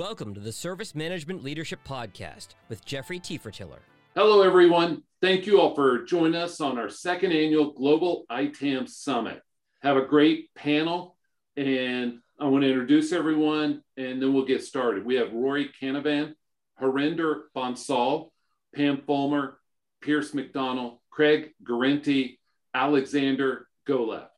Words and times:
Welcome 0.00 0.32
to 0.32 0.40
the 0.40 0.50
Service 0.50 0.94
Management 0.94 1.44
Leadership 1.44 1.80
Podcast 1.86 2.54
with 2.70 2.86
Jeffrey 2.86 3.20
Tefertiller. 3.20 3.80
Hello, 4.14 4.40
everyone. 4.40 5.02
Thank 5.20 5.44
you 5.44 5.60
all 5.60 5.74
for 5.74 6.04
joining 6.04 6.40
us 6.40 6.58
on 6.58 6.78
our 6.78 6.88
second 6.88 7.32
annual 7.32 7.74
Global 7.74 8.24
ITAM 8.30 8.86
Summit. 8.86 9.42
Have 9.82 9.98
a 9.98 10.06
great 10.06 10.54
panel, 10.54 11.18
and 11.54 12.20
I 12.40 12.46
want 12.46 12.62
to 12.64 12.70
introduce 12.70 13.12
everyone, 13.12 13.82
and 13.98 14.22
then 14.22 14.32
we'll 14.32 14.46
get 14.46 14.64
started. 14.64 15.04
We 15.04 15.16
have 15.16 15.34
Rory 15.34 15.70
Canavan, 15.78 16.32
Harinder 16.80 17.42
Bansal, 17.54 18.30
Pam 18.74 19.02
Fulmer, 19.06 19.58
Pierce 20.00 20.32
McDonald, 20.32 21.00
Craig 21.10 21.50
Guarente, 21.62 22.38
Alexander 22.72 23.68
Golev. 23.86 24.28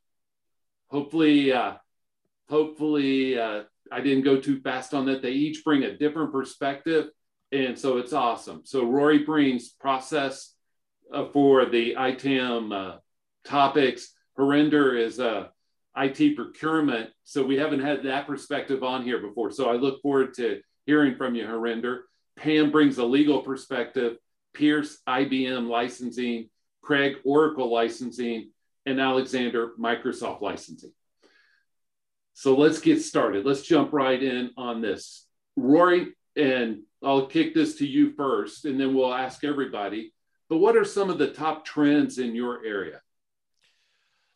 Hopefully, 0.90 1.52
uh, 1.52 1.74
hopefully 2.48 3.38
uh, 3.38 3.62
I 3.92 4.00
didn't 4.00 4.24
go 4.24 4.40
too 4.40 4.60
fast 4.60 4.94
on 4.94 5.06
that. 5.06 5.22
They 5.22 5.32
each 5.32 5.64
bring 5.64 5.84
a 5.84 5.96
different 5.96 6.32
perspective. 6.32 7.06
And 7.52 7.78
so 7.78 7.98
it's 7.98 8.14
awesome. 8.14 8.62
So 8.64 8.84
Rory 8.84 9.18
brings 9.18 9.68
process 9.68 10.54
uh, 11.12 11.26
for 11.32 11.66
the 11.66 11.94
ITAM 11.98 12.72
uh, 12.72 12.96
topics. 13.44 14.14
Harinder 14.38 14.98
is 14.98 15.20
uh, 15.20 15.48
IT 15.96 16.36
procurement. 16.36 17.10
So 17.24 17.44
we 17.44 17.58
haven't 17.58 17.80
had 17.80 18.04
that 18.04 18.26
perspective 18.26 18.82
on 18.82 19.04
here 19.04 19.18
before. 19.18 19.50
So 19.50 19.68
I 19.68 19.74
look 19.74 20.00
forward 20.00 20.34
to 20.34 20.62
hearing 20.86 21.16
from 21.16 21.34
you, 21.34 21.44
Harinder. 21.44 22.00
Pam 22.36 22.70
brings 22.70 22.96
a 22.96 23.04
legal 23.04 23.42
perspective. 23.42 24.16
Pierce, 24.54 24.98
IBM 25.06 25.68
licensing. 25.68 26.48
Craig, 26.80 27.16
Oracle 27.24 27.70
licensing. 27.70 28.50
And 28.86 28.98
Alexander, 28.98 29.72
Microsoft 29.78 30.40
licensing. 30.40 30.92
So 32.34 32.56
let's 32.56 32.80
get 32.80 33.02
started. 33.02 33.44
Let's 33.44 33.62
jump 33.62 33.92
right 33.92 34.22
in 34.22 34.50
on 34.56 34.80
this. 34.80 35.26
Rory, 35.56 36.14
and 36.36 36.82
I'll 37.02 37.26
kick 37.26 37.54
this 37.54 37.76
to 37.76 37.86
you 37.86 38.12
first, 38.14 38.64
and 38.64 38.80
then 38.80 38.94
we'll 38.94 39.14
ask 39.14 39.44
everybody. 39.44 40.12
But 40.48 40.58
what 40.58 40.76
are 40.76 40.84
some 40.84 41.10
of 41.10 41.18
the 41.18 41.32
top 41.32 41.64
trends 41.64 42.18
in 42.18 42.34
your 42.34 42.64
area? 42.64 43.00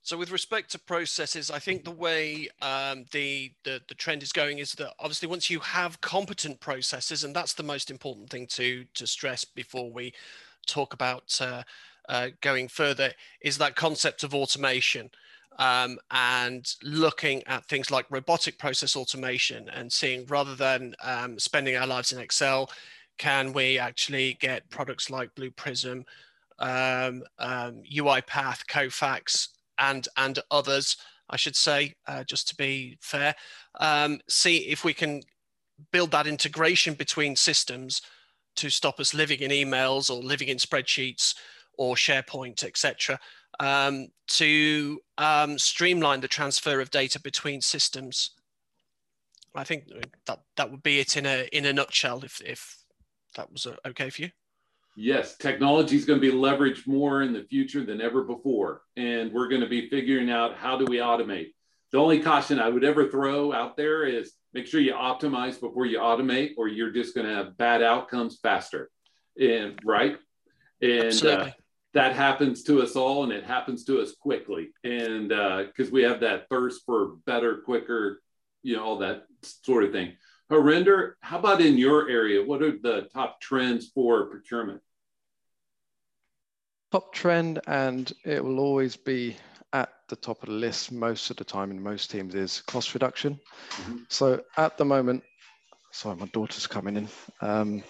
So, 0.03 0.17
with 0.17 0.31
respect 0.31 0.71
to 0.71 0.79
processes, 0.79 1.51
I 1.51 1.59
think 1.59 1.83
the 1.85 1.91
way 1.91 2.49
um, 2.63 3.07
the, 3.11 3.53
the 3.65 3.81
the 3.89 3.95
trend 3.95 4.23
is 4.23 4.33
going 4.33 4.59
is 4.59 4.73
that 4.75 4.95
obviously 5.01 5.27
once 5.27 5.51
you 5.51 5.59
have 5.59 6.01
competent 6.01 6.61
processes, 6.61 7.25
and 7.25 7.35
that's 7.35 7.55
the 7.55 7.65
most 7.65 7.91
important 7.91 8.31
thing 8.31 8.47
to 8.49 8.85
to 8.95 9.07
stress 9.07 9.45
before 9.45 9.91
we 9.91 10.15
talk 10.67 10.95
about 10.95 11.37
uh, 11.41 11.63
uh, 12.09 12.29
going 12.41 12.69
further, 12.69 13.13
is 13.41 13.59
that 13.59 13.75
concept 13.75 14.23
of 14.23 14.33
automation 14.33 15.11
um, 15.59 15.99
and 16.11 16.75
looking 16.83 17.43
at 17.47 17.65
things 17.67 17.91
like 17.91 18.07
robotic 18.11 18.59
process 18.59 18.97
automation 18.97 19.69
and 19.71 19.93
seeing 19.93 20.27
rather 20.27 20.55
than 20.55 20.95
um, 21.03 21.39
spending 21.39 21.77
our 21.77 21.87
lives 21.87 22.13
in 22.13 22.19
Excel, 22.19 22.71
can 23.19 23.53
we 23.53 23.79
actually 23.79 24.35
get 24.41 24.69
products 24.71 25.11
like 25.11 25.35
Blue 25.35 25.51
Prism, 25.51 26.05
um, 26.59 27.23
um 27.39 27.83
UiPath, 27.91 28.67
Kofax, 28.67 29.49
and 29.79 30.09
and 30.17 30.39
others, 30.51 30.97
I 31.31 31.37
should 31.37 31.57
say, 31.57 31.95
uh, 32.07 32.25
just 32.25 32.49
to 32.49 32.57
be 32.57 32.99
fair, 33.01 33.35
um, 33.81 34.21
see 34.29 34.59
if 34.69 34.85
we 34.85 34.95
can 34.95 35.23
build 35.93 36.11
that 36.13 36.27
integration 36.27 36.95
between 36.95 37.37
systems 37.37 38.03
to 38.57 38.71
stop 38.71 39.01
us 39.01 39.13
living 39.13 39.41
in 39.41 39.51
emails 39.51 40.11
or 40.11 40.23
living 40.23 40.49
in 40.49 40.57
spreadsheets 40.57 41.35
or 41.77 41.95
SharePoint, 41.95 42.65
etc 42.65 43.19
um, 43.61 44.09
to 44.29 45.01
um, 45.19 45.59
streamline 45.59 46.21
the 46.21 46.29
transfer 46.29 46.81
of 46.81 46.91
data 46.91 47.21
between 47.21 47.61
systems. 47.61 48.31
I 49.55 49.65
think 49.65 49.85
that 50.27 50.41
that 50.57 50.71
would 50.71 50.83
be 50.83 51.01
it 51.01 51.17
in 51.17 51.27
a 51.27 51.49
in 51.53 51.65
a 51.65 51.73
nutshell. 51.73 52.25
If 52.25 52.41
if 52.45 52.77
that 53.37 53.51
was 53.51 53.67
uh, 53.67 53.77
okay 53.87 54.11
for 54.11 54.23
you. 54.23 54.31
Yes, 54.99 55.37
technology 55.37 55.97
is 55.97 56.07
going 56.07 56.21
to 56.21 56.31
be 56.31 56.35
leveraged 56.35 56.87
more 56.87 57.23
in 57.23 57.35
the 57.35 57.45
future 57.45 57.85
than 57.85 58.01
ever 58.01 58.25
before, 58.25 58.83
and 58.97 59.31
we're 59.31 59.49
going 59.49 59.61
to 59.61 59.69
be 59.69 59.91
figuring 59.91 60.31
out 60.31 60.57
how 60.57 60.79
do 60.79 60.87
we 60.87 60.97
automate. 60.97 61.53
The 61.93 61.99
only 61.99 62.21
caution 62.21 62.59
I 62.59 62.71
would 62.71 62.85
ever 62.85 63.09
throw 63.11 63.53
out 63.53 63.77
there 63.77 64.05
is 64.05 64.33
make 64.55 64.67
sure 64.67 64.81
you 64.81 64.95
optimize 64.95 65.61
before 65.61 65.85
you 65.85 65.99
automate, 65.99 66.55
or 66.57 66.69
you're 66.69 66.91
just 66.91 67.15
going 67.15 67.27
to 67.27 67.35
have 67.35 67.59
bad 67.59 67.83
outcomes 67.83 68.39
faster. 68.43 68.91
And 69.39 69.79
right, 69.85 70.17
and 70.81 71.25
uh, 71.27 71.51
that 71.97 72.15
happens 72.15 72.63
to 72.63 72.83
us 72.83 72.95
all 72.95 73.25
and 73.25 73.33
it 73.33 73.43
happens 73.43 73.83
to 73.83 74.03
us 74.03 74.13
quickly. 74.15 74.69
And 74.85 75.31
because 75.31 75.89
uh, 75.89 75.93
we 75.93 76.03
have 76.03 76.21
that 76.21 76.47
thirst 76.51 76.83
for 76.85 77.17
better 77.25 77.57
quicker 77.57 78.21
you 78.63 78.77
know 78.77 78.85
all 78.85 78.99
that 78.99 79.25
sort 79.43 79.85
of 79.85 79.93
thing. 79.93 80.13
Harinder, 80.51 81.13
how 81.21 81.39
about 81.39 81.61
in 81.61 81.79
your 81.79 82.09
area? 82.09 82.45
What 82.45 82.63
are 82.63 82.77
the 82.79 83.09
top 83.15 83.41
trends 83.41 83.89
for 83.95 84.27
procurement? 84.27 84.83
Top 86.93 87.15
trend 87.15 87.61
and 87.67 88.13
it 88.25 88.45
will 88.45 88.61
always 88.61 88.97
be 88.97 89.37
at 89.73 89.91
the 90.09 90.17
top 90.17 90.43
of 90.43 90.51
the 90.51 90.55
list 90.55 90.93
most 90.93 91.31
of 91.31 91.37
the 91.37 91.45
time 91.45 91.71
in 91.71 91.83
most 91.83 92.11
teams 92.11 92.35
is 92.35 92.61
cost 92.63 92.93
reduction. 92.93 93.41
Mm-hmm. 93.71 93.97
so 94.09 94.43
at 94.59 94.77
the 94.77 94.85
moment 94.85 95.23
sorry 95.93 96.17
my 96.17 96.27
daughter's 96.27 96.67
coming 96.67 96.97
in. 96.97 97.09
Um, 97.41 97.83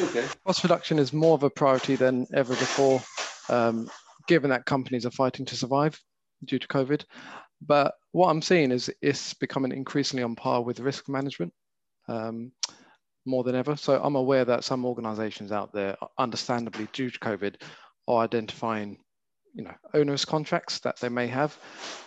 okay. 0.00 0.26
cost 0.44 0.64
reduction 0.64 0.98
is 0.98 1.12
more 1.12 1.34
of 1.34 1.44
a 1.44 1.50
priority 1.50 1.94
than 1.94 2.26
ever 2.34 2.54
before 2.54 3.00
um, 3.48 3.90
given 4.28 4.50
that 4.50 4.66
companies 4.66 5.06
are 5.06 5.10
fighting 5.10 5.46
to 5.46 5.56
survive 5.56 6.00
due 6.44 6.58
to 6.58 6.68
COVID. 6.68 7.04
But 7.64 7.94
what 8.12 8.28
I'm 8.28 8.42
seeing 8.42 8.72
is 8.72 8.92
it's 9.00 9.34
becoming 9.34 9.72
increasingly 9.72 10.22
on 10.22 10.34
par 10.34 10.62
with 10.62 10.80
risk 10.80 11.08
management 11.08 11.52
um, 12.08 12.52
more 13.24 13.44
than 13.44 13.54
ever. 13.54 13.76
So 13.76 14.00
I'm 14.02 14.16
aware 14.16 14.44
that 14.44 14.64
some 14.64 14.84
organizations 14.84 15.52
out 15.52 15.72
there, 15.72 15.96
understandably 16.18 16.88
due 16.92 17.10
to 17.10 17.18
COVID, 17.18 17.56
are 18.08 18.24
identifying 18.24 18.98
you 19.54 19.64
know, 19.64 19.74
onerous 19.94 20.24
contracts 20.24 20.78
that 20.80 20.98
they 20.98 21.08
may 21.08 21.26
have. 21.26 21.56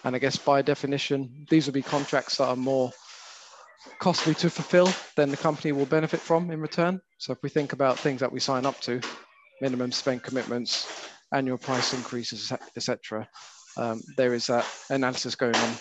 And 0.04 0.16
I 0.16 0.20
guess 0.20 0.36
by 0.36 0.62
definition, 0.62 1.46
these 1.50 1.66
will 1.66 1.74
be 1.74 1.82
contracts 1.82 2.38
that 2.38 2.48
are 2.48 2.56
more 2.56 2.92
costly 4.00 4.34
to 4.36 4.50
fulfill 4.50 4.92
than 5.16 5.30
the 5.30 5.38
company 5.38 5.72
will 5.72 5.86
benefit 5.86 6.20
from 6.20 6.52
in 6.52 6.60
return. 6.60 7.00
So 7.18 7.34
if 7.34 7.42
we 7.44 7.50
think 7.50 7.74
about 7.74 8.00
things 8.00 8.20
that 8.20 8.32
we 8.32 8.40
sign 8.40 8.66
up 8.66 8.80
to, 8.82 9.00
minimum 9.62 9.92
spend 9.92 10.24
commitments, 10.24 11.10
annual 11.34 11.58
price 11.58 11.94
increases, 11.94 12.52
etc. 12.76 13.28
Um, 13.78 14.02
there 14.18 14.34
is 14.34 14.48
that 14.48 14.66
analysis 14.90 15.36
going 15.36 15.56
on. 15.56 15.76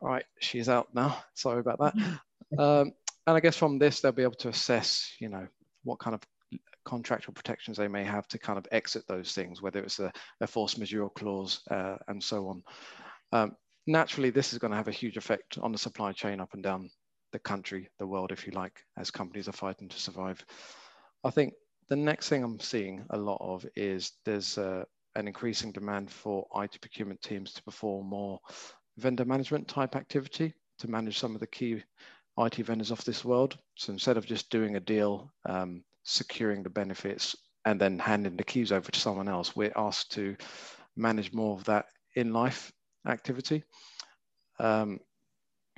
All 0.00 0.08
right, 0.08 0.24
she's 0.40 0.68
out 0.68 0.88
now. 0.94 1.18
Sorry 1.34 1.60
about 1.60 1.78
that. 1.80 1.94
Um, 2.58 2.92
and 3.26 3.36
I 3.36 3.40
guess 3.40 3.56
from 3.56 3.78
this, 3.78 4.00
they'll 4.00 4.12
be 4.12 4.22
able 4.22 4.34
to 4.34 4.50
assess, 4.50 5.10
you 5.18 5.28
know, 5.28 5.48
what 5.82 5.98
kind 5.98 6.14
of 6.14 6.20
contractual 6.84 7.34
protections 7.34 7.76
they 7.76 7.88
may 7.88 8.04
have 8.04 8.28
to 8.28 8.38
kind 8.38 8.58
of 8.58 8.68
exit 8.70 9.02
those 9.08 9.32
things, 9.32 9.62
whether 9.62 9.82
it's 9.82 9.98
a, 9.98 10.12
a 10.40 10.46
force 10.46 10.76
majeure 10.76 11.08
clause 11.10 11.60
uh, 11.70 11.96
and 12.08 12.22
so 12.22 12.48
on. 12.48 12.62
Um, 13.32 13.56
naturally, 13.86 14.30
this 14.30 14.52
is 14.52 14.58
going 14.58 14.70
to 14.70 14.76
have 14.76 14.88
a 14.88 14.92
huge 14.92 15.16
effect 15.16 15.58
on 15.58 15.72
the 15.72 15.78
supply 15.78 16.12
chain 16.12 16.40
up 16.40 16.54
and 16.54 16.62
down 16.62 16.90
the 17.32 17.38
country, 17.38 17.88
the 17.98 18.06
world, 18.06 18.30
if 18.30 18.46
you 18.46 18.52
like, 18.52 18.80
as 18.96 19.10
companies 19.10 19.48
are 19.48 19.52
fighting 19.52 19.88
to 19.88 19.98
survive. 19.98 20.44
I 21.24 21.30
think 21.30 21.54
the 21.88 21.96
next 21.96 22.28
thing 22.28 22.42
I'm 22.42 22.60
seeing 22.60 23.04
a 23.10 23.16
lot 23.16 23.38
of 23.40 23.66
is 23.76 24.12
there's 24.24 24.58
uh, 24.58 24.84
an 25.16 25.26
increasing 25.26 25.72
demand 25.72 26.10
for 26.10 26.46
IT 26.56 26.80
procurement 26.80 27.22
teams 27.22 27.52
to 27.52 27.62
perform 27.62 28.06
more 28.06 28.40
vendor 28.98 29.24
management 29.24 29.68
type 29.68 29.96
activity 29.96 30.54
to 30.78 30.90
manage 30.90 31.18
some 31.18 31.34
of 31.34 31.40
the 31.40 31.46
key 31.46 31.82
IT 32.38 32.56
vendors 32.56 32.90
of 32.90 33.04
this 33.04 33.24
world. 33.24 33.58
So 33.76 33.92
instead 33.92 34.16
of 34.16 34.26
just 34.26 34.50
doing 34.50 34.76
a 34.76 34.80
deal, 34.80 35.32
um, 35.46 35.84
securing 36.02 36.62
the 36.62 36.70
benefits, 36.70 37.36
and 37.64 37.80
then 37.80 37.98
handing 37.98 38.36
the 38.36 38.44
keys 38.44 38.72
over 38.72 38.90
to 38.90 39.00
someone 39.00 39.28
else, 39.28 39.56
we're 39.56 39.72
asked 39.76 40.12
to 40.12 40.36
manage 40.96 41.32
more 41.32 41.56
of 41.56 41.64
that 41.64 41.86
in 42.14 42.32
life 42.32 42.72
activity. 43.08 43.64
Um, 44.58 45.00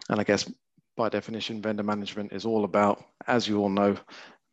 and 0.09 0.21
I 0.21 0.25
guess 0.25 0.51
by 0.97 1.09
definition, 1.09 1.63
vendor 1.63 1.83
management 1.83 2.33
is 2.33 2.45
all 2.45 2.65
about, 2.65 3.05
as 3.27 3.47
you 3.47 3.59
all 3.59 3.69
know, 3.69 3.97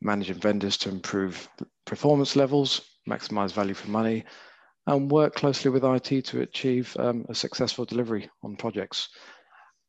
managing 0.03 0.39
vendors 0.39 0.77
to 0.77 0.89
improve 0.89 1.47
performance 1.85 2.35
levels, 2.35 2.81
maximize 3.09 3.51
value 3.51 3.73
for 3.73 3.89
money, 3.89 4.23
and 4.88 5.09
work 5.09 5.35
closely 5.35 5.71
with 5.71 5.83
IT 5.83 6.25
to 6.25 6.41
achieve 6.41 6.95
um, 7.00 7.25
a 7.29 7.35
successful 7.35 7.85
delivery 7.85 8.29
on 8.44 8.55
projects. 8.55 9.09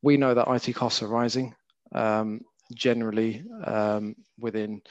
We 0.03 0.17
know 0.17 0.35
that 0.35 0.49
IT 0.49 0.73
costs 0.75 1.03
are 1.03 1.09
rising 1.09 1.55
um, 1.95 2.41
generally 2.75 3.45
um, 3.65 4.15
within 4.39 4.83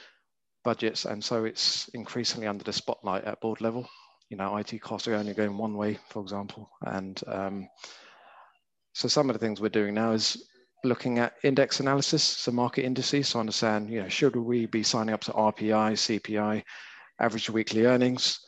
budgets, 0.62 1.04
and 1.06 1.22
so 1.22 1.44
it's 1.44 1.88
increasingly 1.88 2.46
under 2.46 2.64
the 2.64 2.72
spotlight 2.72 3.24
at 3.24 3.40
board 3.40 3.60
level. 3.60 3.88
You 4.28 4.36
know, 4.36 4.56
IT 4.56 4.80
costs 4.80 5.08
are 5.08 5.14
only 5.14 5.34
going 5.34 5.56
one 5.56 5.76
way, 5.76 5.98
for 6.10 6.22
example, 6.22 6.70
and 6.82 7.20
um, 7.26 7.68
so 8.92 9.08
some 9.08 9.28
of 9.28 9.34
the 9.34 9.40
things 9.44 9.60
we're 9.60 9.68
doing 9.68 9.94
now 9.94 10.12
is 10.12 10.48
looking 10.84 11.18
at 11.18 11.34
index 11.42 11.80
analysis, 11.80 12.22
so 12.22 12.52
market 12.52 12.84
indices, 12.84 13.30
to 13.30 13.38
understand, 13.38 13.90
you 13.90 14.02
know, 14.02 14.08
should 14.08 14.36
we 14.36 14.66
be 14.66 14.82
signing 14.82 15.14
up 15.14 15.22
to 15.22 15.32
RPI, 15.32 16.20
CPI, 16.20 16.62
average 17.20 17.50
weekly 17.50 17.86
earnings? 17.86 18.40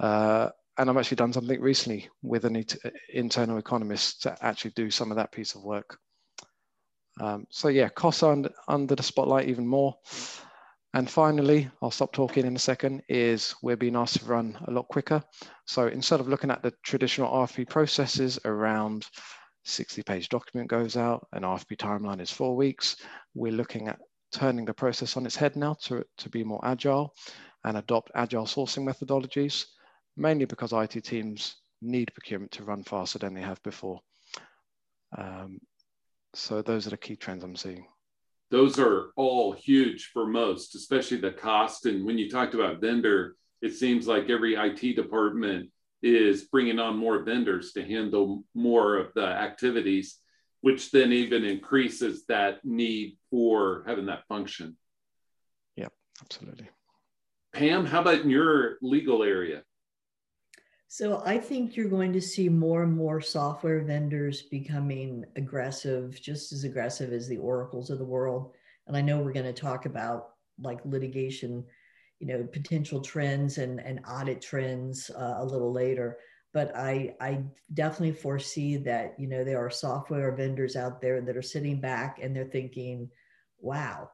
Uh, 0.00 0.50
and 0.78 0.90
I've 0.90 0.96
actually 0.96 1.16
done 1.16 1.32
something 1.32 1.60
recently 1.60 2.08
with 2.22 2.44
an 2.44 2.64
internal 3.12 3.58
economist 3.58 4.22
to 4.22 4.36
actually 4.44 4.72
do 4.72 4.90
some 4.90 5.10
of 5.10 5.16
that 5.16 5.32
piece 5.32 5.54
of 5.54 5.62
work. 5.62 5.98
Um, 7.20 7.46
so 7.48 7.68
yeah, 7.68 7.88
costs 7.88 8.22
are 8.22 8.32
under, 8.32 8.50
under 8.66 8.94
the 8.94 9.02
spotlight 9.02 9.48
even 9.48 9.66
more. 9.66 9.94
And 10.94 11.10
finally, 11.10 11.68
I'll 11.82 11.90
stop 11.90 12.12
talking 12.12 12.46
in 12.46 12.54
a 12.54 12.60
second, 12.60 13.02
is 13.08 13.54
we're 13.62 13.76
being 13.76 13.96
asked 13.96 14.20
to 14.20 14.24
run 14.26 14.56
a 14.66 14.70
lot 14.70 14.86
quicker. 14.88 15.22
So 15.66 15.88
instead 15.88 16.20
of 16.20 16.28
looking 16.28 16.52
at 16.52 16.62
the 16.62 16.72
traditional 16.84 17.32
RFP 17.32 17.68
processes 17.68 18.38
around 18.44 19.06
60 19.64 20.02
page 20.02 20.28
document 20.28 20.68
goes 20.68 20.96
out, 20.96 21.26
an 21.32 21.42
RFP 21.42 21.76
timeline 21.76 22.20
is 22.20 22.30
four 22.30 22.54
weeks, 22.54 22.96
we're 23.34 23.52
looking 23.52 23.88
at 23.88 23.98
turning 24.32 24.64
the 24.64 24.74
process 24.74 25.16
on 25.16 25.26
its 25.26 25.36
head 25.36 25.56
now 25.56 25.74
to, 25.82 26.04
to 26.18 26.28
be 26.28 26.44
more 26.44 26.60
agile 26.64 27.14
and 27.64 27.76
adopt 27.76 28.10
agile 28.14 28.44
sourcing 28.44 28.84
methodologies, 28.84 29.64
mainly 30.16 30.44
because 30.44 30.72
IT 30.72 31.02
teams 31.04 31.56
need 31.80 32.12
procurement 32.14 32.50
to 32.52 32.64
run 32.64 32.82
faster 32.82 33.18
than 33.18 33.34
they 33.34 33.40
have 33.40 33.62
before. 33.62 34.00
Um, 35.16 35.58
so 36.34 36.62
those 36.62 36.86
are 36.86 36.90
the 36.90 36.96
key 36.96 37.16
trends 37.16 37.44
I'm 37.44 37.56
seeing. 37.56 37.86
Those 38.50 38.78
are 38.78 39.10
all 39.16 39.52
huge 39.52 40.10
for 40.12 40.26
most, 40.26 40.74
especially 40.74 41.18
the 41.18 41.32
cost. 41.32 41.86
And 41.86 42.04
when 42.04 42.18
you 42.18 42.28
talked 42.28 42.54
about 42.54 42.80
vendor, 42.80 43.36
it 43.62 43.72
seems 43.72 44.06
like 44.06 44.28
every 44.28 44.54
IT 44.54 44.96
department 44.96 45.70
is 46.04 46.44
bringing 46.44 46.78
on 46.78 46.98
more 46.98 47.22
vendors 47.22 47.72
to 47.72 47.82
handle 47.82 48.44
more 48.54 48.98
of 48.98 49.14
the 49.14 49.26
activities, 49.26 50.18
which 50.60 50.90
then 50.90 51.12
even 51.12 51.44
increases 51.44 52.26
that 52.26 52.62
need 52.62 53.16
for 53.30 53.84
having 53.86 54.06
that 54.06 54.26
function. 54.28 54.76
Yeah, 55.76 55.88
absolutely. 56.22 56.68
Pam, 57.54 57.86
how 57.86 58.02
about 58.02 58.20
in 58.20 58.28
your 58.28 58.76
legal 58.82 59.22
area? 59.22 59.62
So 60.88 61.22
I 61.24 61.38
think 61.38 61.74
you're 61.74 61.88
going 61.88 62.12
to 62.12 62.20
see 62.20 62.48
more 62.48 62.82
and 62.82 62.94
more 62.94 63.20
software 63.20 63.80
vendors 63.80 64.42
becoming 64.42 65.24
aggressive, 65.36 66.20
just 66.20 66.52
as 66.52 66.64
aggressive 66.64 67.12
as 67.12 67.26
the 67.26 67.38
oracles 67.38 67.88
of 67.90 67.98
the 67.98 68.04
world. 68.04 68.52
And 68.86 68.96
I 68.96 69.00
know 69.00 69.20
we're 69.20 69.32
going 69.32 69.46
to 69.46 69.52
talk 69.52 69.86
about 69.86 70.28
like 70.60 70.84
litigation, 70.84 71.64
you 72.20 72.26
know, 72.26 72.46
potential 72.52 73.00
trends 73.00 73.58
and, 73.58 73.80
and 73.80 74.00
audit 74.08 74.40
trends 74.40 75.10
uh, 75.10 75.34
a 75.38 75.44
little 75.44 75.72
later. 75.72 76.18
But 76.52 76.74
I, 76.76 77.16
I 77.20 77.42
definitely 77.74 78.12
foresee 78.12 78.76
that, 78.78 79.14
you 79.18 79.26
know, 79.26 79.42
there 79.42 79.64
are 79.64 79.70
software 79.70 80.30
vendors 80.32 80.76
out 80.76 81.00
there 81.00 81.20
that 81.20 81.36
are 81.36 81.42
sitting 81.42 81.80
back 81.80 82.20
and 82.22 82.34
they're 82.34 82.44
thinking, 82.44 83.10
wow, 83.58 84.08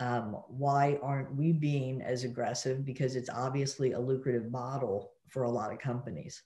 um, 0.00 0.36
why 0.48 0.98
aren't 1.02 1.36
we 1.36 1.52
being 1.52 2.02
as 2.02 2.24
aggressive? 2.24 2.84
Because 2.84 3.14
it's 3.14 3.30
obviously 3.30 3.92
a 3.92 4.00
lucrative 4.00 4.50
model 4.50 5.12
for 5.28 5.44
a 5.44 5.50
lot 5.50 5.72
of 5.72 5.78
companies. 5.78 6.42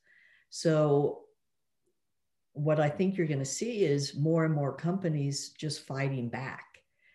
So, 0.50 1.20
what 2.52 2.80
I 2.80 2.88
think 2.88 3.16
you're 3.16 3.26
going 3.26 3.38
to 3.38 3.44
see 3.44 3.84
is 3.84 4.16
more 4.16 4.44
and 4.44 4.54
more 4.54 4.74
companies 4.74 5.50
just 5.50 5.86
fighting 5.86 6.28
back. 6.28 6.64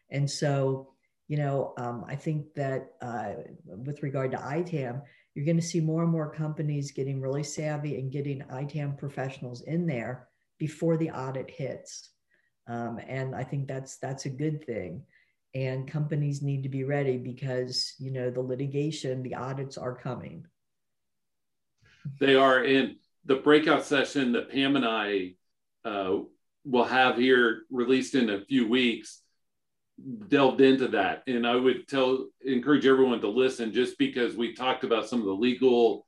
And 0.09 0.29
so, 0.29 0.93
you 1.31 1.37
know, 1.37 1.73
um, 1.77 2.03
I 2.09 2.15
think 2.17 2.53
that 2.55 2.89
uh, 3.01 3.35
with 3.65 4.03
regard 4.03 4.31
to 4.31 4.37
ITAM, 4.37 5.01
you're 5.33 5.45
going 5.45 5.55
to 5.55 5.63
see 5.63 5.79
more 5.79 6.03
and 6.03 6.11
more 6.11 6.29
companies 6.29 6.91
getting 6.91 7.21
really 7.21 7.41
savvy 7.41 7.97
and 7.97 8.11
getting 8.11 8.43
ITAM 8.51 8.97
professionals 8.97 9.61
in 9.61 9.87
there 9.87 10.27
before 10.59 10.97
the 10.97 11.09
audit 11.09 11.49
hits. 11.49 12.09
Um, 12.67 12.99
and 13.07 13.33
I 13.33 13.45
think 13.45 13.69
that's 13.69 13.95
that's 13.95 14.25
a 14.25 14.29
good 14.29 14.65
thing. 14.65 15.03
And 15.55 15.89
companies 15.89 16.41
need 16.41 16.63
to 16.63 16.69
be 16.69 16.83
ready 16.83 17.15
because 17.15 17.93
you 17.97 18.11
know 18.11 18.29
the 18.29 18.41
litigation, 18.41 19.23
the 19.23 19.35
audits 19.35 19.77
are 19.77 19.95
coming. 19.95 20.45
They 22.19 22.35
are 22.35 22.61
in 22.61 22.97
the 23.23 23.37
breakout 23.37 23.85
session 23.85 24.33
that 24.33 24.51
Pam 24.51 24.75
and 24.75 24.85
I 24.85 25.35
uh, 25.85 26.23
will 26.65 26.83
have 26.83 27.15
here 27.15 27.61
released 27.71 28.15
in 28.15 28.29
a 28.31 28.41
few 28.41 28.67
weeks 28.67 29.20
delved 30.27 30.62
into 30.62 30.88
that 30.88 31.24
and 31.27 31.45
i 31.45 31.56
would 31.56 31.88
tell 31.88 32.27
encourage 32.45 32.86
everyone 32.86 33.21
to 33.21 33.27
listen 33.27 33.74
just 33.74 33.98
because 33.98 34.36
we 34.36 34.53
talked 34.53 34.83
about 34.83 35.07
some 35.07 35.19
of 35.19 35.25
the 35.25 35.33
legal 35.33 36.06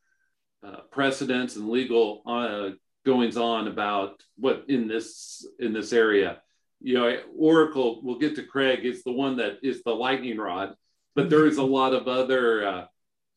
uh, 0.66 0.78
precedents 0.92 1.56
and 1.56 1.70
legal 1.70 2.22
uh, 2.26 2.70
goings 3.06 3.38
on 3.38 3.68
about 3.68 4.24
what 4.38 4.66
in 4.70 4.88
this 4.88 5.46
in 5.60 5.74
this 5.74 5.92
area 5.94 6.42
you 6.82 6.94
know 6.94 7.18
oracle 7.38 8.02
we'll 8.04 8.20
get 8.20 8.36
to 8.36 8.44
craig 8.44 8.86
is 8.86 9.04
the 9.04 9.12
one 9.12 9.38
that 9.38 9.58
is 9.62 9.84
the 9.84 9.94
lightning 9.94 10.38
rod 10.38 10.74
but 11.16 11.30
there 11.30 11.46
is 11.46 11.58
a 11.58 11.64
lot 11.64 11.94
of 11.94 12.08
other 12.08 12.68
uh, 12.68 12.86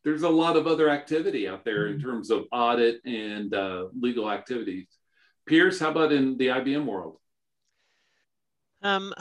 there's 0.06 0.23
a 0.23 0.29
lot 0.29 0.56
of 0.56 0.69
other 0.69 0.88
activity 0.88 1.49
out 1.49 1.64
there 1.64 1.88
in 1.88 1.94
mm-hmm. 1.94 2.08
terms 2.08 2.31
of 2.31 2.44
audit 2.53 3.05
and 3.05 3.53
uh, 3.53 3.87
legal 4.00 4.31
activities. 4.31 4.87
Pierce, 5.47 5.81
how 5.81 5.91
about 5.91 6.12
in 6.12 6.37
the 6.38 6.47
IBM 6.47 6.85
world? 6.85 7.19
Um, 8.82 9.12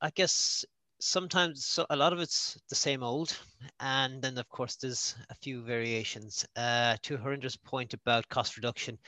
I 0.00 0.10
guess 0.10 0.64
sometimes 1.00 1.64
so 1.64 1.86
a 1.90 1.96
lot 1.96 2.12
of 2.12 2.20
it's 2.20 2.58
the 2.68 2.74
same 2.74 3.02
old, 3.02 3.36
and 3.80 4.22
then 4.22 4.36
of 4.38 4.48
course 4.48 4.76
there's 4.76 5.14
a 5.30 5.34
few 5.34 5.62
variations. 5.62 6.46
Uh, 6.56 6.96
to 7.02 7.16
Harinder's 7.16 7.56
point 7.56 7.94
about 7.94 8.28
cost 8.28 8.56
reduction, 8.56 8.98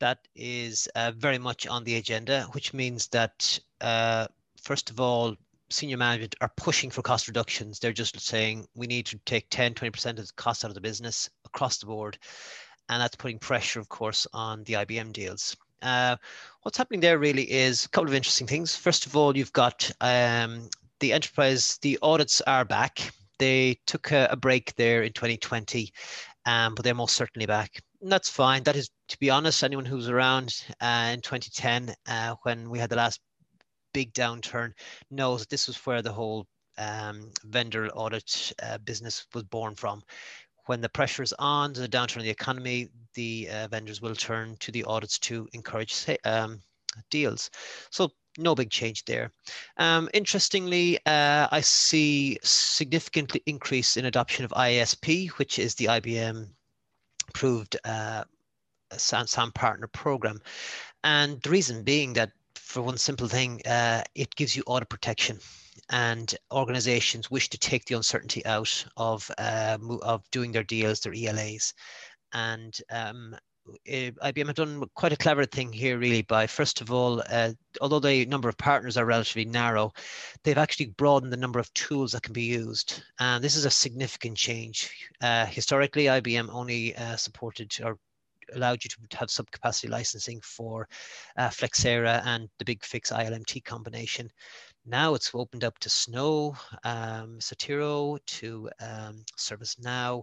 that 0.00 0.18
is 0.34 0.88
uh, 0.94 1.12
very 1.16 1.38
much 1.38 1.66
on 1.66 1.84
the 1.84 1.96
agenda, 1.96 2.42
which 2.52 2.74
means 2.74 3.08
that 3.08 3.58
uh, 3.80 4.26
first 4.62 4.90
of 4.90 5.00
all, 5.00 5.36
senior 5.70 5.96
management 5.96 6.36
are 6.40 6.52
pushing 6.56 6.90
for 6.90 7.02
cost 7.02 7.28
reductions. 7.28 7.78
They're 7.78 7.92
just 7.92 8.18
saying 8.20 8.66
we 8.74 8.86
need 8.86 9.06
to 9.06 9.18
take 9.24 9.46
10, 9.50 9.74
20% 9.74 10.18
of 10.18 10.26
the 10.26 10.32
cost 10.36 10.64
out 10.64 10.70
of 10.70 10.74
the 10.74 10.80
business 10.80 11.30
across 11.44 11.78
the 11.78 11.86
board. 11.86 12.18
And 12.88 13.00
that's 13.00 13.16
putting 13.16 13.38
pressure, 13.38 13.80
of 13.80 13.88
course, 13.88 14.26
on 14.32 14.62
the 14.64 14.74
IBM 14.74 15.12
deals. 15.12 15.56
Uh, 15.82 16.16
what's 16.62 16.78
happening 16.78 17.00
there 17.00 17.18
really 17.18 17.50
is 17.50 17.84
a 17.84 17.88
couple 17.88 18.08
of 18.08 18.14
interesting 18.14 18.46
things. 18.46 18.76
First 18.76 19.06
of 19.06 19.16
all, 19.16 19.36
you've 19.36 19.52
got 19.52 19.90
um, 20.00 20.68
the 21.04 21.12
enterprise, 21.12 21.78
the 21.82 21.98
audits 22.00 22.40
are 22.46 22.64
back. 22.64 23.12
They 23.38 23.78
took 23.86 24.10
a, 24.10 24.26
a 24.30 24.36
break 24.36 24.74
there 24.76 25.02
in 25.02 25.12
2020, 25.12 25.92
um, 26.46 26.74
but 26.74 26.82
they're 26.82 26.94
most 26.94 27.14
certainly 27.14 27.44
back. 27.44 27.78
And 28.00 28.10
that's 28.10 28.30
fine. 28.30 28.62
That 28.62 28.74
is, 28.74 28.88
to 29.08 29.18
be 29.18 29.28
honest, 29.28 29.62
anyone 29.62 29.84
who's 29.84 30.08
around 30.08 30.54
uh, 30.80 31.10
in 31.12 31.20
2010 31.20 31.94
uh, 32.08 32.36
when 32.44 32.70
we 32.70 32.78
had 32.78 32.88
the 32.88 32.96
last 32.96 33.20
big 33.92 34.14
downturn 34.14 34.72
knows 35.10 35.40
that 35.40 35.50
this 35.50 35.66
was 35.66 35.76
where 35.84 36.00
the 36.00 36.10
whole 36.10 36.46
um, 36.78 37.30
vendor 37.44 37.88
audit 37.88 38.54
uh, 38.62 38.78
business 38.78 39.26
was 39.34 39.42
born 39.44 39.74
from. 39.74 40.02
When 40.66 40.80
the 40.80 40.88
pressure 40.88 41.22
is 41.22 41.34
on, 41.38 41.74
the 41.74 41.86
downturn 41.86 42.20
in 42.20 42.22
the 42.22 42.30
economy, 42.30 42.88
the 43.12 43.50
uh, 43.52 43.68
vendors 43.68 44.00
will 44.00 44.14
turn 44.14 44.56
to 44.60 44.72
the 44.72 44.84
audits 44.84 45.18
to 45.18 45.46
encourage 45.52 46.06
um, 46.24 46.62
deals. 47.10 47.50
So 47.90 48.10
no 48.38 48.54
big 48.54 48.70
change 48.70 49.04
there. 49.04 49.30
Um, 49.76 50.08
interestingly, 50.14 50.98
uh, 51.06 51.48
I 51.50 51.60
see 51.60 52.38
significantly 52.42 53.42
increase 53.46 53.96
in 53.96 54.04
adoption 54.04 54.44
of 54.44 54.50
IASP, 54.52 55.30
which 55.30 55.58
is 55.58 55.74
the 55.74 55.86
IBM 55.86 56.48
approved 57.28 57.76
uh, 57.84 58.24
SAM 58.96 59.52
partner 59.52 59.86
program. 59.86 60.40
And 61.02 61.40
the 61.42 61.50
reason 61.50 61.82
being 61.82 62.14
that 62.14 62.32
for 62.54 62.82
one 62.82 62.98
simple 62.98 63.28
thing, 63.28 63.60
uh, 63.66 64.02
it 64.14 64.34
gives 64.34 64.56
you 64.56 64.62
audit 64.66 64.88
protection, 64.88 65.38
and 65.90 66.34
organizations 66.52 67.30
wish 67.30 67.48
to 67.50 67.58
take 67.58 67.84
the 67.84 67.94
uncertainty 67.94 68.44
out 68.46 68.84
of 68.96 69.30
uh, 69.38 69.78
of 70.02 70.28
doing 70.30 70.52
their 70.52 70.64
deals, 70.64 71.00
their 71.00 71.14
ELAs, 71.14 71.74
and 72.32 72.78
um, 72.90 73.36
IBM 73.86 74.46
have 74.46 74.56
done 74.56 74.84
quite 74.94 75.12
a 75.12 75.16
clever 75.16 75.46
thing 75.46 75.72
here, 75.72 75.98
really, 75.98 76.22
by 76.22 76.46
first 76.46 76.80
of 76.80 76.90
all, 76.90 77.22
uh, 77.30 77.52
although 77.80 77.98
the 77.98 78.26
number 78.26 78.48
of 78.48 78.58
partners 78.58 78.96
are 78.96 79.06
relatively 79.06 79.44
narrow, 79.44 79.92
they've 80.42 80.58
actually 80.58 80.86
broadened 80.86 81.32
the 81.32 81.38
number 81.38 81.58
of 81.58 81.72
tools 81.72 82.12
that 82.12 82.22
can 82.22 82.34
be 82.34 82.42
used. 82.42 83.02
And 83.18 83.42
this 83.42 83.56
is 83.56 83.64
a 83.64 83.70
significant 83.70 84.36
change. 84.36 84.90
Uh, 85.22 85.46
historically, 85.46 86.04
IBM 86.04 86.48
only 86.52 86.94
uh, 86.96 87.16
supported 87.16 87.74
or 87.82 87.98
allowed 88.54 88.84
you 88.84 88.90
to 88.90 89.16
have 89.16 89.28
subcapacity 89.28 89.88
licensing 89.88 90.40
for 90.42 90.88
uh, 91.36 91.48
Flexera 91.48 92.22
and 92.26 92.48
the 92.58 92.64
BigFix 92.64 93.12
ILMT 93.12 93.64
combination. 93.64 94.30
Now 94.86 95.14
it's 95.14 95.30
opened 95.34 95.64
up 95.64 95.78
to 95.78 95.88
Snow, 95.88 96.56
um, 96.84 97.38
Certero, 97.38 98.18
to 98.26 98.70
um, 98.80 99.24
ServiceNow, 99.38 100.22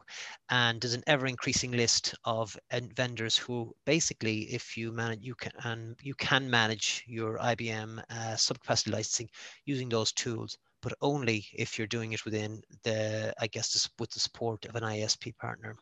and 0.50 0.80
there's 0.80 0.94
an 0.94 1.04
ever 1.08 1.26
increasing 1.26 1.72
list 1.72 2.14
of 2.26 2.56
vendors 2.96 3.38
who 3.38 3.74
basically, 3.86 4.42
if 4.54 4.78
you 4.78 4.92
manage, 4.92 5.24
you 5.24 5.34
can 5.34 5.52
and 5.64 5.96
you 6.02 6.14
can 6.14 6.50
manage 6.50 7.04
your 7.08 7.40
IBM 7.40 8.04
uh, 8.10 8.36
subcapacity 8.36 8.92
licensing 8.92 9.30
using 9.66 9.90
those 9.90 10.12
tools 10.12 10.58
but 10.82 10.94
only 11.02 11.46
if 11.54 11.78
you're 11.78 11.88
doing 11.88 12.14
it 12.14 12.26
within 12.26 12.62
the, 12.84 13.34
I 13.40 13.48
guess, 13.48 13.88
with 14.00 14.10
the 14.12 14.20
support 14.20 14.66
of 14.66 14.76
an 14.76 14.84
ISP 14.84 15.38
partner. 15.38 15.76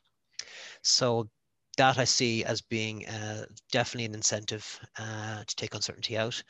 So 0.83 1.29
that 1.77 1.97
I 1.97 2.03
see 2.03 2.43
as 2.43 2.61
being 2.61 3.07
uh, 3.07 3.45
definitely 3.71 4.05
an 4.05 4.13
incentive 4.13 4.79
uh, 4.97 5.43
to 5.45 5.55
take 5.55 5.73
uncertainty 5.73 6.17
out. 6.17 6.43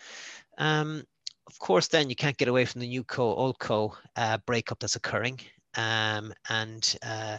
Um, 0.58 1.04
of 1.50 1.58
course, 1.60 1.88
then 1.88 2.10
you 2.10 2.15
can't 2.15 2.38
get 2.38 2.48
away 2.48 2.65
from 2.65 2.82
the 2.82 2.88
new 2.88 3.03
co 3.03 3.34
old 3.34 3.58
co 3.60 3.96
uh, 4.15 4.38
breakup 4.46 4.79
that's 4.79 4.96
occurring. 4.96 5.39
Um, 5.75 6.34
and 6.50 6.98
uh, 7.03 7.38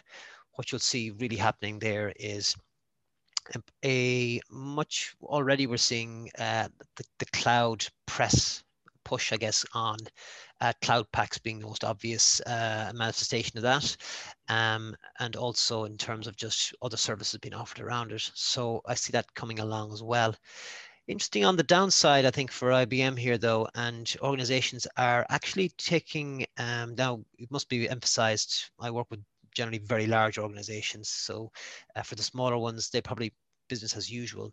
what 0.55 0.71
you'll 0.71 0.81
see 0.81 1.11
really 1.11 1.37
happening 1.37 1.79
there 1.79 2.13
is 2.17 2.57
a, 3.85 4.41
much 4.51 5.15
already 5.23 5.67
we're 5.67 5.77
seeing 5.77 6.29
uh, 6.39 6.69
the, 6.97 7.05
the 7.19 7.27
cloud 7.27 7.87
press 8.07 8.63
push, 9.05 9.33
I 9.33 9.37
guess, 9.37 9.65
on 9.75 9.97
uh, 10.61 10.73
cloud 10.83 11.11
packs 11.13 11.39
being 11.39 11.59
the 11.59 11.67
most 11.67 11.85
obvious 11.85 12.41
uh, 12.43 12.93
manifestation 12.95 13.57
of 13.59 13.63
that, 13.63 13.97
um, 14.49 14.95
and 15.19 15.37
also 15.37 15.85
in 15.85 15.97
terms 15.97 16.27
of 16.27 16.37
just 16.37 16.75
other 16.83 16.97
services 16.97 17.39
being 17.41 17.55
offered 17.55 17.81
around 17.81 18.13
it. 18.13 18.31
So 18.35 18.83
I 18.87 18.95
see 18.95 19.13
that 19.13 19.33
coming 19.35 19.61
along 19.61 19.93
as 19.93 20.03
well. 20.03 20.35
Interesting 21.11 21.45
on 21.45 21.57
the 21.57 21.65
downside, 21.65 22.25
I 22.25 22.31
think, 22.31 22.53
for 22.53 22.71
IBM 22.71 23.19
here, 23.19 23.37
though, 23.37 23.67
and 23.75 24.15
organizations 24.23 24.87
are 24.97 25.27
actually 25.29 25.71
taking, 25.71 26.47
um, 26.57 26.95
now 26.95 27.25
it 27.37 27.51
must 27.51 27.69
be 27.69 27.89
emphasized, 27.89 28.71
I 28.79 28.93
work 28.93 29.09
with 29.11 29.19
generally 29.53 29.79
very 29.79 30.07
large 30.07 30.39
organizations. 30.39 31.09
So 31.09 31.51
uh, 31.97 32.03
for 32.03 32.15
the 32.15 32.23
smaller 32.23 32.59
ones, 32.59 32.91
they 32.91 33.01
probably 33.01 33.33
business 33.69 33.97
as 33.97 34.09
usual. 34.09 34.53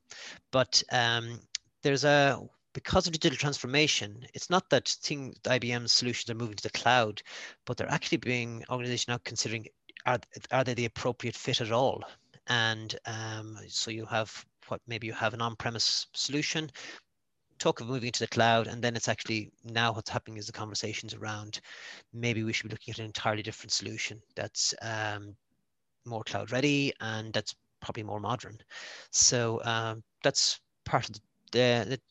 But 0.52 0.82
um, 0.92 1.42
there's 1.84 2.06
a 2.06 2.42
because 2.74 3.06
of 3.06 3.14
digital 3.14 3.38
transformation, 3.38 4.26
it's 4.34 4.50
not 4.50 4.68
that 4.72 4.88
thing 4.88 5.36
IBM 5.44 5.88
solutions 5.88 6.32
are 6.32 6.40
moving 6.40 6.56
to 6.56 6.64
the 6.64 6.72
cloud, 6.72 7.22
but 7.68 7.78
they're 7.78 7.92
actually 7.92 8.18
being 8.18 8.64
organizations 8.72 9.10
now 9.10 9.20
considering 9.24 9.68
are, 10.08 10.20
are 10.52 10.64
they 10.64 10.74
the 10.74 10.86
appropriate 10.86 11.36
fit 11.36 11.62
at 11.62 11.72
all? 11.72 12.04
And 12.48 12.96
um, 13.06 13.60
so 13.68 13.92
you 13.92 14.08
have 14.08 14.44
what 14.70 14.82
maybe 14.88 15.08
you 15.08 15.14
have 15.14 15.34
an 15.34 15.42
on-premise 15.42 16.08
solution, 16.14 16.70
talk 17.60 17.82
of 17.82 17.88
moving 17.88 18.12
to 18.12 18.20
the 18.20 18.28
cloud, 18.28 18.68
and 18.68 18.82
then 18.82 18.96
it's 18.96 19.08
actually 19.08 19.52
now 19.64 19.92
what's 19.92 20.10
happening 20.10 20.38
is 20.38 20.48
the 20.48 20.52
conversations 20.52 21.14
around 21.14 21.60
maybe 22.14 22.44
we 22.44 22.54
should 22.54 22.68
be 22.70 22.74
looking 22.74 22.92
at 22.92 23.00
an 23.00 23.06
entirely 23.06 23.44
different 23.44 23.72
solution 23.72 24.22
that's 24.36 24.74
um, 24.82 25.36
more 26.06 26.24
cloud 26.24 26.52
ready 26.52 26.94
and 27.02 27.34
that's 27.34 27.56
probably 27.82 28.04
more 28.04 28.20
modern. 28.20 28.58
So 29.12 29.62
um, 29.64 30.04
that's 30.24 30.60
part 30.86 31.10
of 31.10 31.16
the 31.16 31.22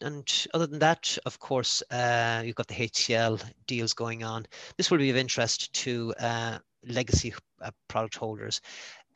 and 0.00 0.46
other 0.54 0.66
than 0.66 0.78
that, 0.78 1.18
of 1.26 1.38
course, 1.38 1.82
uh, 1.90 2.42
you've 2.44 2.54
got 2.54 2.68
the 2.68 2.74
HCL 2.74 3.42
deals 3.66 3.92
going 3.92 4.24
on. 4.24 4.46
This 4.76 4.90
will 4.90 4.98
be 4.98 5.10
of 5.10 5.16
interest 5.16 5.72
to 5.74 6.14
uh, 6.20 6.58
legacy 6.86 7.34
uh, 7.62 7.70
product 7.88 8.16
holders. 8.16 8.60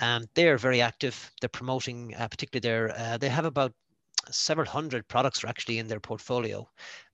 Um, 0.00 0.26
they 0.34 0.48
are 0.48 0.58
very 0.58 0.80
active. 0.80 1.30
They're 1.40 1.48
promoting, 1.48 2.14
uh, 2.16 2.28
particularly 2.28 2.60
their, 2.60 2.98
uh, 2.98 3.18
they 3.18 3.28
have 3.28 3.44
about 3.44 3.72
several 4.30 4.66
hundred 4.66 5.08
products 5.08 5.44
are 5.44 5.48
actually 5.48 5.78
in 5.78 5.88
their 5.88 6.00
portfolio. 6.00 6.68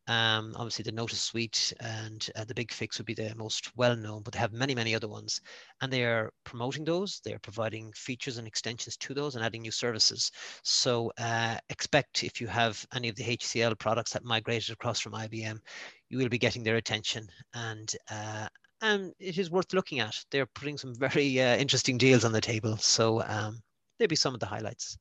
Um, 0.08 0.52
obviously, 0.54 0.84
the 0.84 0.92
Notes 0.92 1.18
Suite 1.18 1.72
and 1.80 2.28
uh, 2.36 2.44
the 2.44 2.54
BigFix 2.54 2.98
would 2.98 3.06
be 3.06 3.14
the 3.14 3.34
most 3.34 3.76
well 3.76 3.96
known, 3.96 4.22
but 4.22 4.32
they 4.32 4.38
have 4.38 4.52
many, 4.52 4.72
many 4.72 4.94
other 4.94 5.08
ones. 5.08 5.40
And 5.80 5.92
they 5.92 6.04
are 6.04 6.32
promoting 6.44 6.84
those. 6.84 7.20
They 7.24 7.32
are 7.32 7.40
providing 7.40 7.92
features 7.92 8.38
and 8.38 8.46
extensions 8.46 8.96
to 8.98 9.14
those 9.14 9.34
and 9.34 9.44
adding 9.44 9.62
new 9.62 9.72
services. 9.72 10.30
So 10.62 11.10
uh, 11.18 11.56
expect 11.70 12.22
if 12.22 12.40
you 12.40 12.46
have 12.46 12.86
any 12.94 13.08
of 13.08 13.16
the 13.16 13.24
HCL 13.24 13.78
products 13.80 14.12
that 14.12 14.24
migrated 14.24 14.70
across 14.70 15.00
from 15.00 15.14
IBM, 15.14 15.58
you 16.08 16.18
will 16.18 16.28
be 16.28 16.38
getting 16.38 16.62
their 16.62 16.76
attention. 16.76 17.28
And 17.54 17.92
uh, 18.08 18.46
and 18.82 19.12
it 19.18 19.38
is 19.38 19.50
worth 19.50 19.72
looking 19.72 20.00
at. 20.00 20.16
They're 20.30 20.46
putting 20.46 20.78
some 20.78 20.94
very 20.94 21.40
uh, 21.40 21.56
interesting 21.56 21.98
deals 21.98 22.24
on 22.24 22.32
the 22.32 22.40
table. 22.40 22.76
So 22.76 23.22
um, 23.22 23.60
there'll 23.98 24.08
be 24.08 24.16
some 24.16 24.34
of 24.34 24.40
the 24.40 24.46
highlights. 24.46 24.98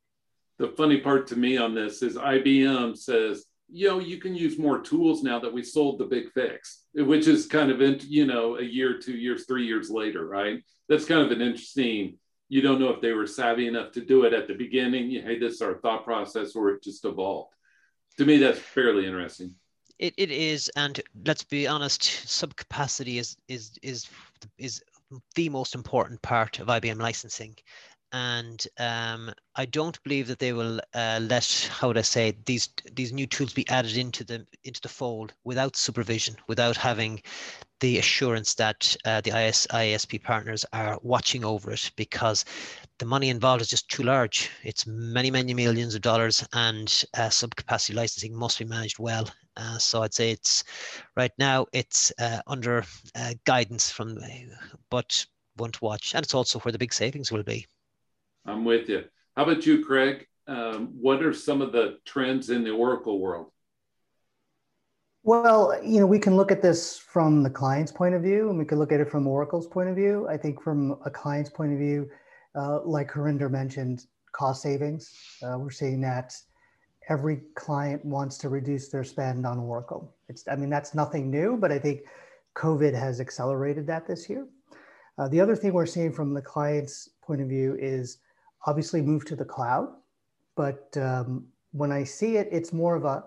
The 0.57 0.69
funny 0.69 0.99
part 0.99 1.27
to 1.27 1.35
me 1.35 1.57
on 1.57 1.75
this 1.75 2.01
is 2.01 2.15
IBM 2.15 2.97
says 2.97 3.45
you 3.69 3.87
know, 3.87 3.99
you 3.99 4.17
can 4.17 4.35
use 4.35 4.59
more 4.59 4.79
tools 4.79 5.23
now 5.23 5.39
that 5.39 5.53
we 5.53 5.63
sold 5.63 5.97
the 5.97 6.05
BigFix, 6.05 6.81
which 6.93 7.27
is 7.27 7.47
kind 7.47 7.71
of, 7.71 7.81
in, 7.81 7.99
you 8.01 8.25
know, 8.25 8.57
a 8.57 8.63
year, 8.63 8.99
two 8.99 9.15
years, 9.15 9.45
three 9.45 9.65
years 9.65 9.89
later, 9.89 10.25
right? 10.25 10.63
That's 10.87 11.05
kind 11.05 11.21
of 11.21 11.31
an 11.31 11.41
interesting, 11.41 12.17
you 12.47 12.61
don't 12.61 12.79
know 12.79 12.89
if 12.89 13.01
they 13.01 13.13
were 13.13 13.27
savvy 13.27 13.67
enough 13.67 13.91
to 13.93 14.05
do 14.05 14.23
it 14.23 14.33
at 14.33 14.47
the 14.47 14.53
beginning. 14.53 15.09
Hey, 15.09 15.39
this 15.39 15.55
is 15.55 15.61
our 15.61 15.79
thought 15.79 16.03
process, 16.03 16.55
or 16.55 16.69
it 16.69 16.83
just 16.83 17.05
evolved. 17.05 17.53
To 18.17 18.25
me, 18.25 18.37
that's 18.37 18.59
fairly 18.59 19.05
interesting. 19.07 19.55
It, 19.97 20.13
it 20.17 20.31
is, 20.31 20.69
and 20.75 20.99
let's 21.25 21.43
be 21.43 21.67
honest, 21.67 22.01
subcapacity 22.01 23.19
is 23.19 23.37
is 23.47 23.71
is 23.81 24.09
is 24.57 24.83
the 25.35 25.49
most 25.49 25.75
important 25.75 26.21
part 26.21 26.59
of 26.59 26.67
IBM 26.67 26.99
licensing 26.99 27.55
and 28.15 28.65
um, 28.79 29.29
I 29.57 29.65
don't 29.65 30.01
believe 30.03 30.27
that 30.27 30.39
they 30.39 30.53
will 30.53 30.79
uh, 30.93 31.19
let 31.21 31.69
how 31.69 31.89
would 31.89 31.97
I 31.97 32.01
say 32.01 32.33
these 32.45 32.69
these 32.93 33.11
new 33.11 33.27
tools 33.27 33.53
be 33.53 33.67
added 33.67 33.97
into 33.97 34.23
the 34.23 34.47
into 34.63 34.79
the 34.79 34.87
fold 34.87 35.33
without 35.43 35.75
supervision, 35.75 36.37
without 36.47 36.77
having 36.77 37.21
the 37.81 37.97
assurance 37.97 38.53
that 38.55 38.95
uh, 39.03 39.19
the 39.19 39.31
IS, 39.31 39.67
ISP 39.69 40.23
partners 40.23 40.63
are 40.71 40.97
watching 41.01 41.43
over 41.43 41.71
it 41.71 41.91
because 41.97 42.45
the 42.99 43.05
money 43.05 43.29
involved 43.29 43.61
is 43.61 43.69
just 43.69 43.89
too 43.89 44.03
large. 44.03 44.49
It's 44.63 44.87
many 44.87 45.29
many 45.29 45.53
millions 45.53 45.93
of 45.93 46.01
dollars, 46.01 46.47
and 46.53 46.87
uh, 47.17 47.27
subcapacity 47.27 47.95
licensing 47.95 48.33
must 48.33 48.59
be 48.59 48.65
managed 48.65 48.97
well. 48.97 49.29
Uh, 49.57 49.77
so 49.77 50.03
I'd 50.03 50.13
say 50.13 50.31
it's 50.31 50.63
right 51.15 51.31
now 51.37 51.65
it's 51.71 52.11
uh, 52.19 52.41
under 52.47 52.83
uh, 53.15 53.33
guidance 53.45 53.89
from, 53.89 54.17
but 54.89 55.25
one 55.55 55.71
to 55.71 55.79
watch, 55.81 56.13
and 56.13 56.23
it's 56.23 56.33
also 56.33 56.59
where 56.59 56.71
the 56.71 56.77
big 56.77 56.93
savings 56.93 57.31
will 57.31 57.43
be. 57.43 57.65
I'm 58.45 58.65
with 58.65 58.89
you. 58.89 59.05
How 59.35 59.43
about 59.43 59.65
you, 59.65 59.83
Craig? 59.83 60.27
Um, 60.47 60.93
what 60.99 61.23
are 61.23 61.33
some 61.33 61.61
of 61.61 61.71
the 61.71 61.97
trends 62.05 62.49
in 62.49 62.63
the 62.63 62.71
Oracle 62.71 63.19
world? 63.19 63.51
Well, 65.23 65.73
you 65.83 65.99
know, 65.99 66.05
we 66.05 66.19
can 66.19 66.35
look 66.35 66.51
at 66.51 66.61
this 66.61 66.99
from 66.99 67.41
the 67.41 67.49
client's 67.49 67.91
point 67.91 68.13
of 68.13 68.21
view, 68.21 68.49
and 68.49 68.59
we 68.59 68.65
can 68.65 68.77
look 68.77 68.91
at 68.91 68.99
it 68.99 69.09
from 69.09 69.25
Oracle's 69.25 69.65
point 69.65 69.89
of 69.89 69.95
view. 69.95 70.27
I 70.29 70.37
think 70.37 70.61
from 70.61 70.99
a 71.03 71.09
client's 71.09 71.49
point 71.49 71.73
of 71.73 71.79
view, 71.79 72.07
uh, 72.53 72.81
like 72.83 73.09
Harinder 73.09 73.49
mentioned, 73.49 74.05
cost 74.33 74.61
savings. 74.61 75.11
Uh, 75.41 75.57
we're 75.57 75.71
seeing 75.71 75.99
that 76.01 76.35
every 77.09 77.41
client 77.55 78.03
wants 78.03 78.37
to 78.39 78.49
reduce 78.49 78.89
their 78.89 79.03
spend 79.03 79.45
on 79.45 79.59
Oracle. 79.59 80.13
It's, 80.27 80.47
I 80.47 80.55
mean, 80.55 80.69
that's 80.69 80.95
nothing 80.95 81.29
new, 81.29 81.57
but 81.57 81.71
I 81.71 81.79
think 81.79 82.01
COVID 82.55 82.93
has 82.93 83.19
accelerated 83.19 83.85
that 83.87 84.07
this 84.07 84.29
year. 84.29 84.47
Uh, 85.17 85.27
the 85.27 85.39
other 85.39 85.55
thing 85.55 85.73
we're 85.73 85.85
seeing 85.85 86.11
from 86.11 86.33
the 86.33 86.41
client's 86.41 87.09
point 87.21 87.41
of 87.41 87.47
view 87.47 87.77
is 87.79 88.17
obviously 88.65 89.01
move 89.01 89.25
to 89.25 89.35
the 89.35 89.45
cloud. 89.45 89.87
But 90.55 90.95
um, 90.97 91.45
when 91.71 91.91
I 91.91 92.03
see 92.03 92.37
it, 92.37 92.49
it's 92.51 92.73
more 92.73 92.95
of 92.95 93.05
a, 93.05 93.23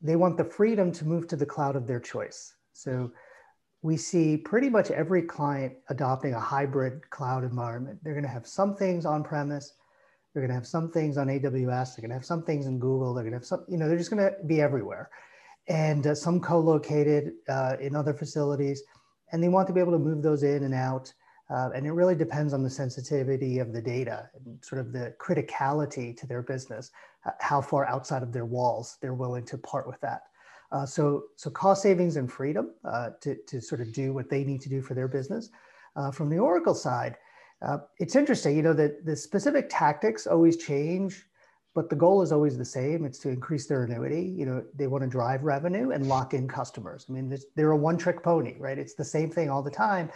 they 0.00 0.16
want 0.16 0.36
the 0.36 0.44
freedom 0.44 0.92
to 0.92 1.04
move 1.04 1.28
to 1.28 1.36
the 1.36 1.46
cloud 1.46 1.76
of 1.76 1.86
their 1.86 2.00
choice. 2.00 2.54
So 2.72 3.10
we 3.82 3.96
see 3.96 4.36
pretty 4.36 4.68
much 4.68 4.90
every 4.90 5.22
client 5.22 5.74
adopting 5.88 6.34
a 6.34 6.40
hybrid 6.40 7.08
cloud 7.10 7.44
environment. 7.44 7.98
They're 8.02 8.14
going 8.14 8.24
to 8.24 8.30
have 8.30 8.46
some 8.46 8.74
things 8.74 9.04
on 9.04 9.22
premise. 9.22 9.74
They're 10.32 10.42
going 10.42 10.50
to 10.50 10.54
have 10.54 10.66
some 10.66 10.90
things 10.90 11.16
on 11.16 11.28
AWS. 11.28 11.96
They're 11.96 12.02
going 12.02 12.10
to 12.10 12.16
have 12.16 12.24
some 12.24 12.42
things 12.42 12.66
in 12.66 12.78
Google. 12.78 13.14
They're 13.14 13.24
going 13.24 13.32
to 13.32 13.38
have 13.38 13.46
some, 13.46 13.64
you 13.68 13.78
know, 13.78 13.88
they're 13.88 13.98
just 13.98 14.10
going 14.10 14.22
to 14.22 14.34
be 14.46 14.60
everywhere. 14.60 15.10
And 15.68 16.06
uh, 16.06 16.14
some 16.14 16.40
co-located 16.40 17.32
uh, 17.48 17.76
in 17.80 17.94
other 17.96 18.14
facilities. 18.14 18.82
And 19.32 19.42
they 19.42 19.48
want 19.48 19.66
to 19.68 19.74
be 19.74 19.80
able 19.80 19.92
to 19.92 19.98
move 19.98 20.22
those 20.22 20.42
in 20.42 20.64
and 20.64 20.74
out 20.74 21.12
uh, 21.50 21.70
and 21.74 21.86
it 21.86 21.92
really 21.92 22.14
depends 22.14 22.52
on 22.52 22.62
the 22.62 22.70
sensitivity 22.70 23.58
of 23.58 23.72
the 23.72 23.80
data 23.80 24.28
and 24.34 24.62
sort 24.62 24.80
of 24.80 24.92
the 24.92 25.14
criticality 25.18 26.16
to 26.16 26.26
their 26.26 26.42
business, 26.42 26.90
uh, 27.24 27.30
how 27.40 27.60
far 27.60 27.86
outside 27.86 28.22
of 28.22 28.32
their 28.32 28.44
walls 28.44 28.98
they're 29.00 29.14
willing 29.14 29.44
to 29.46 29.56
part 29.56 29.86
with 29.86 30.00
that. 30.00 30.22
Uh, 30.70 30.84
so, 30.84 31.24
so 31.36 31.48
cost 31.48 31.82
savings 31.82 32.16
and 32.16 32.30
freedom 32.30 32.74
uh, 32.84 33.10
to, 33.22 33.34
to 33.46 33.60
sort 33.62 33.80
of 33.80 33.92
do 33.94 34.12
what 34.12 34.28
they 34.28 34.44
need 34.44 34.60
to 34.60 34.68
do 34.68 34.82
for 34.82 34.92
their 34.92 35.08
business. 35.08 35.48
Uh, 35.96 36.10
from 36.10 36.28
the 36.28 36.38
Oracle 36.38 36.74
side, 36.74 37.16
uh, 37.62 37.78
it's 37.98 38.16
interesting, 38.16 38.56
you 38.56 38.62
know, 38.62 38.72
that 38.72 39.04
the 39.04 39.16
specific 39.16 39.66
tactics 39.68 40.26
always 40.26 40.56
change, 40.56 41.26
but 41.74 41.90
the 41.90 41.96
goal 41.96 42.22
is 42.22 42.32
always 42.32 42.56
the 42.56 42.64
same. 42.64 43.04
It's 43.04 43.18
to 43.20 43.28
increase 43.28 43.66
their 43.66 43.84
annuity. 43.84 44.22
You 44.22 44.46
know, 44.46 44.64
they 44.74 44.86
want 44.86 45.02
to 45.02 45.10
drive 45.10 45.42
revenue 45.42 45.90
and 45.90 46.06
lock 46.06 46.34
in 46.34 46.48
customers. 46.48 47.06
I 47.08 47.12
mean, 47.12 47.36
they're 47.56 47.72
a 47.72 47.76
one 47.76 47.98
trick 47.98 48.22
pony, 48.22 48.56
right? 48.58 48.78
It's 48.78 48.94
the 48.94 49.04
same 49.04 49.30
thing 49.30 49.50
all 49.50 49.62
the 49.62 49.70
time 49.70 50.10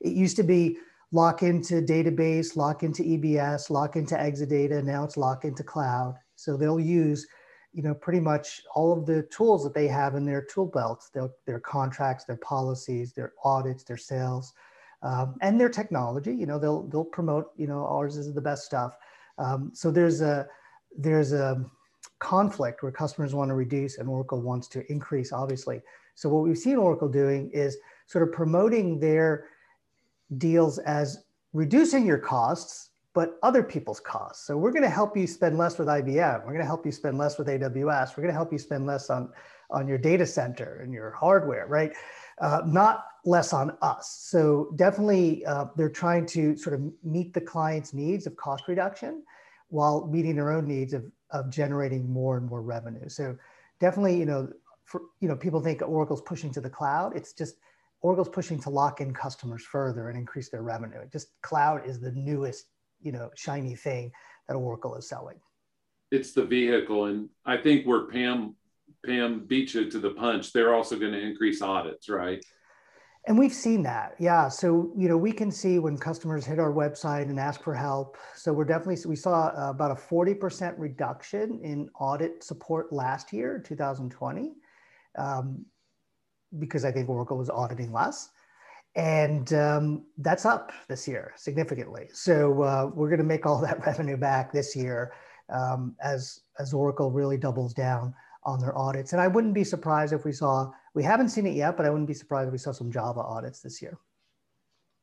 it 0.00 0.12
used 0.12 0.36
to 0.36 0.42
be 0.42 0.78
lock 1.12 1.42
into 1.42 1.80
database, 1.82 2.56
lock 2.56 2.82
into 2.82 3.02
EBS, 3.02 3.70
lock 3.70 3.96
into 3.96 4.14
Exadata. 4.14 4.82
Now 4.82 5.04
it's 5.04 5.16
lock 5.16 5.44
into 5.44 5.62
cloud. 5.62 6.16
So 6.34 6.56
they'll 6.56 6.80
use, 6.80 7.26
you 7.72 7.82
know, 7.82 7.94
pretty 7.94 8.20
much 8.20 8.62
all 8.74 8.92
of 8.92 9.06
the 9.06 9.22
tools 9.24 9.64
that 9.64 9.74
they 9.74 9.88
have 9.88 10.14
in 10.14 10.24
their 10.24 10.42
tool 10.42 10.66
belts, 10.66 11.10
their, 11.10 11.30
their 11.46 11.60
contracts, 11.60 12.24
their 12.24 12.38
policies, 12.38 13.12
their 13.12 13.32
audits, 13.44 13.84
their 13.84 13.96
sales, 13.96 14.52
um, 15.02 15.36
and 15.40 15.60
their 15.60 15.68
technology. 15.68 16.34
You 16.34 16.46
know, 16.46 16.58
they'll 16.58 16.82
they'll 16.88 17.04
promote, 17.04 17.52
you 17.56 17.66
know, 17.66 17.86
ours 17.86 18.16
is 18.16 18.32
the 18.32 18.40
best 18.40 18.64
stuff. 18.64 18.96
Um, 19.38 19.70
so 19.74 19.90
there's 19.90 20.20
a 20.20 20.46
there's 20.96 21.32
a 21.32 21.64
conflict 22.18 22.82
where 22.82 22.92
customers 22.92 23.34
want 23.34 23.50
to 23.50 23.54
reduce 23.54 23.98
and 23.98 24.08
Oracle 24.08 24.40
wants 24.40 24.68
to 24.68 24.90
increase, 24.90 25.32
obviously. 25.32 25.82
So 26.14 26.28
what 26.28 26.44
we've 26.44 26.56
seen 26.56 26.76
Oracle 26.76 27.08
doing 27.08 27.50
is 27.52 27.76
sort 28.06 28.26
of 28.26 28.32
promoting 28.32 28.98
their 28.98 29.48
deals 30.38 30.78
as 30.78 31.24
reducing 31.52 32.06
your 32.06 32.18
costs, 32.18 32.90
but 33.12 33.38
other 33.42 33.62
people's 33.62 34.00
costs. 34.00 34.46
So 34.46 34.56
we're 34.56 34.72
going 34.72 34.82
to 34.82 34.90
help 34.90 35.16
you 35.16 35.26
spend 35.26 35.58
less 35.58 35.78
with 35.78 35.88
IBM. 35.88 36.40
We're 36.40 36.52
going 36.52 36.58
to 36.58 36.66
help 36.66 36.86
you 36.86 36.92
spend 36.92 37.18
less 37.18 37.38
with 37.38 37.48
AWS. 37.48 38.16
We're 38.16 38.22
going 38.22 38.28
to 38.28 38.32
help 38.32 38.52
you 38.52 38.58
spend 38.58 38.86
less 38.86 39.10
on, 39.10 39.30
on 39.70 39.86
your 39.86 39.98
data 39.98 40.26
center 40.26 40.80
and 40.82 40.92
your 40.92 41.10
hardware, 41.10 41.66
right? 41.66 41.92
Uh, 42.40 42.62
not 42.66 43.06
less 43.26 43.52
on 43.52 43.76
us. 43.82 44.24
So 44.30 44.72
definitely 44.76 45.44
uh, 45.44 45.66
they're 45.76 45.90
trying 45.90 46.26
to 46.26 46.56
sort 46.56 46.74
of 46.74 46.92
meet 47.02 47.34
the 47.34 47.40
client's 47.40 47.92
needs 47.92 48.26
of 48.26 48.36
cost 48.36 48.68
reduction 48.68 49.24
while 49.68 50.06
meeting 50.06 50.36
their 50.36 50.52
own 50.52 50.66
needs 50.66 50.94
of, 50.94 51.04
of 51.30 51.50
generating 51.50 52.08
more 52.08 52.36
and 52.36 52.48
more 52.48 52.62
revenue. 52.62 53.08
So 53.08 53.36
definitely, 53.80 54.16
you 54.16 54.26
know, 54.26 54.48
for 54.84 55.02
you 55.20 55.28
know 55.28 55.34
people 55.34 55.60
think 55.60 55.82
Oracle's 55.82 56.22
pushing 56.22 56.52
to 56.52 56.60
the 56.60 56.70
cloud. 56.70 57.16
It's 57.16 57.32
just 57.32 57.56
Oracle's 58.00 58.28
pushing 58.28 58.60
to 58.60 58.70
lock 58.70 59.00
in 59.00 59.12
customers 59.12 59.64
further 59.64 60.08
and 60.08 60.16
increase 60.16 60.48
their 60.48 60.62
revenue. 60.62 61.00
Just 61.12 61.30
cloud 61.42 61.84
is 61.84 61.98
the 61.98 62.12
newest 62.12 62.66
you 63.02 63.10
know 63.10 63.30
shiny 63.34 63.74
thing 63.74 64.12
that 64.46 64.54
Oracle 64.54 64.94
is 64.94 65.08
selling. 65.08 65.40
It's 66.12 66.32
the 66.32 66.44
vehicle, 66.44 67.06
and 67.06 67.28
I 67.44 67.56
think 67.56 67.84
where 67.84 68.06
Pam 68.06 68.54
Pam 69.04 69.44
beat 69.46 69.74
you 69.74 69.90
to 69.90 69.98
the 69.98 70.10
punch, 70.10 70.52
they're 70.52 70.74
also 70.74 70.96
going 70.96 71.12
to 71.12 71.20
increase 71.20 71.60
audits, 71.60 72.08
right? 72.08 72.44
And 73.26 73.36
we've 73.36 73.52
seen 73.52 73.82
that, 73.82 74.14
yeah. 74.20 74.48
So 74.48 74.92
you 74.96 75.08
know, 75.08 75.16
we 75.16 75.32
can 75.32 75.50
see 75.50 75.80
when 75.80 75.98
customers 75.98 76.46
hit 76.46 76.60
our 76.60 76.72
website 76.72 77.22
and 77.22 77.40
ask 77.40 77.60
for 77.60 77.74
help. 77.74 78.16
So 78.36 78.52
we're 78.52 78.64
definitely 78.64 78.98
we 79.08 79.16
saw 79.16 79.48
uh, 79.48 79.70
about 79.70 79.90
a 79.90 79.96
forty 79.96 80.32
percent 80.32 80.78
reduction 80.78 81.60
in 81.64 81.90
audit 81.98 82.44
support 82.44 82.92
last 82.92 83.32
year, 83.32 83.60
2020, 83.66 84.52
um, 85.18 85.66
because 86.60 86.84
I 86.84 86.92
think 86.92 87.08
Oracle 87.08 87.36
was 87.36 87.50
auditing 87.50 87.92
less, 87.92 88.30
and 88.94 89.52
um, 89.54 90.06
that's 90.18 90.44
up 90.46 90.70
this 90.86 91.08
year 91.08 91.32
significantly. 91.34 92.08
So 92.12 92.62
uh, 92.62 92.90
we're 92.94 93.08
going 93.08 93.18
to 93.18 93.24
make 93.24 93.44
all 93.44 93.60
that 93.60 93.84
revenue 93.86 94.16
back 94.16 94.52
this 94.52 94.76
year 94.76 95.12
um, 95.48 95.96
as 96.00 96.42
as 96.60 96.72
Oracle 96.72 97.10
really 97.10 97.36
doubles 97.38 97.74
down 97.74 98.14
on 98.46 98.60
their 98.60 98.76
audits. 98.78 99.12
And 99.12 99.20
I 99.20 99.26
wouldn't 99.26 99.52
be 99.52 99.64
surprised 99.64 100.12
if 100.12 100.24
we 100.24 100.32
saw, 100.32 100.70
we 100.94 101.02
haven't 101.02 101.28
seen 101.30 101.46
it 101.46 101.54
yet, 101.54 101.76
but 101.76 101.84
I 101.84 101.90
wouldn't 101.90 102.08
be 102.08 102.14
surprised 102.14 102.46
if 102.46 102.52
we 102.52 102.58
saw 102.58 102.72
some 102.72 102.90
Java 102.90 103.20
audits 103.20 103.60
this 103.60 103.82
year. 103.82 103.98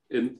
And 0.09 0.37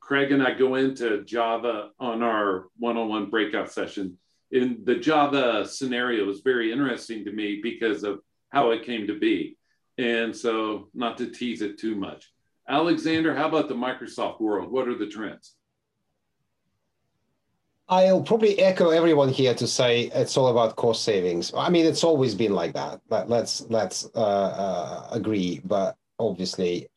Craig 0.00 0.32
and 0.32 0.42
I 0.42 0.54
go 0.54 0.76
into 0.76 1.22
Java 1.24 1.90
on 2.00 2.22
our 2.22 2.66
one-on-one 2.78 3.28
breakout 3.28 3.70
session. 3.70 4.18
In 4.50 4.80
the 4.84 4.96
Java 4.96 5.68
scenario 5.68 6.24
was 6.24 6.40
very 6.40 6.72
interesting 6.72 7.24
to 7.26 7.32
me 7.32 7.60
because 7.62 8.04
of 8.04 8.20
how 8.50 8.70
it 8.70 8.84
came 8.84 9.06
to 9.06 9.18
be. 9.18 9.58
And 9.98 10.34
so 10.34 10.88
not 10.94 11.18
to 11.18 11.30
tease 11.30 11.60
it 11.60 11.78
too 11.78 11.94
much. 11.94 12.32
Alexander, 12.68 13.34
how 13.34 13.48
about 13.48 13.68
the 13.68 13.74
Microsoft 13.74 14.40
world? 14.40 14.70
What 14.70 14.88
are 14.88 14.96
the 14.96 15.08
trends? 15.08 15.54
I'll 17.88 18.22
probably 18.22 18.58
echo 18.58 18.90
everyone 18.90 19.28
here 19.28 19.54
to 19.54 19.66
say 19.66 20.10
it's 20.12 20.36
all 20.36 20.48
about 20.48 20.74
cost 20.74 21.04
savings. 21.04 21.52
I 21.56 21.68
mean, 21.70 21.86
it's 21.86 22.02
always 22.02 22.34
been 22.34 22.52
like 22.52 22.72
that. 22.74 23.00
But 23.08 23.28
let's 23.28 23.60
let's 23.68 24.08
uh, 24.14 24.18
uh, 24.18 25.08
agree. 25.12 25.60
But 25.64 25.96
obviously, 26.18 26.88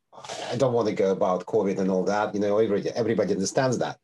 I 0.52 0.56
don't 0.58 0.74
want 0.74 0.88
to 0.88 0.94
go 0.96 1.12
about 1.12 1.46
COVID 1.46 1.78
and 1.78 1.92
all 1.92 2.04
that. 2.06 2.34
You 2.34 2.40
know, 2.40 2.58
everybody 2.58 2.90
everybody 2.96 3.34
understands 3.34 3.78
that. 3.78 3.98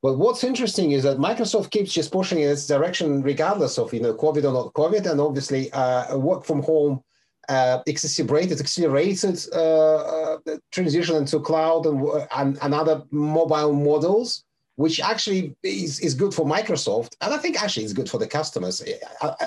But 0.00 0.18
what's 0.18 0.42
interesting 0.42 0.92
is 0.92 1.02
that 1.02 1.18
Microsoft 1.18 1.70
keeps 1.70 1.92
just 1.92 2.10
pushing 2.10 2.40
in 2.40 2.48
its 2.48 2.66
direction, 2.66 3.22
regardless 3.22 3.78
of 3.78 3.92
you 3.92 4.00
know 4.00 4.14
COVID 4.14 4.44
or 4.44 4.52
not 4.52 4.72
COVID, 4.72 5.04
and 5.10 5.20
obviously 5.20 5.70
uh, 5.72 6.16
work 6.16 6.44
from 6.46 6.62
home 6.62 7.02
uh, 7.50 7.80
accelerated, 7.86 8.58
accelerated 8.58 9.38
uh, 9.52 9.96
uh, 9.96 10.38
transition 10.70 11.16
into 11.16 11.40
cloud 11.40 11.84
and, 11.86 12.26
and, 12.34 12.58
and 12.62 12.72
other 12.72 13.02
mobile 13.10 13.74
models 13.74 14.44
which 14.82 14.98
actually 15.12 15.54
is, 15.62 16.00
is 16.00 16.12
good 16.22 16.34
for 16.34 16.44
Microsoft. 16.44 17.14
And 17.20 17.32
I 17.32 17.38
think 17.38 17.62
actually 17.62 17.84
it's 17.84 17.92
good 18.00 18.10
for 18.10 18.18
the 18.18 18.26
customers. 18.38 18.82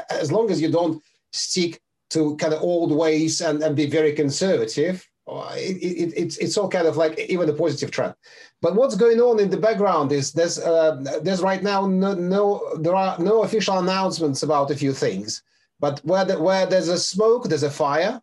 As 0.10 0.32
long 0.32 0.50
as 0.50 0.62
you 0.62 0.72
don't 0.72 1.04
stick 1.34 1.82
to 2.12 2.38
kind 2.38 2.54
of 2.54 2.62
old 2.62 2.92
ways 3.04 3.42
and, 3.42 3.62
and 3.62 3.75
be 3.75 3.88
very 4.00 4.13
conservative, 4.13 4.96
uh, 5.27 5.54
it, 5.58 5.75
it, 6.04 6.13
it's, 6.22 6.38
it's 6.38 6.58
all 6.58 6.70
kind 6.70 6.88
of 6.88 6.96
like 6.96 7.20
even 7.20 7.50
a 7.50 7.54
positive 7.54 7.92
trend. 7.92 8.15
But 8.62 8.75
what's 8.75 8.96
going 8.96 9.20
on 9.20 9.42
in 9.42 9.50
the 9.50 9.63
background 9.68 10.13
is 10.13 10.32
there's, 10.32 10.58
uh, 10.58 11.20
there's 11.22 11.42
right 11.42 11.62
now 11.62 11.86
no, 11.86 12.13
no, 12.13 12.44
there 12.80 12.96
are 12.96 13.20
no 13.20 13.44
official 13.44 13.77
announcements 13.80 14.42
about 14.42 14.72
a 14.72 14.75
few 14.84 14.94
things. 14.94 15.44
But 15.82 16.00
where, 16.06 16.24
the, 16.24 16.42
where 16.42 16.65
there's 16.65 16.88
a 16.88 16.98
smoke, 16.98 17.44
there's 17.50 17.64
a 17.64 17.77
fire. 17.86 18.22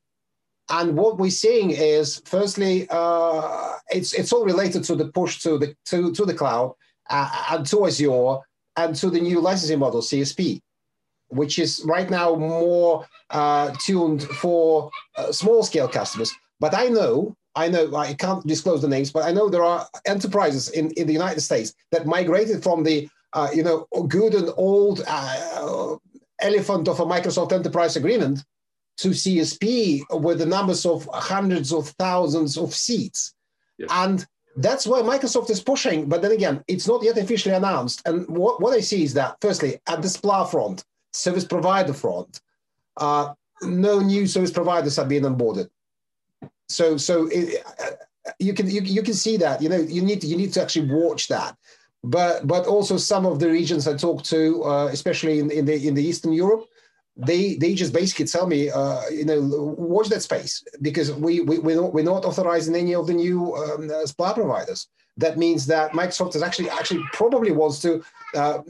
And 0.70 0.96
what 0.96 1.18
we're 1.18 1.42
seeing 1.44 1.72
is, 1.72 2.22
firstly, 2.24 2.86
uh, 2.88 3.74
it's 3.90 4.14
it's 4.14 4.32
all 4.32 4.44
related 4.44 4.84
to 4.84 4.94
the 4.94 5.08
push 5.18 5.42
to 5.42 5.58
the 5.58 5.74
to, 5.90 6.14
to 6.14 6.24
the 6.24 6.32
cloud 6.32 6.74
uh, 7.10 7.46
and 7.50 7.66
to 7.66 7.86
Azure 7.86 8.38
and 8.76 8.94
to 8.96 9.10
the 9.10 9.20
new 9.20 9.40
licensing 9.40 9.78
model, 9.78 10.00
CSP, 10.00 10.60
which 11.28 11.58
is 11.58 11.82
right 11.84 12.10
now 12.10 12.34
more 12.34 13.06
uh, 13.30 13.72
tuned 13.80 14.22
for 14.24 14.90
uh, 15.16 15.32
small 15.32 15.62
scale 15.62 15.88
customers. 15.88 16.32
But 16.60 16.74
I 16.74 16.86
know, 16.86 17.36
I 17.54 17.68
know, 17.68 17.94
I 17.94 18.14
can't 18.14 18.46
disclose 18.46 18.82
the 18.82 18.88
names, 18.88 19.10
but 19.10 19.24
I 19.24 19.32
know 19.32 19.48
there 19.48 19.64
are 19.64 19.86
enterprises 20.06 20.70
in, 20.70 20.90
in 20.92 21.06
the 21.06 21.12
United 21.12 21.40
States 21.40 21.74
that 21.90 22.06
migrated 22.06 22.62
from 22.62 22.82
the, 22.82 23.08
uh, 23.32 23.48
you 23.54 23.62
know, 23.62 23.86
good 24.08 24.34
and 24.34 24.50
old 24.56 25.02
uh, 25.06 25.96
elephant 26.40 26.88
of 26.88 27.00
a 27.00 27.04
Microsoft 27.04 27.52
Enterprise 27.52 27.96
Agreement 27.96 28.44
to 28.98 29.08
CSP 29.08 30.02
with 30.20 30.38
the 30.38 30.46
numbers 30.46 30.84
of 30.84 31.08
hundreds 31.12 31.72
of 31.72 31.88
thousands 31.98 32.56
of 32.56 32.74
seats. 32.74 33.34
Yes. 33.78 33.88
And 33.92 34.26
that's 34.56 34.86
why 34.86 35.00
Microsoft 35.00 35.50
is 35.50 35.62
pushing. 35.62 36.08
But 36.08 36.22
then 36.22 36.32
again, 36.32 36.62
it's 36.68 36.86
not 36.86 37.02
yet 37.02 37.18
officially 37.18 37.54
announced. 37.54 38.02
And 38.06 38.26
what, 38.28 38.60
what 38.60 38.74
I 38.74 38.80
see 38.80 39.02
is 39.02 39.14
that, 39.14 39.36
firstly, 39.40 39.78
at 39.86 40.02
the 40.02 40.08
SPLA 40.08 40.50
front, 40.50 40.84
service 41.12 41.44
provider 41.44 41.92
front, 41.92 42.40
uh, 42.98 43.34
no 43.62 44.00
new 44.00 44.26
service 44.26 44.50
providers 44.50 44.98
are 44.98 45.06
being 45.06 45.22
onboarded. 45.22 45.68
So, 46.68 46.96
so 46.96 47.28
it, 47.28 47.64
uh, 47.80 47.90
you 48.38 48.54
can 48.54 48.70
you, 48.70 48.80
you 48.82 49.02
can 49.02 49.14
see 49.14 49.36
that 49.36 49.60
you 49.60 49.68
know 49.68 49.78
you 49.78 50.02
need 50.02 50.20
to, 50.22 50.26
you 50.26 50.36
need 50.36 50.52
to 50.54 50.62
actually 50.62 50.90
watch 50.90 51.28
that. 51.28 51.56
But 52.04 52.46
but 52.46 52.66
also 52.66 52.96
some 52.96 53.26
of 53.26 53.38
the 53.38 53.48
regions 53.48 53.86
I 53.86 53.96
talked 53.96 54.24
to, 54.30 54.64
uh, 54.64 54.86
especially 54.86 55.38
in, 55.38 55.50
in 55.50 55.64
the 55.64 55.86
in 55.86 55.94
the 55.94 56.02
Eastern 56.02 56.32
Europe, 56.32 56.66
they 57.16 57.56
they 57.56 57.74
just 57.74 57.92
basically 57.92 58.26
tell 58.26 58.46
me, 58.46 58.70
uh, 58.70 59.02
you 59.10 59.24
know, 59.24 59.40
watch 59.76 60.08
that 60.08 60.22
space 60.22 60.64
because 60.80 61.12
we, 61.12 61.40
we 61.40 61.58
we're 61.58 61.80
not 61.80 61.92
we're 61.92 62.04
not 62.04 62.24
authorizing 62.24 62.74
any 62.74 62.94
of 62.94 63.06
the 63.06 63.12
new 63.12 63.54
um, 63.54 63.88
SPLA 63.88 64.34
providers. 64.34 64.88
That 65.18 65.36
means 65.36 65.66
that 65.66 65.92
Microsoft 65.92 66.36
is 66.36 66.42
actually 66.42 66.70
actually 66.70 67.04
probably 67.12 67.52
wants 67.52 67.80
to 67.80 68.02
uh, 68.34 68.60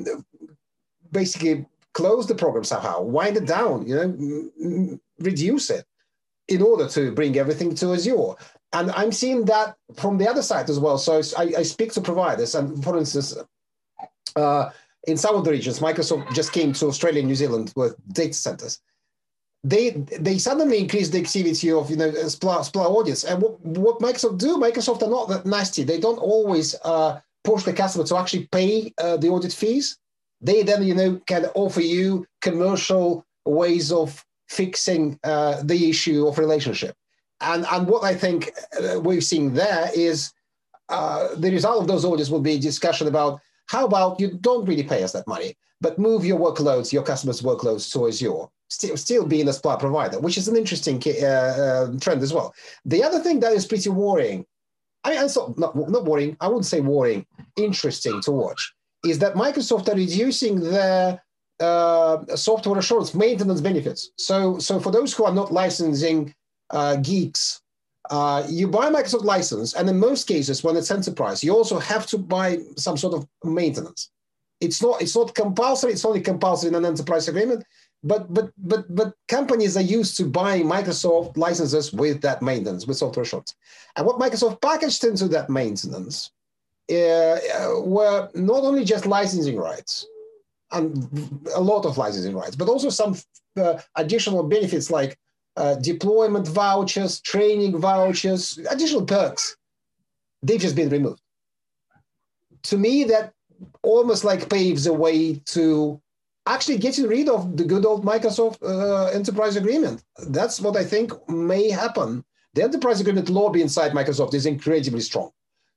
basically 1.13 1.67
close 1.93 2.27
the 2.27 2.35
program 2.35 2.65
somehow, 2.65 3.03
wind 3.03 3.37
it 3.37 3.47
down, 3.47 3.87
you 3.87 3.95
know, 3.95 4.99
reduce 5.21 5.71
it 5.71 5.85
in 6.49 6.63
order 6.63 6.89
to 6.89 7.13
bring 7.13 7.37
everything 7.37 7.75
to 7.77 7.93
Azure. 7.93 8.35
And 8.73 8.91
I'm 8.93 9.13
seeing 9.13 9.45
that 9.45 9.77
from 9.97 10.19
the 10.19 10.29
other 10.29 10.43
side 10.43 10.71
as 10.71 10.79
well. 10.79 10.99
So 10.99 11.21
I, 11.39 11.53
I 11.59 11.63
speak 11.63 11.93
to 11.93 12.01
providers, 12.01 12.55
and 12.55 12.83
for 12.83 12.97
instance, 12.97 13.37
uh, 14.35 14.71
in 15.07 15.17
some 15.17 15.35
of 15.35 15.45
the 15.45 15.51
regions, 15.51 15.81
Microsoft 15.81 16.33
just 16.35 16.53
came 16.53 16.73
to 16.75 16.87
Australia 16.87 17.21
and 17.21 17.29
New 17.29 17.35
Zealand 17.35 17.73
with 17.77 17.97
data 18.13 18.35
centers. 18.35 18.81
They 19.65 19.91
they 19.91 20.39
suddenly 20.39 20.79
increased 20.79 21.13
the 21.13 21.21
activity 21.21 21.71
of 21.71 21.89
you 21.89 21.97
know 21.97 22.11
SPLA, 22.11 22.69
SPLA 22.71 22.99
audits. 22.99 23.25
And 23.25 23.41
what, 23.41 23.61
what 23.61 24.01
Microsoft 24.01 24.39
do, 24.39 24.59
Microsoft 24.59 25.03
are 25.03 25.11
not 25.11 25.29
that 25.29 25.47
nasty. 25.47 25.85
They 25.85 26.01
don't 26.01 26.19
always 26.19 26.75
uh, 26.85 27.21
push 27.45 27.63
the 27.63 27.73
customer 27.73 28.05
to 28.07 28.17
actually 28.17 28.47
pay 28.47 28.93
uh, 28.99 29.17
the 29.19 29.29
audit 29.29 29.53
fees. 29.53 29.99
They 30.41 30.65
then 30.65 30.83
you 30.83 30.95
know 30.95 31.21
can 31.27 31.47
offer 31.55 31.81
you 31.81 32.27
commercial 32.41 33.25
ways 33.45 33.93
of 33.93 34.25
fixing 34.49 35.19
uh, 35.25 35.63
the 35.63 35.89
issue 35.89 36.27
of 36.27 36.39
relationship. 36.39 36.97
And 37.41 37.65
and 37.71 37.87
what 37.87 38.03
I 38.03 38.15
think 38.15 38.51
uh, 38.81 38.99
we've 39.01 39.25
seen 39.25 39.55
there 39.55 39.91
is 39.95 40.33
uh, 40.89 41.35
the 41.37 41.51
result 41.51 41.81
of 41.81 41.87
those 41.87 42.05
audits 42.05 42.31
will 42.31 42.41
be 42.41 42.55
a 42.55 42.59
discussion 42.59 43.07
about 43.07 43.41
how 43.73 43.87
about 43.87 44.21
you 44.21 44.29
don't 44.43 44.67
really 44.67 44.83
pay 44.83 45.03
us 45.03 45.13
that 45.13 45.27
money, 45.27 45.57
but 45.81 45.99
move 45.99 46.27
your 46.27 46.39
workloads, 46.39 46.93
your 46.93 47.03
customers' 47.03 47.41
workloads 47.41 47.91
to 47.91 48.07
Azure, 48.07 48.45
still, 48.69 48.97
still 48.99 49.27
being 49.27 49.49
a 49.49 49.51
SPLA 49.51 49.81
provider, 49.81 50.21
which 50.21 50.37
is 50.37 50.47
an 50.47 50.57
interesting 50.57 51.03
uh, 51.07 51.27
uh, 51.27 51.99
trend 51.99 52.23
as 52.23 52.35
well. 52.35 52.55
The 52.85 53.03
other 53.03 53.19
thing 53.19 53.41
that 53.41 53.55
is 53.55 53.65
pretty 53.65 53.89
worrying, 53.89 54.45
I 55.05 55.15
mean, 55.15 55.29
so, 55.31 55.55
not, 55.57 55.75
not 55.75 56.05
worrying, 56.05 56.37
I 56.43 56.49
wouldn't 56.49 56.67
say 56.67 56.81
worrying, 56.83 57.25
interesting 57.57 58.21
to 58.27 58.31
watch, 58.31 58.75
is 59.07 59.19
that 59.21 59.37
Microsoft 59.37 59.89
are 59.89 59.97
reducing 59.97 60.61
their 60.61 61.23
uh, 61.59 62.37
software 62.37 62.79
assurance 62.79 63.15
maintenance 63.15 63.63
benefits. 63.63 64.11
So, 64.19 64.59
so 64.59 64.81
for 64.81 64.91
those 64.93 65.15
who 65.15 65.25
are 65.25 65.35
not 65.35 65.51
licensing 65.51 66.35
uh, 66.69 66.97
geeks 66.97 67.63
uh, 68.11 68.45
you 68.49 68.69
buy 68.69 68.91
Microsoft 68.91 69.25
license, 69.25 69.75
and 69.75 69.89
in 69.89 69.99
most 69.99 70.27
cases, 70.27 70.65
when 70.65 70.77
it's 70.77 70.91
enterprise, 70.91 71.45
you 71.45 71.55
also 71.55 71.79
have 71.79 72.07
to 72.07 72.19
buy 72.19 72.59
some 72.77 72.97
sort 72.97 73.15
of 73.15 73.27
maintenance. 73.45 74.11
It's 74.61 74.83
not 74.83 75.01
it's 75.03 75.17
not 75.17 75.35
compulsory. 75.35 75.93
It's 75.93 76.05
only 76.05 76.21
compulsory 76.21 76.69
in 76.69 76.75
an 76.75 76.85
enterprise 76.85 77.29
agreement. 77.29 77.65
But 78.05 78.33
but 78.35 78.51
but 78.59 78.93
but 78.95 79.15
companies 79.29 79.77
are 79.77 79.83
used 79.99 80.17
to 80.17 80.25
buying 80.25 80.67
Microsoft 80.67 81.37
licenses 81.37 81.93
with 81.93 82.21
that 82.23 82.43
maintenance, 82.43 82.87
with 82.87 82.97
software 82.97 83.23
assurance. 83.23 83.55
And 83.97 84.07
what 84.07 84.19
Microsoft 84.19 84.61
packaged 84.61 85.05
into 85.05 85.29
that 85.29 85.49
maintenance 85.49 86.33
uh, 86.91 87.39
were 87.85 88.29
not 88.35 88.65
only 88.65 88.85
just 88.85 89.07
licensing 89.07 89.57
rights, 89.57 90.07
and 90.73 91.09
a 91.55 91.61
lot 91.61 91.85
of 91.85 91.99
licensing 91.99 92.35
rights, 92.35 92.57
but 92.57 92.69
also 92.69 92.91
some 92.91 93.17
uh, 93.57 93.79
additional 93.95 94.43
benefits 94.43 94.91
like 94.91 95.17
uh, 95.57 95.75
deployment 95.77 96.49
vouchers, 96.49 97.21
training 97.21 97.79
vouchers, 97.79 98.59
additional 98.71 99.05
perks, 99.05 99.57
they've 100.43 100.61
just 100.61 100.77
been 100.77 100.89
removed. 100.89 101.21
To 102.65 102.79
me, 102.79 103.05
that 103.05 103.33
almost 103.83 104.25
like 104.25 104.49
paves 104.49 104.87
a 104.87 104.93
way 104.93 105.35
to 105.47 106.01
actually 106.47 106.79
getting 106.79 107.07
rid 107.07 107.29
of 107.29 107.57
the 107.57 107.65
good 107.65 107.87
old 107.87 108.05
Microsoft 108.05 108.59
uh, 108.63 109.07
enterprise 109.11 109.57
agreement. 109.57 110.03
That's 110.29 110.61
what 110.61 110.77
I 110.77 110.85
think 110.85 111.13
may 111.29 111.71
happen. 111.71 112.25
The 112.55 112.63
enterprise 112.63 113.01
agreement 113.01 113.29
lobby 113.29 113.63
inside 113.63 113.93
Microsoft 113.93 114.35
is 114.35 114.47
incredibly 114.47 115.01
strong. 115.01 115.31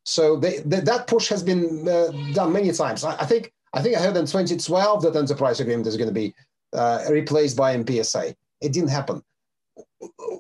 So 0.03 0.35
they, 0.35 0.59
they, 0.59 0.81
that 0.81 1.07
push 1.07 1.29
has 1.29 1.43
been 1.43 1.87
uh, 1.87 2.11
done 2.33 2.51
many 2.51 2.71
times. 2.71 3.03
I, 3.03 3.15
I, 3.15 3.25
think 3.25 3.51
I 3.73 3.81
think 3.81 3.95
I 3.97 4.01
heard 4.01 4.17
in 4.17 4.25
2012 4.25 5.01
that 5.03 5.15
enterprise 5.15 5.59
agreement 5.59 5.87
is 5.87 5.97
going 5.97 6.09
to 6.09 6.13
be 6.13 6.33
uh, 6.73 7.05
replaced 7.09 7.57
by 7.57 7.75
MPSA. 7.75 8.35
It 8.61 8.73
didn't 8.73 8.89
happen. 8.89 9.23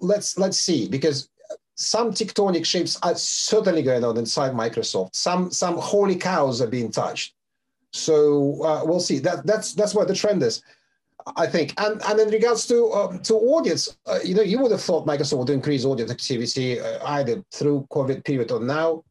Let's 0.01 0.37
let's 0.37 0.59
see 0.59 0.87
because 0.87 1.29
some 1.75 2.11
tectonic 2.11 2.65
shifts 2.65 2.97
are 3.03 3.15
certainly 3.15 3.83
going 3.83 4.03
on 4.03 4.17
inside 4.17 4.53
Microsoft. 4.53 5.15
Some 5.15 5.51
some 5.51 5.77
holy 5.77 6.15
cows 6.15 6.61
are 6.61 6.67
being 6.67 6.91
touched. 6.91 7.33
So 7.91 8.63
uh, 8.63 8.83
we'll 8.85 8.99
see. 8.99 9.19
That 9.19 9.45
that's 9.45 9.73
that's 9.73 9.95
where 9.95 10.05
the 10.05 10.15
trend 10.15 10.43
is. 10.43 10.61
I 11.37 11.47
think. 11.47 11.73
And 11.77 12.01
and 12.03 12.19
in 12.19 12.29
regards 12.29 12.67
to 12.67 12.91
um, 12.91 13.19
to 13.23 13.35
audience, 13.35 13.97
uh, 14.05 14.19
you 14.23 14.35
know, 14.35 14.41
you 14.41 14.59
would 14.59 14.71
have 14.71 14.81
thought 14.81 15.07
Microsoft 15.07 15.39
would 15.39 15.49
increase 15.49 15.85
audience 15.85 16.11
activity 16.11 16.79
uh, 16.79 16.99
either 17.07 17.43
through 17.51 17.87
COVID 17.89 18.23
period 18.23 18.51
or 18.51 18.59
now. 18.59 19.03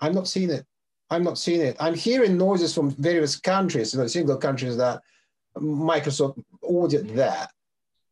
I'm 0.00 0.14
not 0.14 0.28
seeing 0.28 0.50
it. 0.50 0.64
I'm 1.10 1.22
not 1.22 1.38
seeing 1.38 1.60
it. 1.60 1.76
I'm 1.80 1.94
hearing 1.94 2.36
noises 2.36 2.74
from 2.74 2.90
various 2.90 3.36
countries, 3.36 3.94
you 3.94 4.00
know, 4.00 4.06
single 4.06 4.36
countries 4.36 4.76
that 4.76 5.00
Microsoft 5.56 6.42
audit 6.62 7.14
there, 7.14 7.48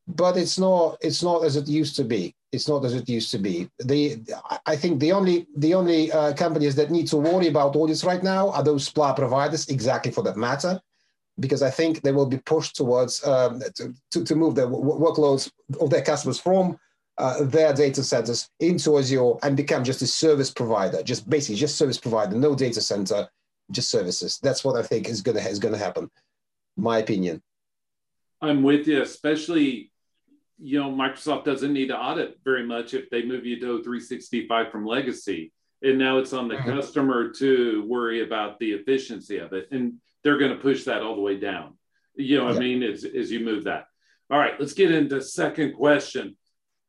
but 0.07 0.37
it's 0.37 0.59
not. 0.59 0.99
It's 1.01 1.23
not 1.23 1.45
as 1.45 1.57
it 1.57 1.67
used 1.67 1.97
to 1.97 2.05
be. 2.05 2.35
It's 2.53 2.69
not 2.69 2.85
as 2.85 2.95
it 2.95 3.09
used 3.09 3.31
to 3.33 3.39
be. 3.39 3.69
The 3.79 4.19
I 4.67 4.77
think 4.77 5.01
the 5.01 5.13
only 5.13 5.47
the 5.57 5.75
only 5.75 6.13
uh, 6.13 6.35
companies 6.35 6.75
that 6.77 6.91
need 6.91 7.09
to 7.09 7.17
worry 7.17 7.49
about 7.49 7.77
audits 7.77 8.05
right 8.05 8.23
now 8.23 8.51
are 8.51 8.63
those 8.63 8.91
SPLA 8.91 9.17
providers, 9.17 9.69
exactly 9.69 10.13
for 10.13 10.23
that 10.23 10.37
matter 10.37 10.81
because 11.41 11.63
I 11.63 11.71
think 11.71 12.03
they 12.03 12.13
will 12.13 12.27
be 12.27 12.39
pushed 12.39 12.77
towards 12.77 13.27
um, 13.27 13.61
to, 13.77 13.93
to, 14.13 14.25
to, 14.25 14.35
move 14.35 14.55
the 14.55 14.69
workloads 14.69 15.51
of 15.81 15.91
their 15.91 16.03
customers 16.03 16.39
from 16.39 16.79
uh, 17.19 17.45
their 17.45 17.73
data 17.73 18.03
centers 18.03 18.49
into 18.61 18.99
Azure 18.99 19.35
and 19.43 19.57
become 19.57 19.85
just 19.85 20.03
a 20.03 20.07
service 20.07 20.51
provider, 20.51 21.03
just 21.03 21.29
basically 21.29 21.57
just 21.57 21.77
service 21.77 21.99
provider, 21.99 22.37
no 22.37 22.55
data 22.55 22.81
center, 22.81 23.29
just 23.71 23.91
services. 23.91 24.39
That's 24.43 24.65
what 24.65 24.77
I 24.77 24.83
think 24.83 25.09
is 25.09 25.23
gonna 25.23 25.41
is 25.41 25.59
gonna 25.59 25.79
happen. 25.79 26.11
My 26.77 26.99
opinion. 26.99 27.43
I'm 28.41 28.63
with 28.63 28.87
you, 28.87 29.01
especially 29.03 29.91
you 30.65 30.81
know 30.81 30.91
Microsoft 30.91 31.45
doesn't 31.45 31.73
need 31.73 31.89
to 31.89 31.99
audit 31.99 32.39
very 32.45 32.67
much 32.67 32.95
if 32.95 33.11
they 33.11 33.25
move 33.25 33.45
you 33.45 33.61
to 33.61 33.83
365 33.83 34.73
from 34.73 34.87
legacy, 34.87 35.53
and 35.83 35.99
now 35.99 36.19
it's 36.19 36.33
on 36.33 36.49
the 36.49 36.55
mm-hmm. 36.55 36.71
customer 36.71 37.31
to 37.33 37.85
worry 37.87 38.25
about 38.25 38.59
the 38.59 38.73
efficiency 38.73 39.37
of 39.37 39.53
it 39.53 39.69
and 39.71 39.95
they're 40.25 40.39
going 40.39 40.51
to 40.51 40.59
push 40.59 40.85
that 40.85 41.03
all 41.03 41.15
the 41.15 41.21
way 41.21 41.39
down. 41.39 41.75
You 42.17 42.39
know 42.39 42.51
yeah. 42.51 42.57
I 42.57 42.59
mean? 42.59 42.83
As, 42.83 43.05
as 43.05 43.31
you 43.31 43.41
move 43.41 43.65
that. 43.65 43.87
All 44.31 44.39
right, 44.39 44.59
let's 44.59 44.73
get 44.73 44.91
into 44.91 45.21
second 45.21 45.75
question. 45.75 46.37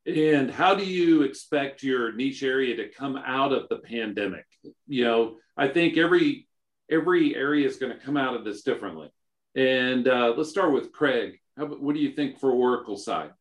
And 0.08 0.50
how 0.50 0.76
do 0.76 0.86
you 0.86 1.24
expect 1.24 1.84
your 1.84 2.14
niche 2.14 2.44
area 2.44 2.78
to 2.78 2.90
come 2.90 3.18
out 3.18 3.52
of 3.52 3.68
the 3.70 3.78
pandemic? 3.78 4.46
You 4.88 5.04
know, 5.04 5.38
I 5.58 5.68
think 5.68 5.98
every 5.98 6.48
every 6.90 7.36
area 7.36 7.68
is 7.68 7.78
going 7.78 7.92
to 7.92 8.04
come 8.04 8.16
out 8.16 8.36
of 8.36 8.46
this 8.46 8.62
differently. 8.62 9.10
And 9.56 10.08
uh, 10.08 10.34
let's 10.38 10.50
start 10.50 10.72
with 10.72 10.92
Craig. 10.92 11.40
How, 11.58 11.66
what 11.66 11.96
do 11.96 12.02
you 12.02 12.12
think 12.12 12.40
for 12.40 12.52
Oracle 12.52 12.98
side? 12.98 13.32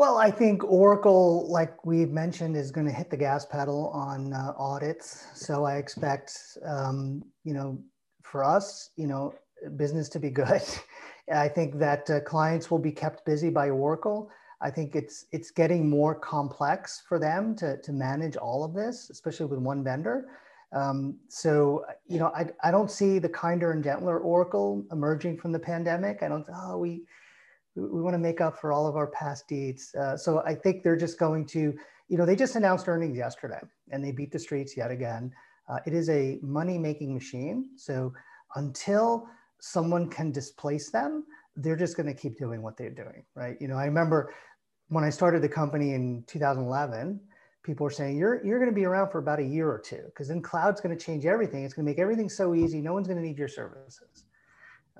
Well, 0.00 0.16
I 0.16 0.30
think 0.30 0.64
Oracle, 0.64 1.46
like 1.50 1.84
we've 1.84 2.10
mentioned, 2.10 2.56
is 2.56 2.70
going 2.70 2.86
to 2.86 2.92
hit 2.92 3.10
the 3.10 3.18
gas 3.18 3.44
pedal 3.44 3.88
on 3.88 4.32
uh, 4.32 4.54
audits. 4.56 5.26
So 5.34 5.66
I 5.66 5.76
expect, 5.76 6.56
um, 6.64 7.22
you 7.44 7.52
know, 7.52 7.78
for 8.22 8.42
us, 8.42 8.92
you 8.96 9.06
know, 9.06 9.34
business 9.76 10.08
to 10.08 10.18
be 10.18 10.30
good. 10.30 10.62
I 11.34 11.48
think 11.48 11.78
that 11.80 12.08
uh, 12.08 12.20
clients 12.20 12.70
will 12.70 12.78
be 12.78 12.92
kept 12.92 13.26
busy 13.26 13.50
by 13.50 13.68
Oracle. 13.68 14.30
I 14.62 14.70
think 14.70 14.96
it's 14.96 15.26
it's 15.32 15.50
getting 15.50 15.90
more 15.90 16.14
complex 16.14 17.02
for 17.06 17.18
them 17.18 17.54
to, 17.56 17.76
to 17.82 17.92
manage 17.92 18.36
all 18.36 18.64
of 18.64 18.72
this, 18.72 19.10
especially 19.10 19.46
with 19.46 19.58
one 19.58 19.84
vendor. 19.84 20.28
Um, 20.72 21.18
so, 21.28 21.84
you 22.06 22.18
know, 22.18 22.32
I, 22.34 22.46
I 22.64 22.70
don't 22.70 22.90
see 22.90 23.18
the 23.18 23.28
kinder 23.28 23.72
and 23.72 23.84
gentler 23.84 24.18
Oracle 24.18 24.82
emerging 24.92 25.36
from 25.36 25.52
the 25.52 25.58
pandemic. 25.58 26.22
I 26.22 26.28
don't, 26.28 26.46
oh, 26.54 26.78
we, 26.78 27.02
we 27.80 28.00
want 28.02 28.14
to 28.14 28.18
make 28.18 28.40
up 28.40 28.58
for 28.58 28.72
all 28.72 28.86
of 28.86 28.96
our 28.96 29.08
past 29.08 29.48
deeds. 29.48 29.94
Uh, 29.94 30.16
so 30.16 30.42
I 30.44 30.54
think 30.54 30.82
they're 30.82 30.96
just 30.96 31.18
going 31.18 31.46
to, 31.46 31.74
you 32.08 32.18
know, 32.18 32.26
they 32.26 32.36
just 32.36 32.56
announced 32.56 32.88
earnings 32.88 33.16
yesterday 33.16 33.60
and 33.90 34.04
they 34.04 34.12
beat 34.12 34.32
the 34.32 34.38
streets 34.38 34.76
yet 34.76 34.90
again. 34.90 35.32
Uh, 35.68 35.78
it 35.86 35.94
is 35.94 36.08
a 36.10 36.38
money 36.42 36.78
making 36.78 37.14
machine. 37.14 37.68
So 37.76 38.12
until 38.56 39.28
someone 39.60 40.08
can 40.08 40.32
displace 40.32 40.90
them, 40.90 41.24
they're 41.56 41.76
just 41.76 41.96
going 41.96 42.06
to 42.06 42.14
keep 42.14 42.38
doing 42.38 42.62
what 42.62 42.76
they're 42.76 42.90
doing, 42.90 43.24
right? 43.34 43.56
You 43.60 43.68
know, 43.68 43.76
I 43.76 43.84
remember 43.84 44.32
when 44.88 45.04
I 45.04 45.10
started 45.10 45.42
the 45.42 45.48
company 45.48 45.94
in 45.94 46.24
2011, 46.26 47.20
people 47.62 47.84
were 47.84 47.90
saying 47.90 48.16
you're 48.16 48.44
you're 48.44 48.58
going 48.58 48.70
to 48.70 48.74
be 48.74 48.84
around 48.84 49.10
for 49.10 49.18
about 49.18 49.38
a 49.38 49.44
year 49.44 49.70
or 49.70 49.78
two 49.78 50.02
because 50.06 50.28
then 50.28 50.40
cloud's 50.40 50.80
going 50.80 50.96
to 50.96 51.04
change 51.04 51.26
everything. 51.26 51.64
It's 51.64 51.74
going 51.74 51.84
to 51.84 51.90
make 51.90 51.98
everything 51.98 52.28
so 52.28 52.54
easy. 52.54 52.80
No 52.80 52.92
one's 52.92 53.06
going 53.06 53.20
to 53.20 53.26
need 53.26 53.38
your 53.38 53.48
services. 53.48 54.24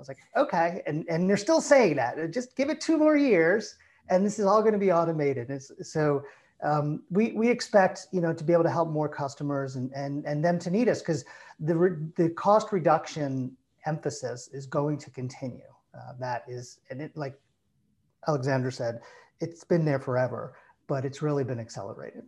I 0.01 0.03
was 0.03 0.09
like, 0.09 0.19
okay. 0.35 0.83
And, 0.87 1.05
and 1.11 1.29
they're 1.29 1.37
still 1.37 1.61
saying 1.61 1.97
that. 1.97 2.31
Just 2.33 2.57
give 2.57 2.71
it 2.71 2.81
two 2.81 2.97
more 2.97 3.19
years 3.19 3.77
and 4.11 4.27
this 4.27 4.39
is 4.39 4.45
all 4.45 4.61
going 4.61 4.73
to 4.73 4.79
be 4.79 4.91
automated. 4.93 5.51
It's, 5.51 5.71
so 5.83 6.25
um, 6.63 7.03
we, 7.11 7.33
we 7.33 7.49
expect 7.49 8.07
you 8.13 8.21
know 8.21 8.33
to 8.33 8.45
be 8.45 8.53
able 8.53 8.65
to 8.65 8.71
help 8.71 8.91
more 8.91 9.09
customers 9.09 9.77
and, 9.77 9.91
and, 9.93 10.25
and 10.27 10.45
them 10.45 10.59
to 10.61 10.71
need 10.71 10.89
us 10.89 11.01
because 11.01 11.25
the, 11.61 11.77
re, 11.77 11.91
the 12.17 12.31
cost 12.31 12.73
reduction 12.73 13.57
emphasis 13.87 14.49
is 14.53 14.67
going 14.67 14.99
to 14.99 15.11
continue. 15.11 15.61
Uh, 15.95 16.13
that 16.19 16.45
is, 16.49 16.81
and 16.91 17.01
it 17.01 17.17
like 17.17 17.39
Alexander 18.27 18.71
said, 18.71 19.01
it's 19.41 19.65
been 19.65 19.85
there 19.85 20.01
forever, 20.01 20.55
but 20.87 21.05
it's 21.05 21.23
really 21.23 21.45
been 21.45 21.61
accelerated. 21.61 22.23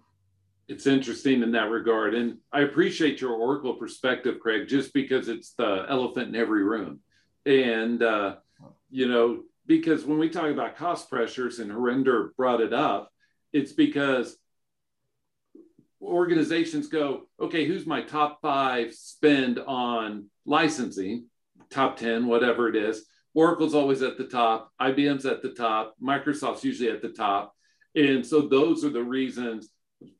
It's 0.68 0.86
interesting 0.86 1.42
in 1.42 1.52
that 1.52 1.70
regard. 1.70 2.14
And 2.14 2.38
I 2.52 2.60
appreciate 2.60 3.20
your 3.20 3.32
Oracle 3.32 3.74
perspective, 3.74 4.40
Craig, 4.40 4.68
just 4.68 4.94
because 4.94 5.28
it's 5.28 5.52
the 5.54 5.84
elephant 5.88 6.28
in 6.28 6.36
every 6.36 6.64
room 6.64 7.00
and, 7.46 8.02
uh, 8.02 8.36
you 8.90 9.08
know, 9.08 9.42
because 9.66 10.04
when 10.04 10.18
we 10.18 10.28
talk 10.28 10.50
about 10.50 10.76
cost 10.76 11.08
pressures 11.08 11.58
and 11.58 11.70
Harinder 11.70 12.34
brought 12.36 12.60
it 12.60 12.72
up, 12.72 13.10
it's 13.52 13.72
because 13.72 14.36
organizations 16.02 16.88
go, 16.88 17.22
okay, 17.40 17.64
who's 17.64 17.86
my 17.86 18.02
top 18.02 18.40
five 18.42 18.92
spend 18.92 19.58
on 19.60 20.26
licensing, 20.44 21.26
top 21.70 21.96
10, 21.96 22.26
whatever 22.26 22.68
it 22.68 22.76
is. 22.76 23.04
Oracle's 23.34 23.74
always 23.74 24.02
at 24.02 24.18
the 24.18 24.26
top, 24.26 24.70
IBM's 24.80 25.24
at 25.24 25.42
the 25.42 25.50
top, 25.50 25.94
Microsoft's 26.02 26.64
usually 26.64 26.90
at 26.90 27.00
the 27.00 27.08
top. 27.08 27.54
And 27.94 28.26
so 28.26 28.42
those 28.42 28.84
are 28.84 28.90
the 28.90 29.02
reasons 29.02 29.70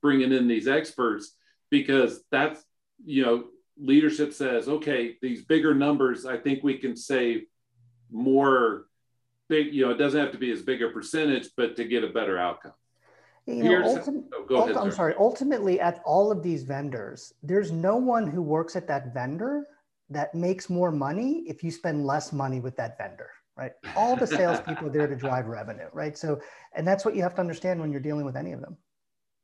bringing 0.01 0.33
in 0.33 0.49
these 0.49 0.69
experts 0.69 1.35
because 1.71 2.23
that's, 2.31 2.63
you 3.05 3.25
know, 3.25 3.45
leadership 3.79 4.33
says, 4.33 4.69
okay, 4.69 5.17
these 5.21 5.45
bigger 5.45 5.75
numbers, 5.75 6.27
I 6.27 6.37
think 6.37 6.63
we 6.63 6.79
can 6.79 6.97
save 6.97 7.45
more 8.11 8.87
big, 9.49 9.75
you 9.75 9.85
know, 9.85 9.93
it 9.93 9.99
doesn't 9.99 10.21
have 10.21 10.33
to 10.33 10.39
be 10.39 10.51
as 10.51 10.63
big 10.63 10.83
a 10.83 10.89
percentage, 10.89 11.51
but 11.57 11.77
to 11.77 11.85
get 11.85 12.05
a 12.05 12.09
better 12.09 12.39
outcome. 12.39 12.73
You 13.47 13.81
know, 13.81 14.03
oh, 14.51 14.63
ahead, 14.63 14.77
I'm 14.77 14.93
sorry. 14.93 15.15
Ultimately, 15.19 15.81
at 15.81 16.01
all 16.05 16.31
of 16.31 16.45
these 16.45 16.63
vendors, 16.63 17.33
there's 17.43 17.73
no 17.73 17.97
one 17.97 18.29
who 18.29 18.41
works 18.41 18.77
at 18.77 18.87
that 18.87 19.13
vendor 19.13 19.67
that 20.11 20.33
makes 20.35 20.71
more 20.71 20.93
money 20.93 21.43
if 21.49 21.65
you 21.65 21.71
spend 21.71 22.07
less 22.07 22.33
money 22.33 22.61
with 22.61 22.77
that 22.77 22.97
vendor, 22.99 23.31
right? 23.57 23.73
All 23.97 24.15
the 24.15 24.27
salespeople 24.27 24.87
are 24.89 24.91
there 24.91 25.09
to 25.09 25.17
drive 25.17 25.47
revenue, 25.47 25.89
right? 25.93 26.17
So, 26.17 26.41
and 26.75 26.87
that's 26.87 27.05
what 27.05 27.17
you 27.17 27.23
have 27.23 27.35
to 27.35 27.41
understand 27.41 27.81
when 27.81 27.91
you're 27.91 28.01
dealing 28.01 28.25
with 28.25 28.37
any 28.37 28.53
of 28.53 28.61
them. 28.61 28.77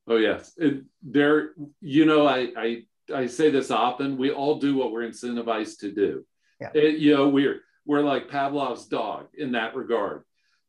Oh 0.07 0.17
yes, 0.17 0.55
it, 0.57 0.85
there. 1.03 1.51
You 1.81 2.07
know, 2.07 2.27
I, 2.27 2.53
I 2.57 2.83
I 3.15 3.27
say 3.27 3.51
this 3.51 3.71
often. 3.71 4.17
We 4.17 4.31
all 4.31 4.59
do 4.59 4.77
what 4.77 4.93
we're 4.93 5.09
incentivized 5.09 5.79
to 5.81 5.93
do. 5.93 6.25
Yeah. 6.61 6.71
It, 6.75 6.99
you 6.99 7.15
know, 7.15 7.29
we're 7.29 7.61
we're 7.87 8.03
like 8.03 8.29
Pavlov's 8.29 8.87
dog 8.87 9.29
in 9.37 9.53
that 9.53 9.75
regard. 9.75 10.25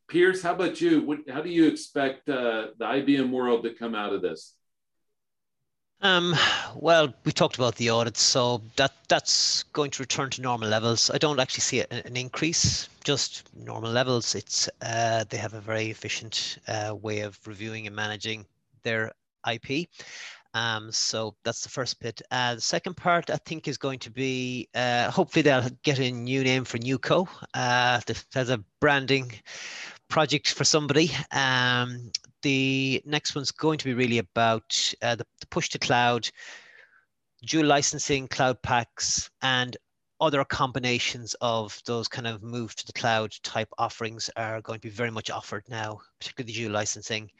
Pierce, 0.08 0.42
how 0.42 0.54
about 0.54 0.80
you? 0.80 1.02
What, 1.02 1.18
how 1.28 1.40
do 1.40 1.50
you 1.50 1.68
expect 1.68 2.28
uh, 2.28 2.68
the 2.78 2.84
IBM 2.84 3.30
world 3.30 3.62
to 3.64 3.70
come 3.70 3.94
out 3.94 4.12
of 4.12 4.22
this? 4.22 4.54
Um, 6.02 6.34
well, 6.74 7.12
we 7.24 7.32
talked 7.32 7.56
about 7.56 7.76
the 7.76 7.90
audits, 7.90 8.22
so 8.22 8.62
that 8.76 8.92
that's 9.08 9.64
going 9.64 9.90
to 9.90 10.02
return 10.02 10.30
to 10.30 10.40
normal 10.40 10.68
levels. 10.68 11.10
I 11.10 11.18
don't 11.18 11.38
actually 11.38 11.60
see 11.60 11.84
an 11.90 12.16
increase, 12.16 12.88
just 13.04 13.50
normal 13.54 13.90
levels. 13.92 14.34
It's 14.34 14.68
uh, 14.80 15.24
they 15.28 15.36
have 15.36 15.52
a 15.52 15.60
very 15.60 15.90
efficient 15.90 16.58
uh, 16.68 16.96
way 17.00 17.20
of 17.20 17.38
reviewing 17.46 17.86
and 17.86 17.94
managing 17.94 18.46
their 18.82 19.12
IP. 19.50 19.88
Um, 20.54 20.90
so 20.90 21.36
that's 21.44 21.62
the 21.62 21.68
first 21.68 22.00
bit. 22.00 22.20
Uh, 22.30 22.56
the 22.56 22.60
second 22.60 22.96
part, 22.96 23.30
I 23.30 23.36
think, 23.36 23.68
is 23.68 23.78
going 23.78 24.00
to 24.00 24.10
be 24.10 24.68
uh, 24.74 25.10
hopefully 25.10 25.42
they'll 25.42 25.68
get 25.82 25.98
a 25.98 26.10
new 26.10 26.42
name 26.42 26.64
for 26.64 26.78
NewCo 26.78 27.28
uh, 27.54 28.00
as 28.34 28.50
a 28.50 28.64
branding 28.80 29.32
project 30.08 30.52
for 30.52 30.64
somebody. 30.64 31.12
Um, 31.32 32.10
the 32.42 33.02
next 33.06 33.34
one's 33.34 33.52
going 33.52 33.78
to 33.78 33.84
be 33.84 33.94
really 33.94 34.18
about 34.18 34.92
uh, 35.02 35.14
the, 35.14 35.24
the 35.40 35.46
push 35.46 35.68
to 35.70 35.78
cloud, 35.78 36.28
dual 37.46 37.66
licensing, 37.66 38.26
cloud 38.28 38.60
packs, 38.62 39.30
and 39.42 39.76
other 40.20 40.44
combinations 40.44 41.34
of 41.40 41.80
those 41.86 42.06
kind 42.06 42.26
of 42.26 42.42
move 42.42 42.74
to 42.76 42.86
the 42.86 42.92
cloud 42.92 43.32
type 43.42 43.68
offerings 43.78 44.28
are 44.36 44.60
going 44.60 44.78
to 44.78 44.86
be 44.86 44.92
very 44.92 45.10
much 45.10 45.30
offered 45.30 45.64
now, 45.68 45.98
particularly 46.18 46.52
the 46.52 46.58
dual 46.58 46.72
licensing. 46.72 47.30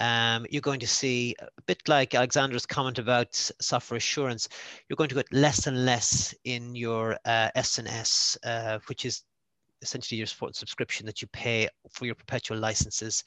Um, 0.00 0.46
you're 0.50 0.62
going 0.62 0.80
to 0.80 0.86
see 0.86 1.34
a 1.40 1.62
bit 1.62 1.88
like 1.88 2.14
Alexander's 2.14 2.66
comment 2.66 2.98
about 2.98 3.34
software 3.34 3.96
assurance. 3.96 4.48
You're 4.88 4.96
going 4.96 5.08
to 5.08 5.16
get 5.16 5.32
less 5.32 5.66
and 5.66 5.84
less 5.84 6.34
in 6.44 6.74
your 6.74 7.18
uh, 7.24 7.50
S&S, 7.54 8.38
uh, 8.44 8.78
which 8.86 9.04
is 9.04 9.22
essentially 9.82 10.18
your 10.18 10.26
subscription 10.26 11.06
that 11.06 11.22
you 11.22 11.28
pay 11.28 11.68
for 11.90 12.06
your 12.06 12.14
perpetual 12.14 12.58
licenses. 12.58 13.24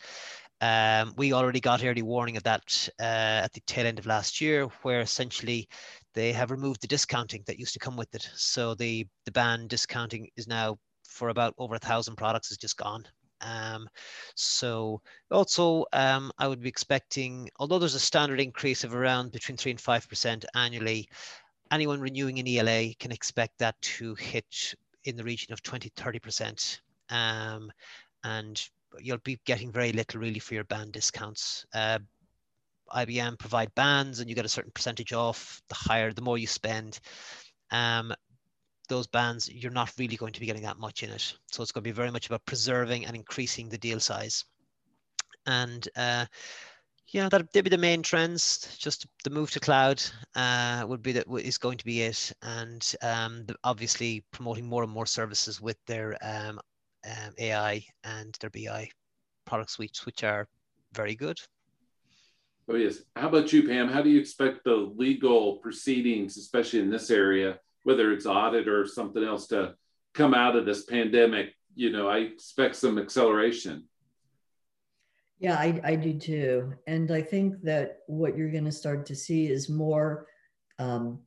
Um, 0.61 1.13
we 1.17 1.33
already 1.33 1.59
got 1.59 1.83
early 1.83 2.03
warning 2.03 2.37
of 2.37 2.43
that 2.43 2.87
uh, 2.99 3.43
at 3.43 3.51
the 3.53 3.61
tail 3.61 3.87
end 3.87 3.97
of 3.97 4.05
last 4.05 4.39
year, 4.39 4.65
where 4.83 5.01
essentially 5.01 5.67
they 6.13 6.31
have 6.31 6.51
removed 6.51 6.81
the 6.81 6.87
discounting 6.87 7.43
that 7.47 7.59
used 7.59 7.73
to 7.73 7.79
come 7.79 7.97
with 7.97 8.13
it. 8.13 8.29
So 8.35 8.75
the 8.75 9.07
the 9.25 9.31
band 9.31 9.69
discounting 9.69 10.29
is 10.37 10.47
now 10.47 10.77
for 11.03 11.29
about 11.29 11.55
over 11.57 11.75
a 11.75 11.79
thousand 11.79 12.15
products 12.15 12.51
is 12.51 12.57
just 12.57 12.77
gone. 12.77 13.05
Um, 13.41 13.89
so 14.35 15.01
also 15.29 15.85
um, 15.93 16.31
I 16.37 16.47
would 16.47 16.61
be 16.61 16.69
expecting, 16.69 17.49
although 17.59 17.79
there's 17.79 17.95
a 17.95 17.99
standard 17.99 18.39
increase 18.39 18.83
of 18.83 18.95
around 18.95 19.31
between 19.31 19.57
three 19.57 19.71
and 19.71 19.81
five 19.81 20.07
percent 20.07 20.45
annually, 20.55 21.09
anyone 21.71 21.99
renewing 21.99 22.39
an 22.39 22.47
ELA 22.47 22.93
can 22.99 23.11
expect 23.11 23.57
that 23.59 23.81
to 23.81 24.15
hit 24.15 24.75
in 25.05 25.15
the 25.15 25.23
region 25.23 25.53
of 25.53 25.63
20, 25.63 25.91
30 25.95 26.19
percent. 26.19 26.81
Um, 27.09 27.71
and 28.23 28.61
you'll 28.99 29.17
be 29.19 29.39
getting 29.45 29.71
very 29.71 29.91
little 29.91 30.19
really 30.19 30.39
for 30.39 30.53
your 30.53 30.63
band 30.65 30.91
discounts. 30.93 31.65
Uh, 31.73 31.99
IBM 32.93 33.39
provide 33.39 33.73
bands 33.73 34.19
and 34.19 34.29
you 34.29 34.35
get 34.35 34.45
a 34.45 34.49
certain 34.49 34.71
percentage 34.71 35.13
off. 35.13 35.61
The 35.69 35.75
higher, 35.75 36.11
the 36.11 36.21
more 36.21 36.37
you 36.37 36.47
spend. 36.47 36.99
Um, 37.71 38.13
those 38.91 39.07
bands, 39.07 39.49
you're 39.49 39.71
not 39.71 39.93
really 39.97 40.17
going 40.17 40.33
to 40.33 40.39
be 40.39 40.45
getting 40.45 40.63
that 40.63 40.77
much 40.77 41.01
in 41.01 41.09
it. 41.09 41.33
So 41.49 41.63
it's 41.63 41.71
going 41.71 41.83
to 41.83 41.87
be 41.87 41.93
very 41.93 42.11
much 42.11 42.27
about 42.27 42.45
preserving 42.45 43.05
and 43.05 43.15
increasing 43.15 43.69
the 43.69 43.77
deal 43.77 44.01
size. 44.01 44.43
And 45.45 45.87
uh, 45.95 46.25
yeah, 47.07 47.29
that 47.29 47.41
would 47.41 47.63
be 47.63 47.69
the 47.69 47.77
main 47.77 48.03
trends. 48.03 48.75
Just 48.77 49.07
the 49.23 49.29
move 49.29 49.49
to 49.51 49.61
cloud 49.61 50.03
uh, 50.35 50.83
would 50.87 51.01
be 51.01 51.13
that 51.13 51.25
is 51.41 51.57
going 51.57 51.77
to 51.77 51.85
be 51.85 52.01
it, 52.01 52.33
and 52.41 52.93
um, 53.01 53.45
the, 53.45 53.55
obviously 53.63 54.23
promoting 54.31 54.67
more 54.67 54.83
and 54.83 54.91
more 54.91 55.05
services 55.05 55.61
with 55.61 55.77
their 55.87 56.17
um, 56.21 56.59
um, 57.05 57.33
AI 57.39 57.83
and 58.03 58.37
their 58.39 58.49
BI 58.49 58.89
product 59.45 59.71
suites, 59.71 60.05
which 60.05 60.23
are 60.23 60.47
very 60.93 61.15
good. 61.15 61.39
Oh, 62.69 62.75
yes. 62.75 62.99
How 63.15 63.29
about 63.29 63.51
you, 63.51 63.67
Pam? 63.67 63.89
How 63.89 64.01
do 64.01 64.09
you 64.09 64.19
expect 64.19 64.63
the 64.63 64.75
legal 64.75 65.57
proceedings, 65.57 66.37
especially 66.37 66.79
in 66.79 66.89
this 66.89 67.09
area, 67.09 67.59
whether 67.83 68.11
it's 68.11 68.25
audit 68.25 68.67
or 68.67 68.85
something 68.85 69.23
else, 69.23 69.47
to 69.47 69.75
come 70.13 70.33
out 70.33 70.55
of 70.55 70.65
this 70.65 70.85
pandemic? 70.85 71.53
You 71.75 71.91
know, 71.91 72.07
I 72.07 72.19
expect 72.19 72.75
some 72.75 72.97
acceleration. 72.97 73.85
Yeah, 75.39 75.55
I, 75.55 75.81
I 75.83 75.95
do 75.95 76.13
too. 76.13 76.73
And 76.85 77.09
I 77.11 77.21
think 77.21 77.61
that 77.63 77.99
what 78.07 78.37
you're 78.37 78.51
going 78.51 78.65
to 78.65 78.71
start 78.71 79.05
to 79.07 79.15
see 79.15 79.47
is 79.47 79.69
more 79.69 80.27
um, 80.77 81.19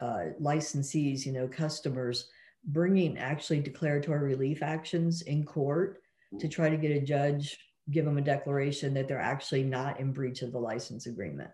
uh, 0.00 0.26
licensees, 0.40 1.24
you 1.24 1.32
know, 1.32 1.48
customers 1.48 2.28
bringing 2.64 3.18
actually 3.18 3.60
declaratory 3.60 4.20
relief 4.20 4.62
actions 4.62 5.22
in 5.22 5.44
court 5.44 6.02
to 6.38 6.48
try 6.48 6.68
to 6.68 6.76
get 6.76 6.90
a 6.90 7.00
judge 7.00 7.58
give 7.90 8.04
them 8.04 8.18
a 8.18 8.22
declaration 8.22 8.94
that 8.94 9.08
they're 9.08 9.20
actually 9.20 9.64
not 9.64 9.98
in 9.98 10.12
breach 10.12 10.42
of 10.42 10.52
the 10.52 10.58
license 10.58 11.06
agreement 11.06 11.50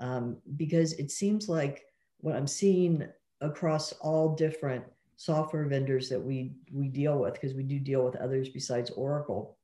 um, 0.00 0.38
because 0.56 0.94
it 0.94 1.10
seems 1.10 1.48
like 1.48 1.84
what 2.18 2.34
i'm 2.34 2.46
seeing 2.46 3.06
across 3.40 3.92
all 3.94 4.34
different 4.34 4.84
software 5.16 5.66
vendors 5.66 6.08
that 6.08 6.20
we 6.20 6.52
we 6.72 6.88
deal 6.88 7.18
with 7.18 7.34
because 7.34 7.54
we 7.54 7.62
do 7.62 7.78
deal 7.78 8.04
with 8.04 8.16
others 8.16 8.48
besides 8.48 8.90
oracle 8.90 9.56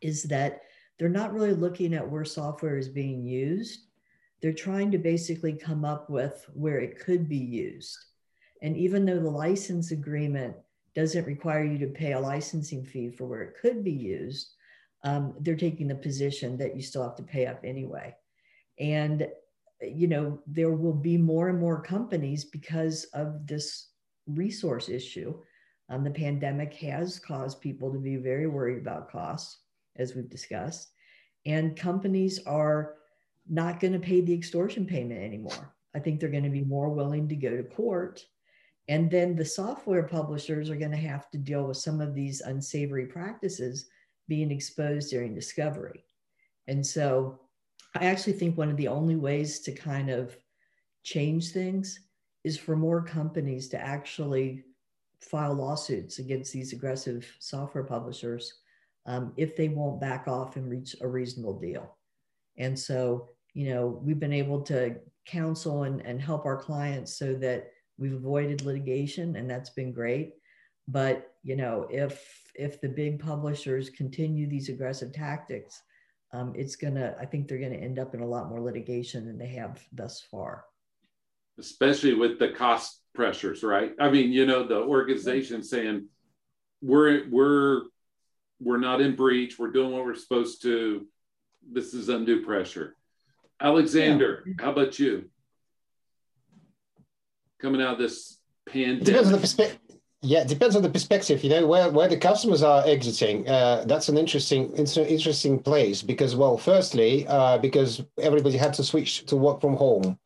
is 0.00 0.22
that 0.24 0.62
they're 0.98 1.08
not 1.08 1.32
really 1.32 1.52
looking 1.52 1.94
at 1.94 2.08
where 2.08 2.24
software 2.24 2.76
is 2.76 2.88
being 2.88 3.24
used 3.24 3.86
they're 4.40 4.52
trying 4.52 4.90
to 4.90 4.98
basically 4.98 5.52
come 5.52 5.84
up 5.84 6.08
with 6.08 6.46
where 6.54 6.78
it 6.78 6.98
could 7.00 7.28
be 7.28 7.36
used 7.36 7.98
and 8.62 8.76
even 8.76 9.04
though 9.04 9.18
the 9.18 9.28
license 9.30 9.90
agreement 9.90 10.54
doesn't 10.94 11.26
require 11.26 11.64
you 11.64 11.78
to 11.78 11.86
pay 11.86 12.12
a 12.12 12.20
licensing 12.20 12.84
fee 12.84 13.10
for 13.10 13.26
where 13.26 13.42
it 13.42 13.56
could 13.60 13.82
be 13.82 13.92
used, 13.92 14.54
um, 15.04 15.34
they're 15.40 15.56
taking 15.56 15.88
the 15.88 15.94
position 15.94 16.56
that 16.58 16.76
you 16.76 16.82
still 16.82 17.02
have 17.02 17.16
to 17.16 17.22
pay 17.22 17.46
up 17.46 17.60
anyway. 17.64 18.14
And, 18.78 19.26
you 19.82 20.06
know, 20.06 20.40
there 20.46 20.72
will 20.72 20.94
be 20.94 21.16
more 21.16 21.48
and 21.48 21.58
more 21.58 21.82
companies 21.82 22.44
because 22.44 23.04
of 23.14 23.46
this 23.46 23.88
resource 24.26 24.88
issue. 24.88 25.38
Um, 25.88 26.04
the 26.04 26.10
pandemic 26.10 26.74
has 26.74 27.18
caused 27.18 27.60
people 27.60 27.92
to 27.92 27.98
be 27.98 28.16
very 28.16 28.46
worried 28.46 28.78
about 28.78 29.10
costs, 29.10 29.58
as 29.96 30.14
we've 30.14 30.30
discussed. 30.30 30.90
And 31.44 31.76
companies 31.76 32.40
are 32.46 32.94
not 33.48 33.80
going 33.80 33.92
to 33.92 33.98
pay 33.98 34.20
the 34.20 34.34
extortion 34.34 34.86
payment 34.86 35.20
anymore. 35.20 35.74
I 35.94 35.98
think 35.98 36.20
they're 36.20 36.28
going 36.28 36.44
to 36.44 36.50
be 36.50 36.64
more 36.64 36.88
willing 36.88 37.28
to 37.28 37.36
go 37.36 37.56
to 37.56 37.64
court 37.64 38.24
and 38.88 39.10
then 39.10 39.36
the 39.36 39.44
software 39.44 40.02
publishers 40.02 40.68
are 40.68 40.76
going 40.76 40.90
to 40.90 40.96
have 40.96 41.30
to 41.30 41.38
deal 41.38 41.64
with 41.64 41.76
some 41.76 42.00
of 42.00 42.14
these 42.14 42.40
unsavory 42.40 43.06
practices 43.06 43.86
being 44.28 44.50
exposed 44.50 45.10
during 45.10 45.34
discovery. 45.34 46.04
And 46.66 46.84
so 46.84 47.40
I 47.94 48.06
actually 48.06 48.34
think 48.34 48.56
one 48.56 48.70
of 48.70 48.76
the 48.76 48.88
only 48.88 49.16
ways 49.16 49.60
to 49.60 49.72
kind 49.72 50.10
of 50.10 50.36
change 51.04 51.50
things 51.50 52.00
is 52.44 52.58
for 52.58 52.76
more 52.76 53.02
companies 53.02 53.68
to 53.68 53.80
actually 53.80 54.64
file 55.20 55.54
lawsuits 55.54 56.18
against 56.18 56.52
these 56.52 56.72
aggressive 56.72 57.30
software 57.38 57.84
publishers 57.84 58.54
um, 59.06 59.32
if 59.36 59.56
they 59.56 59.68
won't 59.68 60.00
back 60.00 60.26
off 60.26 60.56
and 60.56 60.70
reach 60.70 60.96
a 61.00 61.06
reasonable 61.06 61.58
deal. 61.58 61.96
And 62.56 62.78
so, 62.78 63.28
you 63.54 63.72
know, 63.72 64.00
we've 64.02 64.20
been 64.20 64.32
able 64.32 64.62
to 64.62 64.96
counsel 65.26 65.84
and, 65.84 66.00
and 66.04 66.20
help 66.20 66.46
our 66.46 66.56
clients 66.56 67.16
so 67.16 67.34
that 67.34 67.72
We've 67.98 68.14
avoided 68.14 68.64
litigation, 68.64 69.36
and 69.36 69.48
that's 69.48 69.70
been 69.70 69.92
great. 69.92 70.34
But 70.88 71.34
you 71.44 71.54
know, 71.54 71.86
if 71.90 72.50
if 72.54 72.80
the 72.80 72.88
big 72.88 73.20
publishers 73.20 73.90
continue 73.90 74.48
these 74.48 74.68
aggressive 74.68 75.12
tactics, 75.12 75.80
um, 76.32 76.52
it's 76.56 76.76
gonna. 76.76 77.14
I 77.20 77.26
think 77.26 77.48
they're 77.48 77.58
gonna 77.58 77.74
end 77.74 77.98
up 77.98 78.14
in 78.14 78.20
a 78.20 78.26
lot 78.26 78.48
more 78.48 78.60
litigation 78.60 79.26
than 79.26 79.38
they 79.38 79.48
have 79.48 79.82
thus 79.92 80.20
far. 80.30 80.64
Especially 81.58 82.14
with 82.14 82.38
the 82.38 82.48
cost 82.48 83.00
pressures, 83.14 83.62
right? 83.62 83.92
I 84.00 84.10
mean, 84.10 84.32
you 84.32 84.46
know, 84.46 84.66
the 84.66 84.78
organization 84.78 85.62
saying 85.62 86.06
we're 86.80 87.28
we're 87.30 87.82
we're 88.60 88.78
not 88.78 89.00
in 89.00 89.16
breach. 89.16 89.58
We're 89.58 89.72
doing 89.72 89.92
what 89.92 90.04
we're 90.04 90.14
supposed 90.14 90.62
to. 90.62 91.06
This 91.70 91.94
is 91.94 92.08
undue 92.08 92.44
pressure. 92.44 92.96
Alexander, 93.60 94.42
yeah. 94.46 94.54
how 94.58 94.72
about 94.72 94.98
you? 94.98 95.30
coming 97.62 97.80
out 97.80 97.94
of 97.94 97.98
this 97.98 98.38
pandemic? 98.68 99.04
Depends 99.04 99.28
on 99.28 99.32
the 99.32 99.38
perspective. 99.38 99.78
Yeah, 100.24 100.42
it 100.42 100.48
depends 100.48 100.76
on 100.76 100.82
the 100.82 100.88
perspective. 100.88 101.42
You 101.42 101.50
know 101.50 101.66
where 101.66 101.90
where 101.90 102.08
the 102.08 102.16
customers 102.16 102.62
are 102.62 102.84
exiting. 102.86 103.48
Uh, 103.48 103.84
that's 103.86 104.08
an 104.08 104.16
interesting 104.16 104.72
interesting 104.76 105.58
place 105.58 106.00
because 106.00 106.36
well, 106.36 106.56
firstly, 106.56 107.26
uh, 107.26 107.58
because 107.58 108.04
everybody 108.18 108.56
had 108.56 108.72
to 108.74 108.84
switch 108.84 109.26
to 109.26 109.36
work 109.36 109.60
from 109.60 109.74
home. 109.74 110.16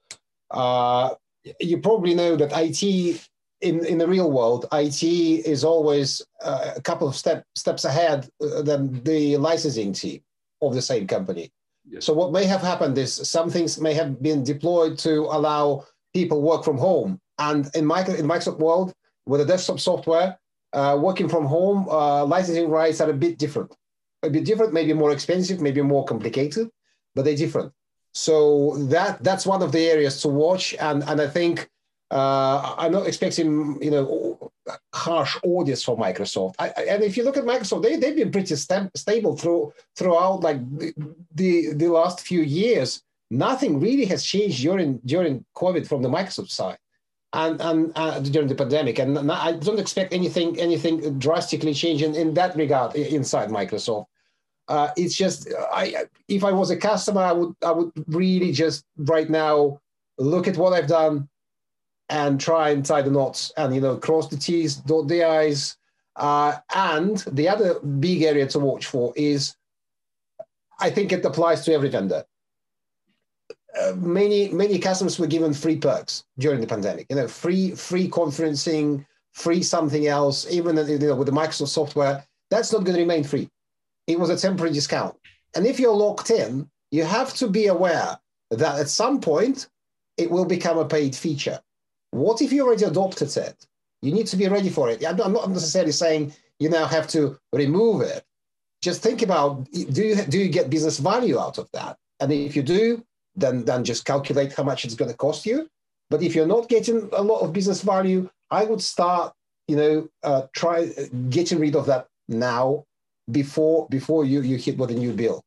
Uh, 0.50 1.14
you 1.60 1.78
probably 1.78 2.14
know 2.14 2.36
that 2.36 2.52
IT 2.54 3.26
in 3.62 3.86
in 3.86 3.96
the 3.96 4.06
real 4.06 4.30
world, 4.30 4.66
IT 4.70 5.02
is 5.02 5.64
always 5.64 6.20
uh, 6.42 6.72
a 6.76 6.82
couple 6.82 7.08
of 7.08 7.16
step 7.16 7.44
steps 7.54 7.86
ahead 7.86 8.28
uh, 8.42 8.60
than 8.60 9.02
the 9.02 9.38
licensing 9.38 9.94
team 9.94 10.20
of 10.60 10.74
the 10.74 10.82
same 10.82 11.06
company. 11.06 11.50
Yes. 11.88 12.04
So 12.04 12.12
what 12.12 12.32
may 12.32 12.44
have 12.44 12.60
happened 12.60 12.98
is 12.98 13.14
some 13.14 13.48
things 13.48 13.80
may 13.80 13.94
have 13.94 14.20
been 14.20 14.44
deployed 14.44 14.98
to 14.98 15.22
allow 15.30 15.86
people 16.12 16.42
work 16.42 16.64
from 16.64 16.76
home 16.76 17.18
and 17.38 17.66
in, 17.74 17.84
in 17.84 18.26
Microsoft 18.26 18.58
world, 18.58 18.92
with 19.26 19.40
the 19.40 19.46
desktop 19.46 19.80
software, 19.80 20.38
uh, 20.72 20.96
working 21.00 21.28
from 21.28 21.46
home, 21.46 21.88
uh, 21.88 22.24
licensing 22.24 22.68
rights 22.68 23.00
are 23.00 23.10
a 23.10 23.14
bit 23.14 23.38
different. 23.38 23.74
A 24.22 24.30
bit 24.30 24.44
different, 24.44 24.72
maybe 24.72 24.92
more 24.92 25.12
expensive, 25.12 25.60
maybe 25.60 25.82
more 25.82 26.04
complicated, 26.04 26.70
but 27.14 27.24
they're 27.24 27.36
different. 27.36 27.72
So 28.12 28.76
that 28.88 29.22
that's 29.22 29.44
one 29.44 29.62
of 29.62 29.72
the 29.72 29.86
areas 29.90 30.22
to 30.22 30.28
watch, 30.28 30.74
and 30.80 31.04
and 31.04 31.20
I 31.20 31.28
think 31.28 31.68
uh, 32.10 32.74
I'm 32.78 32.92
not 32.92 33.06
expecting 33.06 33.78
you 33.82 33.90
know 33.90 34.52
harsh 34.94 35.36
audits 35.44 35.82
for 35.82 35.96
Microsoft. 35.98 36.54
I, 36.58 36.68
and 36.68 37.02
if 37.02 37.16
you 37.16 37.24
look 37.24 37.36
at 37.36 37.44
Microsoft, 37.44 37.82
they 37.82 37.96
they've 37.96 38.16
been 38.16 38.32
pretty 38.32 38.56
st- 38.56 38.96
stable 38.96 39.36
through 39.36 39.72
throughout 39.96 40.40
like 40.40 40.58
the, 40.78 40.94
the 41.34 41.74
the 41.74 41.88
last 41.88 42.20
few 42.20 42.40
years. 42.40 43.02
Nothing 43.30 43.80
really 43.80 44.06
has 44.06 44.24
changed 44.24 44.62
during 44.62 44.98
during 45.04 45.44
COVID 45.54 45.86
from 45.86 46.00
the 46.00 46.08
Microsoft 46.08 46.50
side 46.50 46.78
and, 47.32 47.60
and 47.60 47.92
uh, 47.96 48.20
during 48.20 48.48
the 48.48 48.54
pandemic. 48.54 48.98
And 48.98 49.30
I 49.30 49.52
don't 49.52 49.80
expect 49.80 50.12
anything 50.12 50.58
anything 50.58 51.18
drastically 51.18 51.74
changing 51.74 52.14
in 52.14 52.34
that 52.34 52.56
regard 52.56 52.94
inside 52.94 53.50
Microsoft. 53.50 54.06
Uh, 54.68 54.88
it's 54.96 55.14
just 55.14 55.48
I 55.72 56.06
if 56.28 56.42
I 56.44 56.52
was 56.52 56.70
a 56.70 56.76
customer, 56.76 57.20
I 57.20 57.32
would 57.32 57.54
I 57.62 57.72
would 57.72 57.92
really 58.08 58.52
just 58.52 58.84
right 58.96 59.30
now 59.30 59.80
look 60.18 60.48
at 60.48 60.56
what 60.56 60.72
I've 60.72 60.88
done, 60.88 61.28
and 62.08 62.40
try 62.40 62.70
and 62.70 62.84
tie 62.84 63.02
the 63.02 63.10
knots 63.10 63.52
and 63.56 63.74
you 63.74 63.80
know 63.80 63.96
cross 63.96 64.28
the 64.28 64.36
T's, 64.36 64.76
dot 64.76 65.08
the 65.08 65.24
I's. 65.24 65.76
Uh, 66.16 66.56
and 66.74 67.18
the 67.32 67.46
other 67.46 67.78
big 67.80 68.22
area 68.22 68.46
to 68.46 68.58
watch 68.58 68.86
for 68.86 69.12
is, 69.16 69.54
I 70.80 70.88
think 70.88 71.12
it 71.12 71.22
applies 71.24 71.62
to 71.66 71.74
every 71.74 71.90
vendor. 71.90 72.24
Uh, 73.80 73.92
many 73.96 74.48
many 74.48 74.78
customers 74.78 75.18
were 75.18 75.26
given 75.26 75.52
free 75.52 75.76
perks 75.76 76.24
during 76.38 76.60
the 76.60 76.66
pandemic. 76.66 77.06
You 77.10 77.16
know, 77.16 77.28
free 77.28 77.72
free 77.72 78.08
conferencing, 78.08 79.04
free 79.32 79.62
something 79.62 80.06
else. 80.06 80.46
Even 80.50 80.76
you 80.76 80.98
know, 80.98 81.16
with 81.16 81.26
the 81.26 81.32
Microsoft 81.32 81.68
software, 81.68 82.24
that's 82.50 82.72
not 82.72 82.84
going 82.84 82.96
to 82.96 83.02
remain 83.02 83.24
free. 83.24 83.48
It 84.06 84.18
was 84.18 84.30
a 84.30 84.36
temporary 84.36 84.72
discount. 84.72 85.16
And 85.54 85.66
if 85.66 85.80
you're 85.80 85.94
locked 85.94 86.30
in, 86.30 86.68
you 86.90 87.04
have 87.04 87.34
to 87.34 87.48
be 87.48 87.66
aware 87.66 88.18
that 88.50 88.78
at 88.78 88.88
some 88.88 89.20
point 89.20 89.68
it 90.16 90.30
will 90.30 90.44
become 90.44 90.78
a 90.78 90.84
paid 90.84 91.14
feature. 91.14 91.60
What 92.10 92.40
if 92.40 92.52
you 92.52 92.64
already 92.66 92.84
adopted 92.84 93.36
it? 93.36 93.66
You 94.02 94.12
need 94.12 94.26
to 94.28 94.36
be 94.36 94.48
ready 94.48 94.70
for 94.70 94.88
it. 94.90 95.04
I'm 95.04 95.32
not 95.32 95.50
necessarily 95.50 95.92
saying 95.92 96.32
you 96.58 96.70
now 96.70 96.86
have 96.86 97.08
to 97.08 97.38
remove 97.52 98.02
it. 98.02 98.24
Just 98.82 99.02
think 99.02 99.22
about 99.22 99.70
do 99.72 100.02
you 100.02 100.16
do 100.22 100.38
you 100.38 100.48
get 100.48 100.70
business 100.70 100.98
value 100.98 101.38
out 101.38 101.58
of 101.58 101.70
that? 101.72 101.98
And 102.20 102.32
if 102.32 102.54
you 102.54 102.62
do, 102.62 103.04
then 103.36 103.64
then 103.64 103.84
just 103.84 104.04
calculate 104.04 104.52
how 104.52 104.62
much 104.62 104.84
it's 104.84 104.94
going 104.94 105.10
to 105.10 105.16
cost 105.16 105.46
you. 105.46 105.68
But 106.10 106.22
if 106.22 106.34
you're 106.34 106.46
not 106.46 106.68
getting 106.68 107.08
a 107.12 107.22
lot 107.22 107.40
of 107.40 107.52
business 107.52 107.82
value, 107.82 108.28
I 108.50 108.64
would 108.64 108.80
start, 108.80 109.32
you 109.68 109.76
know, 109.76 110.08
uh, 110.22 110.42
try 110.54 110.90
getting 111.30 111.58
rid 111.58 111.76
of 111.76 111.86
that 111.86 112.06
now 112.28 112.84
before 113.30 113.88
before 113.90 114.24
you 114.24 114.40
you 114.40 114.56
hit 114.56 114.78
with 114.78 114.90
a 114.90 114.94
new 114.94 115.12
bill. 115.12 115.42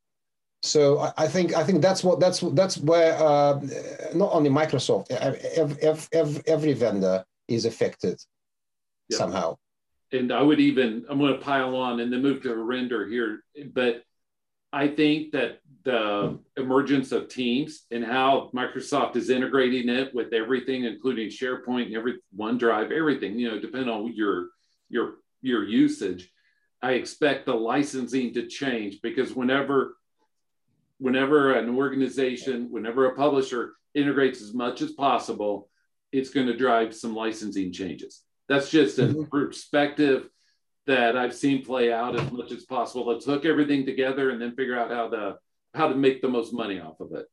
So 0.62 1.00
I, 1.00 1.14
I 1.18 1.28
think 1.28 1.56
I 1.56 1.64
think 1.64 1.82
that's 1.82 2.04
what 2.04 2.20
that's 2.20 2.40
that's 2.40 2.78
where 2.78 3.18
uh, 3.18 3.60
not 4.14 4.34
only 4.34 4.50
Microsoft, 4.50 5.10
every, 5.12 5.82
every, 5.82 6.42
every 6.46 6.74
vendor 6.74 7.24
is 7.48 7.66
affected 7.66 8.20
yep. 9.10 9.18
somehow. 9.18 9.58
And 10.12 10.32
I 10.32 10.42
would 10.42 10.60
even 10.60 11.06
I'm 11.10 11.20
going 11.20 11.34
to 11.34 11.40
pile 11.40 11.76
on 11.76 12.00
and 12.00 12.12
then 12.12 12.22
move 12.22 12.42
to 12.44 12.50
Harinder 12.50 13.10
here, 13.10 13.44
but 13.74 14.04
I 14.74 14.88
think 14.88 15.32
that 15.32 15.62
the 15.84 16.40
emergence 16.58 17.12
of 17.12 17.30
Teams 17.30 17.86
and 17.92 18.04
how 18.04 18.50
Microsoft 18.54 19.16
is 19.16 19.30
integrating 19.30 19.90
it 19.90 20.14
with 20.14 20.34
everything, 20.34 20.84
including 20.86 21.30
SharePoint 21.30 21.88
and 21.88 21.96
every 21.96 22.20
OneDrive, 22.38 22.92
everything, 22.92 23.40
you 23.40 23.50
know, 23.50 23.60
depending 23.60 23.90
on 23.90 24.14
your 24.14 24.50
your 24.90 25.16
your 25.42 25.64
usage, 25.64 26.30
I 26.82 26.94
expect 26.94 27.46
the 27.46 27.54
licensing 27.54 28.34
to 28.34 28.48
change 28.48 29.02
because 29.02 29.34
whenever 29.34 29.96
whenever 31.00 31.54
an 31.54 31.70
organization, 31.70 32.68
whenever 32.72 33.06
a 33.06 33.16
publisher 33.16 33.74
integrates 33.94 34.42
as 34.42 34.54
much 34.54 34.82
as 34.82 34.92
possible, 34.92 35.70
it's 36.12 36.30
going 36.30 36.48
to 36.48 36.58
drive 36.58 36.94
some 36.94 37.16
licensing 37.16 37.72
changes. 37.72 38.24
That's 38.48 38.70
just 38.70 39.00
a 39.00 39.04
mm-hmm. 39.04 39.24
perspective 39.26 40.30
that 40.88 41.16
I've 41.16 41.36
seen 41.36 41.64
play 41.64 41.94
out 41.94 42.20
as 42.20 42.32
much 42.32 42.52
as 42.52 42.66
possible. 42.66 43.08
Let's 43.08 43.26
hook 43.26 43.46
everything 43.46 43.86
together 43.86 44.32
and 44.32 44.42
then 44.42 44.56
figure 44.56 44.78
out 44.78 44.92
how 44.92 45.08
to 45.10 45.36
how 45.74 45.88
to 45.88 45.96
make 45.96 46.22
the 46.22 46.28
most 46.28 46.54
money 46.54 46.80
off 46.80 47.00
of 47.00 47.12
it. 47.14 47.28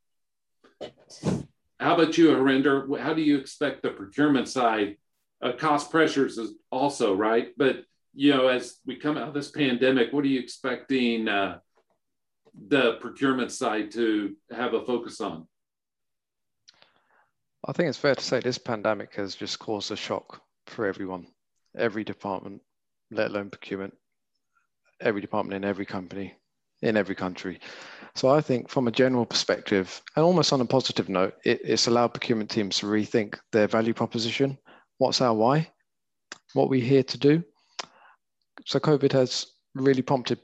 How 1.79 1.95
about 1.95 2.17
you, 2.17 2.29
Harinder? 2.29 2.99
How 2.99 3.13
do 3.13 3.21
you 3.21 3.37
expect 3.37 3.81
the 3.81 3.91
procurement 3.91 4.47
side? 4.47 4.97
Uh, 5.41 5.51
cost 5.51 5.91
pressures 5.91 6.37
is 6.37 6.53
also 6.71 7.13
right, 7.13 7.49
but 7.57 7.83
you 8.13 8.33
know, 8.33 8.47
as 8.47 8.77
we 8.85 8.95
come 8.95 9.15
out 9.15 9.27
of 9.27 9.33
this 9.35 9.51
pandemic, 9.51 10.11
what 10.11 10.25
are 10.25 10.27
you 10.27 10.39
expecting 10.39 11.27
uh, 11.27 11.59
the 12.67 12.93
procurement 12.99 13.51
side 13.51 13.91
to 13.91 14.35
have 14.51 14.73
a 14.73 14.83
focus 14.83 15.21
on? 15.21 15.47
I 17.67 17.73
think 17.73 17.89
it's 17.89 17.97
fair 17.97 18.15
to 18.15 18.23
say 18.23 18.39
this 18.39 18.57
pandemic 18.57 19.13
has 19.15 19.35
just 19.35 19.59
caused 19.59 19.91
a 19.91 19.95
shock 19.95 20.41
for 20.65 20.87
everyone, 20.87 21.27
every 21.77 22.03
department, 22.03 22.61
let 23.11 23.29
alone 23.29 23.51
procurement, 23.51 23.93
every 24.99 25.21
department 25.21 25.63
in 25.63 25.69
every 25.69 25.85
company, 25.85 26.33
in 26.81 26.97
every 26.97 27.15
country. 27.15 27.59
So 28.15 28.29
I 28.29 28.41
think 28.41 28.69
from 28.69 28.87
a 28.87 28.91
general 28.91 29.25
perspective, 29.25 30.01
and 30.15 30.25
almost 30.25 30.51
on 30.51 30.61
a 30.61 30.65
positive 30.65 31.07
note, 31.07 31.35
it, 31.45 31.61
it's 31.63 31.87
allowed 31.87 32.13
procurement 32.13 32.49
teams 32.49 32.77
to 32.79 32.87
rethink 32.87 33.37
their 33.51 33.67
value 33.67 33.93
proposition. 33.93 34.57
What's 34.97 35.21
our 35.21 35.33
why? 35.33 35.69
What 36.53 36.69
we're 36.69 36.83
here 36.83 37.03
to 37.03 37.17
do? 37.17 37.43
So 38.65 38.79
COVID 38.79 39.11
has 39.11 39.45
really 39.75 40.01
prompted 40.01 40.39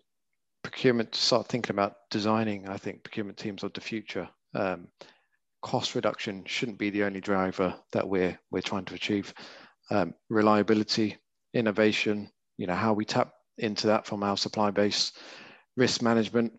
procurement 0.63 1.11
to 1.11 1.19
start 1.19 1.47
thinking 1.47 1.73
about 1.75 1.95
designing, 2.11 2.69
I 2.69 2.77
think, 2.77 3.03
procurement 3.03 3.37
teams 3.37 3.63
of 3.63 3.73
the 3.73 3.81
future. 3.81 4.29
Um, 4.53 4.87
cost 5.63 5.95
reduction 5.95 6.43
shouldn't 6.45 6.77
be 6.77 6.89
the 6.89 7.03
only 7.03 7.21
driver 7.21 7.73
that 7.93 8.07
we're 8.07 8.37
we're 8.51 8.61
trying 8.61 8.85
to 8.85 8.93
achieve. 8.93 9.33
Um, 9.89 10.13
reliability, 10.29 11.17
innovation, 11.53 12.29
you 12.57 12.67
know, 12.67 12.75
how 12.75 12.93
we 12.93 13.05
tap 13.05 13.33
into 13.57 13.87
that 13.87 14.05
from 14.05 14.23
our 14.23 14.37
supply 14.37 14.71
base, 14.71 15.11
risk 15.75 16.01
management 16.01 16.53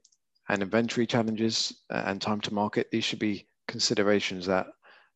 and 0.48 0.62
inventory 0.62 1.06
challenges 1.06 1.82
and 1.90 2.20
time 2.20 2.40
to 2.42 2.54
market. 2.54 2.88
These 2.90 3.04
should 3.04 3.18
be 3.18 3.46
considerations 3.68 4.46
that 4.46 4.66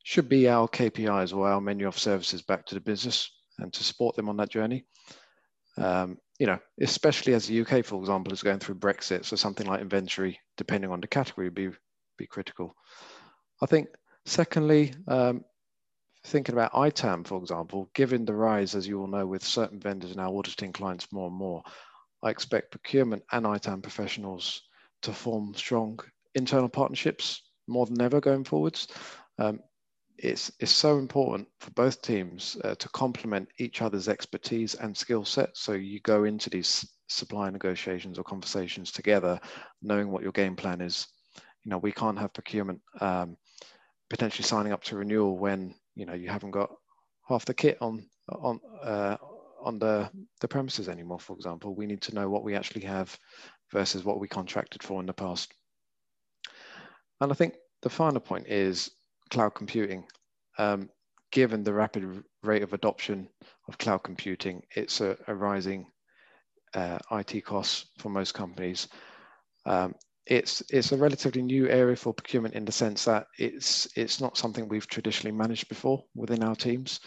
should 0.05 0.29
be 0.29 0.49
our 0.49 0.69
KPIs 0.69 1.37
or 1.37 1.49
our 1.49 1.61
menu 1.61 1.87
of 1.87 1.99
services 1.99 2.43
back 2.43 2.65
to 2.67 2.75
the 2.75 2.81
business 2.81 3.31
and 3.59 3.73
to 3.73 3.85
support 3.85 4.17
them 4.17 4.29
on 4.29 4.37
that 4.39 4.51
journey. 4.51 4.85
Um, 5.77 6.19
you 6.39 6.47
know, 6.47 6.59
especially 6.81 7.35
as 7.35 7.47
the 7.47 7.61
UK, 7.61 7.85
for 7.85 8.01
example, 8.01 8.33
is 8.33 8.43
going 8.43 8.59
through 8.59 8.77
Brexit, 8.77 9.25
so 9.25 9.37
something 9.37 9.67
like 9.67 9.81
inventory, 9.81 10.39
depending 10.57 10.91
on 10.91 11.01
the 11.01 11.07
category, 11.07 11.51
be 11.51 11.71
be 12.17 12.27
critical. 12.27 12.75
I 13.61 13.67
think, 13.67 13.89
secondly, 14.25 14.95
um, 15.09 15.45
thinking 16.25 16.55
about 16.55 16.73
ITAM, 16.75 17.25
for 17.25 17.39
example, 17.39 17.91
given 17.95 18.25
the 18.25 18.35
rise, 18.35 18.75
as 18.75 18.87
you 18.87 19.01
all 19.01 19.07
know, 19.07 19.27
with 19.27 19.45
certain 19.45 19.81
vendors 19.81 20.17
now 20.17 20.37
auditing 20.37 20.73
clients 20.73 21.13
more 21.13 21.29
and 21.29 21.37
more, 21.37 21.63
I 22.23 22.31
expect 22.31 22.71
procurement 22.71 23.23
and 23.33 23.47
ITAM 23.47 23.83
professionals 23.83 24.63
to 25.03 25.13
form 25.13 25.55
strong 25.55 25.99
internal 26.35 26.69
partnerships 26.69 27.43
more 27.67 27.87
than 27.87 28.01
ever 28.01 28.21
going 28.21 28.45
forwards. 28.45 28.89
Um, 29.39 29.61
it's, 30.17 30.51
it's 30.59 30.73
so 30.73 30.99
important 30.99 31.47
for 31.61 31.71
both 31.71 32.03
teams 32.03 32.57
uh, 32.65 32.75
to 32.75 32.89
complement 32.89 33.49
each 33.59 33.83
other's 33.83 34.09
expertise 34.09 34.75
and 34.75 34.97
skill 34.97 35.25
set. 35.25 35.51
So 35.57 35.73
you 35.73 36.01
go 36.01 36.25
into 36.25 36.51
these 36.51 36.85
supply 37.07 37.51
negotiations 37.51 38.19
or 38.19 38.25
conversations 38.25 38.91
together, 38.91 39.39
knowing 39.81 40.11
what 40.11 40.23
your 40.23 40.33
game 40.33 40.57
plan 40.57 40.81
is. 40.81 41.07
You 41.65 41.71
know, 41.71 41.79
we 41.79 41.93
can't 41.93 42.19
have 42.19 42.33
procurement 42.33 42.81
um, 43.01 43.37
potentially 44.11 44.45
signing 44.45 44.73
up 44.73 44.83
to 44.85 44.97
renewal 44.97 45.39
when 45.39 45.75
you 45.95 46.07
know 46.07 46.15
you 46.15 46.29
haven't 46.29 46.53
got 46.53 46.71
half 47.29 47.45
the 47.45 47.55
kit 47.55 47.79
on 47.81 48.07
on 48.29 48.61
uh, 48.83 49.17
on 49.63 49.79
the 49.79 50.11
the 50.41 50.49
premises 50.49 50.89
anymore. 50.89 51.21
For 51.21 51.35
example, 51.37 51.75
we 51.75 51.87
need 51.87 52.03
to 52.03 52.15
know 52.15 52.29
what 52.29 52.45
we 52.45 52.55
actually 52.55 52.83
have 52.83 53.17
versus 53.73 54.05
what 54.05 54.21
we 54.21 54.29
contracted 54.29 54.83
for 54.83 55.01
in 55.01 55.07
the 55.07 55.13
past. 55.13 55.53
And 57.21 57.33
I 57.33 57.35
think 57.35 57.55
the 57.83 57.91
final 57.91 58.21
point 58.21 58.47
is 58.47 58.91
cloud 59.31 59.55
computing. 59.55 60.05
Um, 60.59 60.89
given 61.31 61.63
the 61.63 61.75
rapid 61.75 62.23
rate 62.43 62.63
of 62.63 62.73
adoption 62.73 63.29
of 63.69 63.79
cloud 63.79 64.03
computing, 64.03 64.63
it's 64.75 65.01
a, 65.01 65.17
a 65.27 65.35
rising 65.35 65.87
uh, 66.75 66.99
IT 67.13 67.45
costs 67.45 67.87
for 67.99 68.09
most 68.09 68.35
companies. 68.35 68.89
Um, 69.67 69.95
it's 70.27 70.63
it's 70.71 70.93
a 70.93 70.97
relatively 70.97 71.43
new 71.43 71.69
area 71.69 71.97
for 71.97 72.13
procurement 72.13 72.55
in 72.55 72.65
the 72.65 72.73
sense 72.73 73.05
that 73.07 73.27
it's 73.39 73.89
it's 73.97 74.21
not 74.21 74.37
something 74.37 74.69
we've 74.69 74.87
traditionally 74.87 75.35
managed 75.35 75.69
before 75.69 76.05
within 76.15 76.43
our 76.43 76.55
teams. 76.55 77.01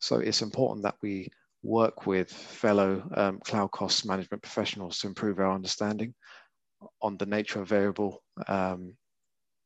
So 0.00 0.18
it's 0.18 0.42
important 0.42 0.82
that 0.82 0.96
we 1.00 1.28
work 1.64 2.06
with 2.06 2.30
fellow 2.30 3.02
um, 3.16 3.40
cloud 3.40 3.70
cost 3.70 4.06
management 4.06 4.42
professionals 4.42 4.98
to 4.98 5.06
improve 5.06 5.38
our 5.40 5.52
understanding 5.52 6.14
on 7.00 7.16
the 7.16 7.26
nature 7.26 7.60
of 7.60 7.68
variable 7.68 8.22
um, 8.48 8.94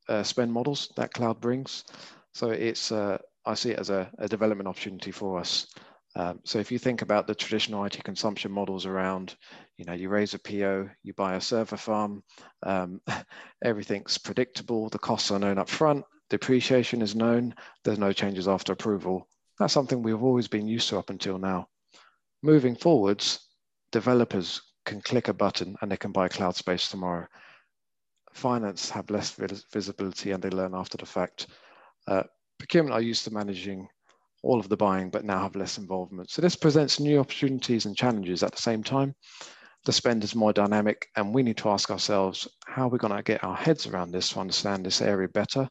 uh, 0.09 0.23
spend 0.23 0.53
models 0.53 0.91
that 0.97 1.13
cloud 1.13 1.41
brings. 1.41 1.85
So 2.33 2.51
it's 2.51 2.93
uh, 2.93 3.19
I 3.45 3.55
see 3.55 3.71
it 3.71 3.79
as 3.79 3.91
a, 3.91 4.11
a 4.19 4.29
development 4.29 4.69
opportunity 4.69 5.11
for 5.11 5.39
us. 5.39 5.67
Um, 6.17 6.41
so 6.45 6.59
if 6.59 6.73
you 6.73 6.79
think 6.79 7.03
about 7.03 7.27
the 7.27 7.35
traditional 7.35 7.85
IT 7.85 8.03
consumption 8.05 8.51
models 8.51 8.87
around, 8.87 9.37
you 9.77 9.85
know, 9.85 9.93
you 9.93 10.09
raise 10.09 10.35
a 10.35 10.39
PO, 10.39 10.89
you 11.03 11.15
buy 11.15 11.35
a 11.35 11.41
server 11.41 11.77
farm, 11.77 12.23
um, 12.63 13.01
everything's 13.65 14.19
predictable, 14.19 14.89
the 14.89 14.99
costs 14.99 15.31
are 15.31 15.39
known 15.39 15.59
up 15.59 15.69
front, 15.69 16.05
depreciation 16.31 17.03
is 17.03 17.15
known, 17.15 17.55
there's 17.85 17.99
no 17.99 18.13
changes 18.13 18.49
after 18.49 18.73
approval. 18.73 19.29
That's 19.59 19.73
something 19.73 20.03
we've 20.03 20.23
always 20.23 20.49
been 20.49 20.67
used 20.67 20.89
to 20.89 20.99
up 20.99 21.11
until 21.11 21.39
now. 21.39 21.69
Moving 22.43 22.77
forwards, 22.77 23.41
developers 23.93 24.61
can 24.85 25.01
click 25.01 25.29
a 25.29 25.35
button 25.35 25.77
and 25.81 25.91
they 25.91 25.97
can 25.97 26.13
buy 26.13 26.29
cloud 26.29 26.57
space 26.57 26.89
tomorrow 26.89 27.27
finance 28.39 28.91
have 28.91 29.11
less 29.11 29.37
visibility 29.73 30.31
and 30.31 30.43
they 30.43 30.51
learn 30.51 30.75
after 30.75 30.97
the 30.97 31.07
fact. 31.07 31.49
Uh, 32.07 32.23
procurement 32.59 32.95
are 32.95 33.03
used 33.03 33.25
to 33.25 33.33
managing 33.33 33.89
all 34.43 34.61
of 34.61 34.69
the 34.69 34.77
buying, 34.77 35.11
but 35.11 35.25
now 35.25 35.41
have 35.41 35.57
less 35.57 35.79
involvement. 35.79 36.31
So 36.31 36.41
this 36.41 36.57
presents 36.57 37.01
new 37.01 37.19
opportunities 37.19 37.87
and 37.87 37.97
challenges 37.97 38.43
at 38.43 38.53
the 38.53 38.63
same 38.63 38.83
time. 38.83 39.15
The 39.85 39.93
spend 39.93 40.23
is 40.25 40.35
more 40.35 40.53
dynamic 40.53 41.09
and 41.17 41.35
we 41.35 41.43
need 41.43 41.57
to 41.59 41.71
ask 41.71 41.91
ourselves, 41.91 42.47
how 42.67 42.87
we're 42.87 42.93
we 42.93 42.99
gonna 42.99 43.23
get 43.23 43.43
our 43.43 43.57
heads 43.57 43.87
around 43.87 44.13
this 44.13 44.31
to 44.31 44.41
understand 44.41 44.87
this 44.87 45.03
area 45.03 45.29
better, 45.29 45.69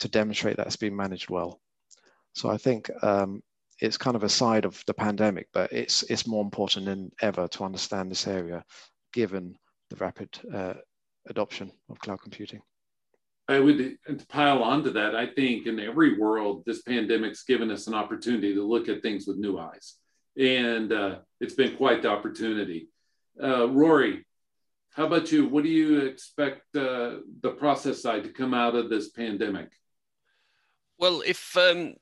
to 0.00 0.08
demonstrate 0.08 0.56
that 0.56 0.66
it's 0.66 0.76
being 0.76 0.96
managed 0.96 1.28
well. 1.28 1.60
So 2.34 2.48
I 2.48 2.56
think 2.56 2.90
um, 3.02 3.42
it's 3.80 3.96
kind 3.96 4.16
of 4.16 4.24
a 4.24 4.28
side 4.28 4.64
of 4.64 4.82
the 4.86 4.94
pandemic, 4.94 5.48
but 5.52 5.72
it's 5.72 6.02
it's 6.04 6.26
more 6.26 6.42
important 6.42 6.86
than 6.86 7.10
ever 7.20 7.48
to 7.48 7.64
understand 7.64 8.10
this 8.10 8.26
area, 8.26 8.64
given 9.12 9.56
the 9.90 9.96
rapid 9.96 10.28
uh, 10.52 10.74
adoption 11.28 11.70
of 11.88 11.98
cloud 12.00 12.20
computing. 12.20 12.60
I 13.48 13.60
would 13.60 13.96
pile 14.28 14.62
onto 14.62 14.90
that. 14.90 15.14
I 15.16 15.26
think 15.26 15.66
in 15.66 15.80
every 15.80 16.18
world, 16.18 16.64
this 16.66 16.82
pandemic's 16.82 17.44
given 17.44 17.70
us 17.70 17.86
an 17.86 17.94
opportunity 17.94 18.54
to 18.54 18.62
look 18.62 18.88
at 18.88 19.00
things 19.00 19.26
with 19.26 19.38
new 19.38 19.58
eyes, 19.58 19.94
and 20.36 20.92
uh, 20.92 21.18
it's 21.40 21.54
been 21.54 21.76
quite 21.76 22.02
the 22.02 22.10
opportunity. 22.10 22.88
Uh, 23.42 23.68
Rory, 23.68 24.26
how 24.90 25.06
about 25.06 25.30
you? 25.30 25.48
What 25.48 25.62
do 25.62 25.70
you 25.70 26.00
expect 26.00 26.62
uh, 26.76 27.18
the 27.42 27.54
process 27.56 28.02
side 28.02 28.24
to 28.24 28.30
come 28.30 28.52
out 28.52 28.74
of 28.74 28.90
this 28.90 29.10
pandemic? 29.10 29.70
Well, 30.98 31.22
if 31.24 31.56
um, 31.56 31.94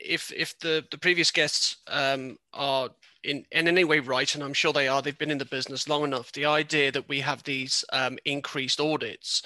if 0.00 0.32
if 0.32 0.58
the 0.58 0.84
the 0.90 0.98
previous 0.98 1.30
guests 1.30 1.76
um, 1.88 2.38
are 2.52 2.90
in 3.24 3.44
in 3.52 3.68
any 3.68 3.84
way 3.84 4.00
right, 4.00 4.34
and 4.34 4.44
I'm 4.44 4.54
sure 4.54 4.72
they 4.72 4.88
are, 4.88 5.02
they've 5.02 5.18
been 5.18 5.30
in 5.30 5.38
the 5.38 5.44
business 5.44 5.88
long 5.88 6.04
enough. 6.04 6.32
The 6.32 6.46
idea 6.46 6.92
that 6.92 7.08
we 7.08 7.20
have 7.20 7.42
these 7.42 7.84
um, 7.92 8.18
increased 8.24 8.80
audits 8.80 9.42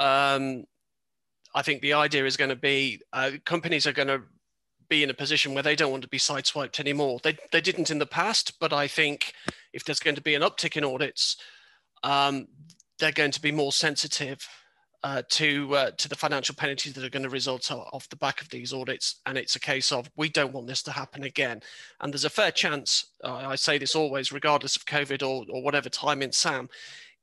um, 0.00 0.64
I 1.54 1.62
think 1.62 1.82
the 1.82 1.92
idea 1.92 2.24
is 2.24 2.36
going 2.36 2.48
to 2.48 2.56
be 2.56 3.00
uh, 3.12 3.32
companies 3.44 3.86
are 3.86 3.92
going 3.92 4.08
to 4.08 4.22
be 4.88 5.02
in 5.02 5.10
a 5.10 5.14
position 5.14 5.54
where 5.54 5.62
they 5.62 5.76
don't 5.76 5.90
want 5.90 6.02
to 6.02 6.08
be 6.08 6.18
sideswiped 6.18 6.80
anymore. 6.80 7.20
They, 7.22 7.36
they 7.52 7.60
didn't 7.60 7.90
in 7.90 7.98
the 7.98 8.06
past, 8.06 8.58
but 8.58 8.72
I 8.72 8.88
think 8.88 9.34
if 9.72 9.84
there's 9.84 10.00
going 10.00 10.16
to 10.16 10.22
be 10.22 10.34
an 10.34 10.42
uptick 10.42 10.76
in 10.76 10.84
audits, 10.84 11.36
um, 12.02 12.48
they're 12.98 13.12
going 13.12 13.30
to 13.30 13.42
be 13.42 13.52
more 13.52 13.72
sensitive 13.72 14.48
uh, 15.02 15.22
to 15.30 15.74
uh, 15.74 15.90
to 15.92 16.08
the 16.08 16.14
financial 16.14 16.54
penalties 16.54 16.92
that 16.92 17.04
are 17.04 17.10
going 17.10 17.22
to 17.22 17.30
result 17.30 17.70
off 17.70 18.08
the 18.08 18.16
back 18.16 18.40
of 18.42 18.48
these 18.50 18.72
audits. 18.72 19.20
And 19.26 19.38
it's 19.38 19.56
a 19.56 19.60
case 19.60 19.92
of 19.92 20.10
we 20.16 20.28
don't 20.28 20.52
want 20.52 20.66
this 20.66 20.82
to 20.84 20.92
happen 20.92 21.24
again. 21.24 21.62
And 22.00 22.12
there's 22.12 22.24
a 22.24 22.30
fair 22.30 22.50
chance. 22.50 23.06
Uh, 23.24 23.34
I 23.34 23.54
say 23.56 23.78
this 23.78 23.94
always, 23.94 24.32
regardless 24.32 24.76
of 24.76 24.84
COVID 24.84 25.22
or, 25.22 25.46
or 25.50 25.62
whatever 25.62 25.88
time 25.88 26.22
in 26.22 26.32
SAM, 26.32 26.68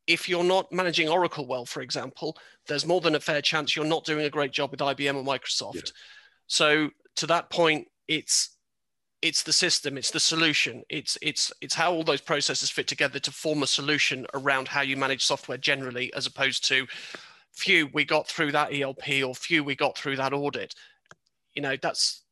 if 0.08 0.28
you're 0.28 0.44
not 0.44 0.72
managing 0.72 1.10
Oracle 1.10 1.46
well, 1.46 1.66
for 1.66 1.82
example, 1.82 2.38
there's 2.68 2.86
more 2.86 3.02
than 3.02 3.16
a 3.16 3.20
fair 3.20 3.42
chance 3.42 3.76
you're 3.76 3.86
not 3.86 4.06
doing 4.06 4.26
a 4.26 4.30
great 4.30 4.52
job 4.52 4.72
with 4.72 4.80
IBM 4.80 5.16
or 5.16 5.24
Microsoft. 5.24 5.76
Yeah. 5.76 5.82
So 6.48 6.90
to 7.18 7.28
that 7.28 7.50
point, 7.50 7.88
it's 8.08 8.58
it's 9.22 9.44
the 9.44 9.54
system, 9.54 9.98
it's 9.98 10.12
the 10.12 10.20
solution, 10.20 10.84
it's 10.90 11.18
it's 11.22 11.52
it's 11.62 11.76
how 11.76 11.92
all 11.92 12.04
those 12.04 12.22
processes 12.22 12.70
fit 12.70 12.88
together 12.88 13.20
to 13.20 13.32
form 13.32 13.64
a 13.64 13.68
solution 13.68 14.26
around 14.34 14.68
how 14.68 14.82
you 14.82 14.96
manage 14.96 15.26
software 15.26 15.58
generally, 15.58 16.14
as 16.14 16.26
opposed 16.26 16.64
to 16.66 16.88
few 17.58 17.88
we 17.94 18.06
got 18.06 18.28
through 18.28 18.52
that 18.52 18.74
ELP 18.74 19.24
or 19.26 19.34
few 19.34 19.64
we 19.64 19.76
got 19.76 19.98
through 19.98 20.16
that 20.18 20.34
audit. 20.34 20.76
You 21.56 21.62
know, 21.62 21.76
that's 21.82 22.24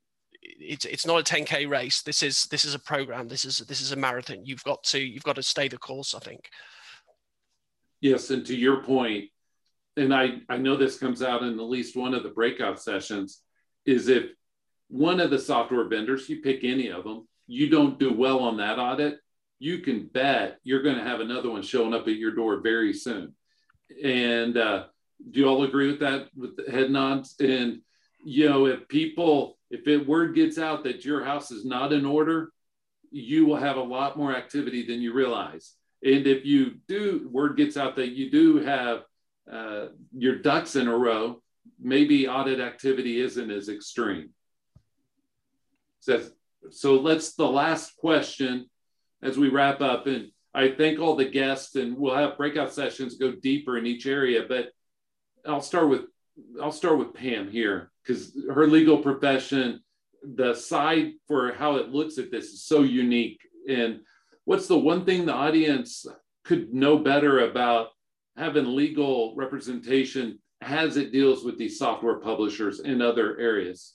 it's 0.41 0.85
it's 0.85 1.05
not 1.05 1.19
a 1.19 1.33
10k 1.33 1.67
race. 1.67 2.03
This 2.03 2.21
is 2.21 2.45
this 2.45 2.63
is 2.63 2.75
a 2.75 2.79
program. 2.79 3.27
This 3.27 3.43
is 3.43 3.57
this 3.59 3.81
is 3.81 3.91
a 3.91 3.95
marathon. 3.95 4.45
You've 4.45 4.63
got 4.63 4.83
to 4.85 4.99
you've 4.99 5.23
got 5.23 5.35
to 5.35 5.43
stay 5.43 5.67
the 5.67 5.77
course. 5.77 6.13
I 6.13 6.19
think. 6.19 6.49
Yes, 8.01 8.29
and 8.29 8.45
to 8.45 8.55
your 8.55 8.83
point, 8.83 9.29
and 9.97 10.13
I, 10.13 10.41
I 10.47 10.57
know 10.57 10.75
this 10.75 10.99
comes 10.99 11.23
out 11.23 11.41
in 11.41 11.59
at 11.59 11.65
least 11.65 11.95
one 11.95 12.13
of 12.13 12.23
the 12.23 12.29
breakout 12.29 12.79
sessions, 12.79 13.41
is 13.85 14.09
if 14.09 14.25
one 14.89 15.19
of 15.19 15.31
the 15.31 15.39
software 15.39 15.87
vendors, 15.87 16.29
you 16.29 16.41
pick 16.41 16.63
any 16.63 16.89
of 16.89 17.03
them, 17.03 17.27
you 17.47 17.69
don't 17.69 17.97
do 17.97 18.13
well 18.13 18.39
on 18.39 18.57
that 18.57 18.77
audit, 18.77 19.17
you 19.57 19.79
can 19.79 20.07
bet 20.07 20.59
you're 20.63 20.83
going 20.83 20.97
to 20.97 21.03
have 21.03 21.21
another 21.21 21.49
one 21.49 21.63
showing 21.63 21.93
up 21.93 22.07
at 22.07 22.15
your 22.15 22.35
door 22.35 22.59
very 22.61 22.93
soon. 22.93 23.33
And 24.03 24.57
uh, 24.57 24.85
do 25.31 25.39
you 25.39 25.47
all 25.47 25.63
agree 25.63 25.87
with 25.87 25.99
that 25.99 26.29
with 26.35 26.55
the 26.55 26.71
head 26.71 26.91
nods? 26.91 27.35
And 27.39 27.81
you 28.25 28.49
know, 28.49 28.65
if 28.65 28.87
people, 28.87 29.57
if 29.69 29.87
it 29.87 30.07
word 30.07 30.35
gets 30.35 30.57
out 30.57 30.83
that 30.83 31.05
your 31.05 31.23
house 31.23 31.51
is 31.51 31.65
not 31.65 31.93
in 31.93 32.05
order, 32.05 32.51
you 33.11 33.45
will 33.45 33.57
have 33.57 33.77
a 33.77 33.83
lot 33.83 34.17
more 34.17 34.35
activity 34.35 34.85
than 34.85 35.01
you 35.01 35.13
realize. 35.13 35.73
And 36.03 36.27
if 36.27 36.45
you 36.45 36.75
do, 36.87 37.29
word 37.31 37.55
gets 37.55 37.77
out 37.77 37.95
that 37.95 38.09
you 38.09 38.29
do 38.31 38.57
have 38.57 39.03
uh, 39.51 39.87
your 40.11 40.37
ducks 40.37 40.75
in 40.75 40.87
a 40.87 40.97
row, 40.97 41.41
maybe 41.79 42.27
audit 42.27 42.59
activity 42.59 43.19
isn't 43.19 43.51
as 43.51 43.69
extreme. 43.69 44.31
So, 45.99 46.23
so 46.71 46.95
let's 46.95 47.33
the 47.33 47.47
last 47.47 47.95
question 47.97 48.69
as 49.21 49.37
we 49.37 49.49
wrap 49.49 49.81
up. 49.81 50.07
And 50.07 50.31
I 50.53 50.71
thank 50.71 50.99
all 50.99 51.15
the 51.15 51.25
guests, 51.25 51.75
and 51.75 51.97
we'll 51.97 52.15
have 52.15 52.37
breakout 52.37 52.73
sessions 52.73 53.17
go 53.17 53.33
deeper 53.33 53.77
in 53.77 53.85
each 53.85 54.05
area. 54.05 54.45
But 54.47 54.69
I'll 55.47 55.61
start 55.61 55.89
with 55.89 56.01
I'll 56.61 56.71
start 56.71 56.97
with 56.97 57.13
Pam 57.13 57.49
here 57.49 57.91
because 58.03 58.37
her 58.53 58.67
legal 58.67 58.97
profession, 58.97 59.81
the 60.21 60.53
side 60.53 61.13
for 61.27 61.53
how 61.53 61.77
it 61.77 61.89
looks 61.89 62.17
at 62.17 62.31
this 62.31 62.45
is 62.45 62.63
so 62.63 62.81
unique. 62.81 63.39
And 63.69 64.01
what's 64.43 64.67
the 64.67 64.77
one 64.77 65.05
thing 65.05 65.25
the 65.25 65.33
audience 65.33 66.05
could 66.43 66.73
know 66.73 66.97
better 66.97 67.49
about 67.49 67.89
having 68.35 68.75
legal 68.75 69.33
representation 69.35 70.39
as 70.61 70.97
it 70.97 71.11
deals 71.11 71.43
with 71.45 71.57
these 71.57 71.79
software 71.79 72.19
publishers 72.19 72.81
in 72.81 73.01
other 73.01 73.39
areas? 73.39 73.93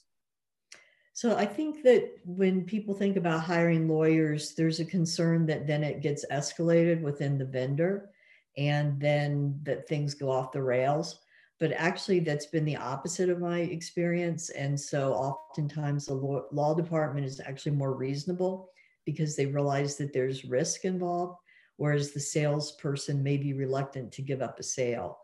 So 1.13 1.35
I 1.35 1.45
think 1.45 1.83
that 1.83 2.09
when 2.25 2.63
people 2.63 2.95
think 2.95 3.17
about 3.17 3.41
hiring 3.41 3.87
lawyers, 3.87 4.55
there's 4.55 4.79
a 4.79 4.85
concern 4.85 5.45
that 5.47 5.67
then 5.67 5.83
it 5.83 6.01
gets 6.01 6.25
escalated 6.31 7.01
within 7.01 7.37
the 7.37 7.45
vendor 7.45 8.09
and 8.57 8.99
then 8.99 9.59
that 9.63 9.87
things 9.87 10.13
go 10.13 10.31
off 10.31 10.51
the 10.51 10.63
rails. 10.63 11.19
But 11.61 11.73
actually, 11.73 12.21
that's 12.21 12.47
been 12.47 12.65
the 12.65 12.75
opposite 12.75 13.29
of 13.29 13.39
my 13.39 13.59
experience. 13.59 14.49
And 14.49 14.77
so 14.77 15.13
oftentimes 15.13 16.07
the 16.07 16.15
law, 16.15 16.41
law 16.51 16.73
department 16.73 17.23
is 17.23 17.39
actually 17.39 17.73
more 17.73 17.93
reasonable 17.93 18.71
because 19.05 19.35
they 19.35 19.45
realize 19.45 19.95
that 19.97 20.11
there's 20.11 20.43
risk 20.43 20.85
involved, 20.85 21.37
whereas 21.77 22.13
the 22.13 22.19
salesperson 22.19 23.21
may 23.21 23.37
be 23.37 23.53
reluctant 23.53 24.11
to 24.13 24.23
give 24.23 24.41
up 24.41 24.59
a 24.59 24.63
sale. 24.63 25.19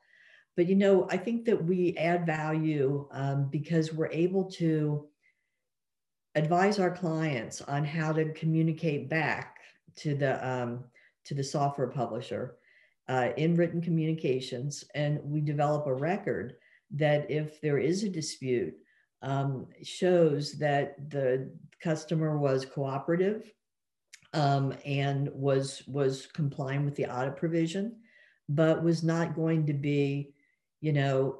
But 0.56 0.68
you 0.68 0.76
know, 0.76 1.08
I 1.10 1.18
think 1.18 1.44
that 1.46 1.64
we 1.64 1.98
add 1.98 2.28
value 2.28 3.08
um, 3.12 3.50
because 3.50 3.92
we're 3.92 4.12
able 4.12 4.46
to 4.52 5.08
advise 6.36 6.78
our 6.78 6.92
clients 6.92 7.64
on 7.64 7.84
how 7.84 8.14
to 8.14 8.32
communicate 8.34 9.10
back 9.10 9.58
to 9.96 10.14
the 10.14 10.48
um, 10.48 10.84
to 11.26 11.34
the 11.34 11.44
software 11.44 11.88
publisher 11.88 12.58
uh, 13.10 13.30
in 13.38 13.56
written 13.56 13.82
communications, 13.82 14.84
and 14.96 15.20
we 15.24 15.42
develop 15.42 15.88
a 15.88 15.94
record 15.94 16.56
that 16.92 17.30
if 17.30 17.62
there 17.62 17.78
is 17.78 18.04
a 18.04 18.10
dispute, 18.10 18.76
um, 19.22 19.68
shows 19.84 20.54
that 20.54 21.10
the 21.10 21.50
customer 21.82 22.38
was 22.38 22.66
cooperative 22.66 23.52
um, 24.34 24.74
and 24.86 25.30
was 25.34 25.84
was 25.88 26.28
complying 26.28 26.86
with 26.86 26.96
the 26.96 27.06
audit 27.06 27.36
provision, 27.36 27.96
but 28.50 28.84
was 28.84 29.04
not 29.04 29.36
going 29.36 29.66
to 29.66 29.74
be, 29.74 30.34
you 30.82 30.94
know, 30.94 31.40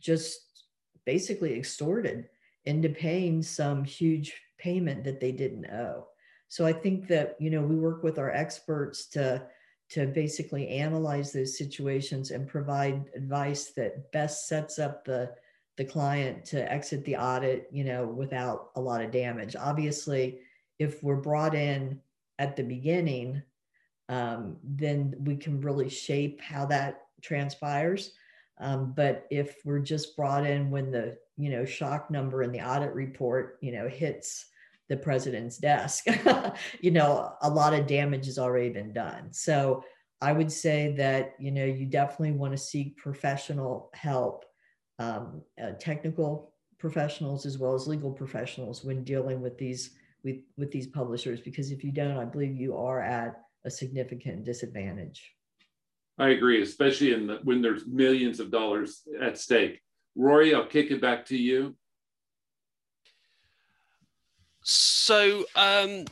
just 0.00 0.64
basically 1.04 1.54
extorted 1.54 2.28
into 2.64 2.88
paying 2.88 3.42
some 3.42 3.84
huge 3.84 4.40
payment 4.58 5.04
that 5.04 5.20
they 5.20 5.32
didn't 5.32 5.66
owe. 5.66 6.06
So 6.48 6.66
I 6.66 6.72
think 6.72 7.08
that 7.08 7.36
you 7.38 7.50
know 7.50 7.62
we 7.62 7.76
work 7.76 8.02
with 8.02 8.18
our 8.18 8.30
experts 8.30 9.06
to 9.10 9.46
to 9.90 10.06
basically 10.06 10.68
analyze 10.68 11.32
those 11.32 11.56
situations 11.56 12.30
and 12.30 12.46
provide 12.46 13.04
advice 13.14 13.70
that 13.76 14.10
best 14.12 14.46
sets 14.46 14.78
up 14.78 15.04
the 15.04 15.30
the 15.76 15.84
client 15.84 16.44
to 16.44 16.70
exit 16.72 17.04
the 17.04 17.16
audit, 17.16 17.68
you 17.70 17.84
know, 17.84 18.04
without 18.04 18.70
a 18.74 18.80
lot 18.80 19.00
of 19.00 19.12
damage. 19.12 19.54
Obviously, 19.54 20.40
if 20.80 21.04
we're 21.04 21.14
brought 21.14 21.54
in 21.54 22.00
at 22.40 22.56
the 22.56 22.64
beginning, 22.64 23.40
um, 24.08 24.56
then 24.64 25.14
we 25.20 25.36
can 25.36 25.60
really 25.60 25.88
shape 25.88 26.40
how 26.40 26.66
that 26.66 27.02
transpires. 27.22 28.12
Um, 28.60 28.92
but 28.96 29.26
if 29.30 29.58
we're 29.64 29.78
just 29.78 30.16
brought 30.16 30.44
in 30.44 30.70
when 30.70 30.90
the 30.90 31.16
you 31.36 31.50
know 31.50 31.64
shock 31.64 32.10
number 32.10 32.42
in 32.42 32.50
the 32.50 32.60
audit 32.60 32.92
report 32.92 33.58
you 33.60 33.70
know 33.70 33.88
hits 33.88 34.46
the 34.88 34.96
president's 34.96 35.58
desk, 35.58 36.06
you 36.80 36.90
know 36.90 37.32
a 37.42 37.50
lot 37.50 37.74
of 37.74 37.86
damage 37.86 38.26
has 38.26 38.38
already 38.38 38.70
been 38.70 38.92
done. 38.92 39.32
So 39.32 39.84
I 40.20 40.32
would 40.32 40.50
say 40.50 40.94
that 40.96 41.34
you 41.38 41.50
know 41.50 41.64
you 41.64 41.86
definitely 41.86 42.32
want 42.32 42.52
to 42.52 42.58
seek 42.58 42.96
professional 42.96 43.90
help, 43.94 44.44
um, 44.98 45.42
uh, 45.62 45.72
technical 45.78 46.54
professionals 46.78 47.44
as 47.44 47.58
well 47.58 47.74
as 47.74 47.86
legal 47.86 48.12
professionals 48.12 48.84
when 48.84 49.04
dealing 49.04 49.40
with 49.40 49.58
these 49.58 49.90
with 50.24 50.36
with 50.56 50.70
these 50.70 50.86
publishers 50.86 51.40
because 51.40 51.70
if 51.70 51.82
you 51.84 51.92
don't 51.92 52.16
i 52.16 52.24
believe 52.24 52.54
you 52.54 52.76
are 52.76 53.00
at 53.00 53.42
a 53.64 53.70
significant 53.70 54.44
disadvantage. 54.44 55.32
I 56.20 56.30
agree 56.30 56.62
especially 56.62 57.12
in 57.12 57.26
the, 57.26 57.38
when 57.44 57.60
there's 57.60 57.86
millions 57.86 58.40
of 58.40 58.50
dollars 58.50 59.02
at 59.20 59.38
stake. 59.38 59.80
Rory 60.16 60.54
i'll 60.54 60.66
kick 60.66 60.90
it 60.90 61.00
back 61.00 61.26
to 61.26 61.36
you 61.36 61.76
so 64.70 65.46
um, 65.56 66.04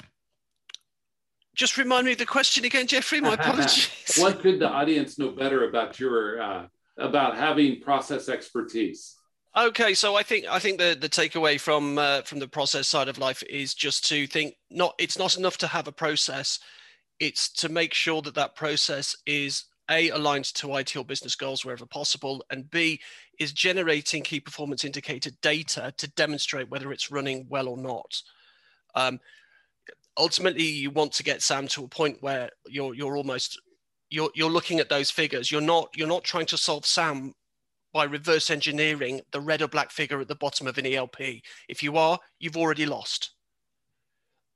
just 1.55 1.77
remind 1.77 2.07
me 2.07 2.13
of 2.13 2.19
the 2.19 2.27
question 2.27 2.65
again 2.65 2.87
jeffrey. 2.87 3.21
My 3.21 3.35
apologies. 3.41 4.17
What 4.17 4.41
could 4.41 4.61
the 4.61 4.69
audience 4.69 5.19
know 5.19 5.31
better 5.31 5.69
about 5.69 6.01
your 6.01 6.41
uh, 6.41 6.67
about 6.99 7.37
having 7.37 7.81
process 7.81 8.29
expertise? 8.29 9.17
Okay, 9.57 9.95
so 9.95 10.17
I 10.17 10.23
think 10.23 10.47
I 10.47 10.59
think 10.59 10.79
the 10.79 10.97
the 10.99 11.09
takeaway 11.09 11.61
from 11.61 11.99
uh, 11.99 12.23
from 12.23 12.39
the 12.39 12.49
process 12.49 12.89
side 12.89 13.09
of 13.09 13.19
life 13.19 13.43
is 13.43 13.75
just 13.75 14.07
to 14.09 14.27
think 14.27 14.55
not 14.71 14.95
it's 14.99 15.19
not 15.19 15.37
enough 15.37 15.59
to 15.59 15.67
have 15.67 15.87
a 15.87 15.93
process, 15.93 16.59
it's 17.21 17.51
to 17.55 17.69
make 17.69 17.93
sure 17.93 18.23
that 18.23 18.35
that 18.35 18.55
process 18.55 19.15
is 19.27 19.65
a 19.91 20.09
aligned 20.11 20.53
to 20.55 20.77
IT 20.77 20.97
or 20.97 21.05
business 21.05 21.37
goals 21.37 21.65
wherever 21.65 21.87
possible, 21.87 22.45
and 22.51 22.71
b 22.71 23.01
is 23.39 23.53
generating 23.53 24.23
key 24.23 24.41
performance 24.41 24.85
indicator 24.85 25.31
data 25.43 25.93
to 25.99 26.09
demonstrate 26.09 26.71
whether 26.71 26.93
it's 26.93 27.11
running 27.11 27.47
well 27.49 27.69
or 27.69 27.77
not. 27.77 28.23
Um, 28.97 29.21
ultimately, 30.17 30.65
you 30.65 30.91
want 30.91 31.13
to 31.13 31.23
get 31.23 31.43
SAM 31.43 31.69
to 31.69 31.85
a 31.85 31.89
point 31.89 32.19
where 32.21 32.51
you're 32.67 32.95
you're 32.95 33.17
almost 33.17 33.61
you're 34.11 34.31
you're 34.35 34.51
looking 34.51 34.81
at 34.81 34.89
those 34.89 35.11
figures. 35.11 35.53
You're 35.53 35.61
not 35.61 35.89
you're 35.95 36.09
not 36.09 36.25
trying 36.25 36.47
to 36.47 36.59
solve 36.59 36.87
SAM 36.87 37.35
by 37.93 38.05
reverse 38.05 38.51
engineering 38.51 39.21
the 39.33 39.41
red 39.41 39.63
or 39.63 39.69
black 39.69 39.91
figure 39.91 40.21
at 40.21 40.29
the 40.29 40.35
bottom 40.35 40.67
of 40.67 40.79
an 40.79 40.87
ELP. 40.87 41.21
If 41.69 41.83
you 41.83 41.97
are, 41.97 42.19
you've 42.39 42.57
already 42.57 42.87
lost 42.87 43.31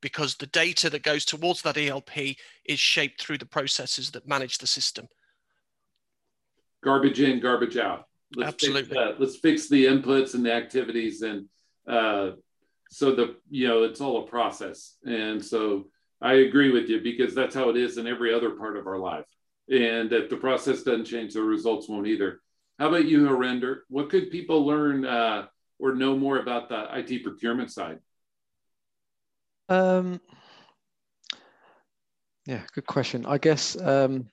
because 0.01 0.37
the 0.37 0.47
data 0.47 0.91
that 0.91 1.03
goes 1.03 1.25
towards 1.25 1.63
that 1.63 1.77
ELP 1.77 2.37
is 2.65 2.81
shaped 2.81 3.21
through 3.21 3.39
the 3.39 3.47
processes 3.47 4.11
that 4.11 4.27
manage 4.27 4.59
the 4.59 4.67
system. 4.67 5.09
Garbage 6.83 7.21
in, 7.21 7.41
garbage 7.41 7.77
out. 7.77 8.05
Let's 8.35 8.55
Absolutely. 8.55 8.97
Fix 8.97 9.21
Let's 9.21 9.37
fix 9.37 9.69
the 9.69 9.87
inputs 9.87 10.35
and 10.35 10.45
the 10.45 10.53
activities, 10.53 11.23
and 11.23 11.47
uh, 11.89 12.33
so 12.91 13.15
the 13.15 13.37
you 13.51 13.69
know 13.69 13.85
it's 13.85 14.01
all 14.01 14.25
a 14.25 14.27
process. 14.27 14.97
And 15.05 15.43
so 15.45 15.87
I 16.21 16.35
agree 16.35 16.71
with 16.71 16.89
you 16.89 17.01
because 17.01 17.35
that's 17.35 17.55
how 17.55 17.71
it 17.71 17.77
is 17.77 17.97
in 17.97 18.07
every 18.07 18.35
other 18.35 18.51
part 18.51 18.77
of 18.77 18.87
our 18.87 18.99
life. 18.99 19.27
And 19.69 20.13
if 20.13 20.29
the 20.29 20.37
process 20.37 20.83
doesn't 20.83 21.05
change, 21.05 21.35
the 21.35 21.43
results 21.43 21.89
won't 21.89 22.09
either. 22.09 22.41
How 22.79 22.89
about 22.89 23.05
you, 23.05 23.27
Harinder? 23.27 23.81
What 23.89 24.11
could 24.11 24.31
people 24.31 24.67
learn 24.67 25.05
uh, 25.05 25.47
or 25.79 25.95
know 25.95 26.17
more 26.17 26.39
about 26.39 26.69
the 26.69 26.89
IT 26.99 27.23
procurement 27.23 27.71
side? 27.71 28.01
Um, 29.69 30.21
yeah, 32.47 32.63
good 32.75 32.87
question. 32.87 33.25
I 33.27 33.39
guess 33.39 33.81
um, 33.81 34.27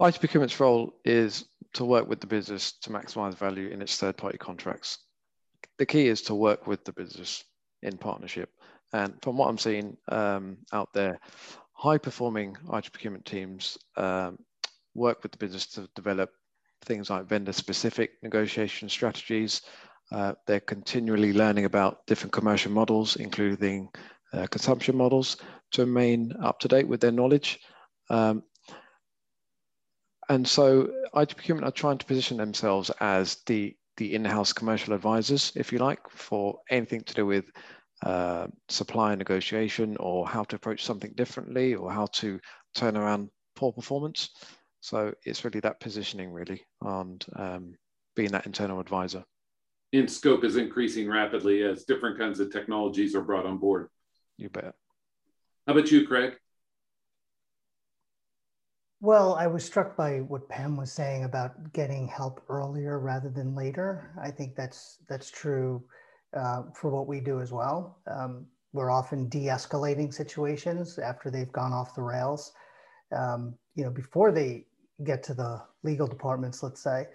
IT 0.00 0.20
procurement's 0.20 0.60
role 0.60 0.94
is 1.04 1.46
to 1.74 1.84
work 1.84 2.08
with 2.08 2.20
the 2.20 2.26
business 2.26 2.72
to 2.82 2.90
maximize 2.90 3.34
value 3.34 3.68
in 3.68 3.80
its 3.80 3.96
third-party 3.96 4.38
contracts. 4.38 4.98
The 5.78 5.86
key 5.86 6.08
is 6.08 6.22
to 6.22 6.34
work 6.34 6.66
with 6.66 6.84
the 6.84 6.92
business 6.92 7.44
in 7.82 7.96
partnership. 7.96 8.50
And 8.92 9.14
from 9.22 9.36
what 9.36 9.48
I'm 9.48 9.58
seeing 9.58 9.96
um, 10.08 10.58
out 10.72 10.92
there, 10.92 11.20
high-performing 11.72 12.56
IT 12.72 12.92
procurement 12.92 13.24
teams 13.24 13.78
um, 13.96 14.38
work 14.94 15.22
with 15.22 15.32
the 15.32 15.38
business 15.38 15.66
to 15.66 15.88
develop 15.94 16.30
things 16.84 17.10
like 17.10 17.26
vendor 17.26 17.52
specific 17.52 18.12
negotiation 18.22 18.88
strategies. 18.88 19.62
Uh, 20.10 20.32
they're 20.46 20.60
continually 20.60 21.32
learning 21.32 21.66
about 21.66 22.06
different 22.06 22.32
commercial 22.32 22.72
models, 22.72 23.16
including 23.16 23.88
uh, 24.32 24.46
consumption 24.46 24.96
models, 24.96 25.36
to 25.72 25.82
remain 25.82 26.32
up 26.42 26.58
to 26.60 26.68
date 26.68 26.88
with 26.88 27.00
their 27.00 27.12
knowledge. 27.12 27.60
Um, 28.10 28.42
and 30.28 30.46
so 30.46 30.90
IT 31.14 31.36
procurement 31.36 31.66
are 31.66 31.72
trying 31.72 31.98
to 31.98 32.06
position 32.06 32.36
themselves 32.36 32.90
as 33.00 33.36
the, 33.46 33.76
the 33.98 34.14
in-house 34.14 34.52
commercial 34.52 34.94
advisors, 34.94 35.52
if 35.54 35.72
you 35.72 35.78
like, 35.78 36.00
for 36.08 36.58
anything 36.70 37.02
to 37.02 37.14
do 37.14 37.26
with 37.26 37.50
uh, 38.02 38.46
supply 38.68 39.14
negotiation 39.14 39.96
or 39.98 40.26
how 40.26 40.44
to 40.44 40.56
approach 40.56 40.84
something 40.84 41.12
differently 41.16 41.74
or 41.74 41.92
how 41.92 42.06
to 42.06 42.40
turn 42.74 42.96
around 42.96 43.28
poor 43.56 43.72
performance. 43.72 44.30
So 44.80 45.12
it's 45.24 45.44
really 45.44 45.60
that 45.60 45.80
positioning, 45.80 46.32
really, 46.32 46.62
and 46.80 47.24
um, 47.36 47.74
being 48.14 48.30
that 48.30 48.46
internal 48.46 48.80
advisor. 48.80 49.24
In 49.92 50.06
scope 50.06 50.44
is 50.44 50.56
increasing 50.56 51.10
rapidly 51.10 51.62
as 51.64 51.84
different 51.84 52.18
kinds 52.18 52.40
of 52.40 52.52
technologies 52.52 53.14
are 53.14 53.22
brought 53.22 53.46
on 53.46 53.58
board. 53.58 53.88
You 54.36 54.48
bet. 54.48 54.74
How 55.66 55.72
about 55.72 55.90
you, 55.90 56.06
Craig? 56.06 56.34
Well, 59.00 59.34
I 59.34 59.46
was 59.46 59.64
struck 59.64 59.96
by 59.96 60.18
what 60.18 60.48
Pam 60.48 60.76
was 60.76 60.90
saying 60.92 61.22
about 61.22 61.72
getting 61.72 62.08
help 62.08 62.42
earlier 62.48 62.98
rather 62.98 63.28
than 63.28 63.54
later. 63.54 64.10
I 64.20 64.30
think 64.32 64.56
that's 64.56 64.98
that's 65.08 65.30
true 65.30 65.84
uh, 66.36 66.64
for 66.74 66.90
what 66.90 67.06
we 67.06 67.20
do 67.20 67.40
as 67.40 67.52
well. 67.52 67.98
Um, 68.08 68.46
we're 68.72 68.90
often 68.90 69.28
de-escalating 69.28 70.12
situations 70.12 70.98
after 70.98 71.30
they've 71.30 71.52
gone 71.52 71.72
off 71.72 71.94
the 71.94 72.02
rails. 72.02 72.52
Um, 73.16 73.54
you 73.76 73.84
know, 73.84 73.90
before 73.90 74.32
they 74.32 74.66
get 75.04 75.22
to 75.24 75.34
the 75.34 75.62
legal 75.84 76.08
departments, 76.08 76.62
let's 76.64 76.82
say. 76.82 77.06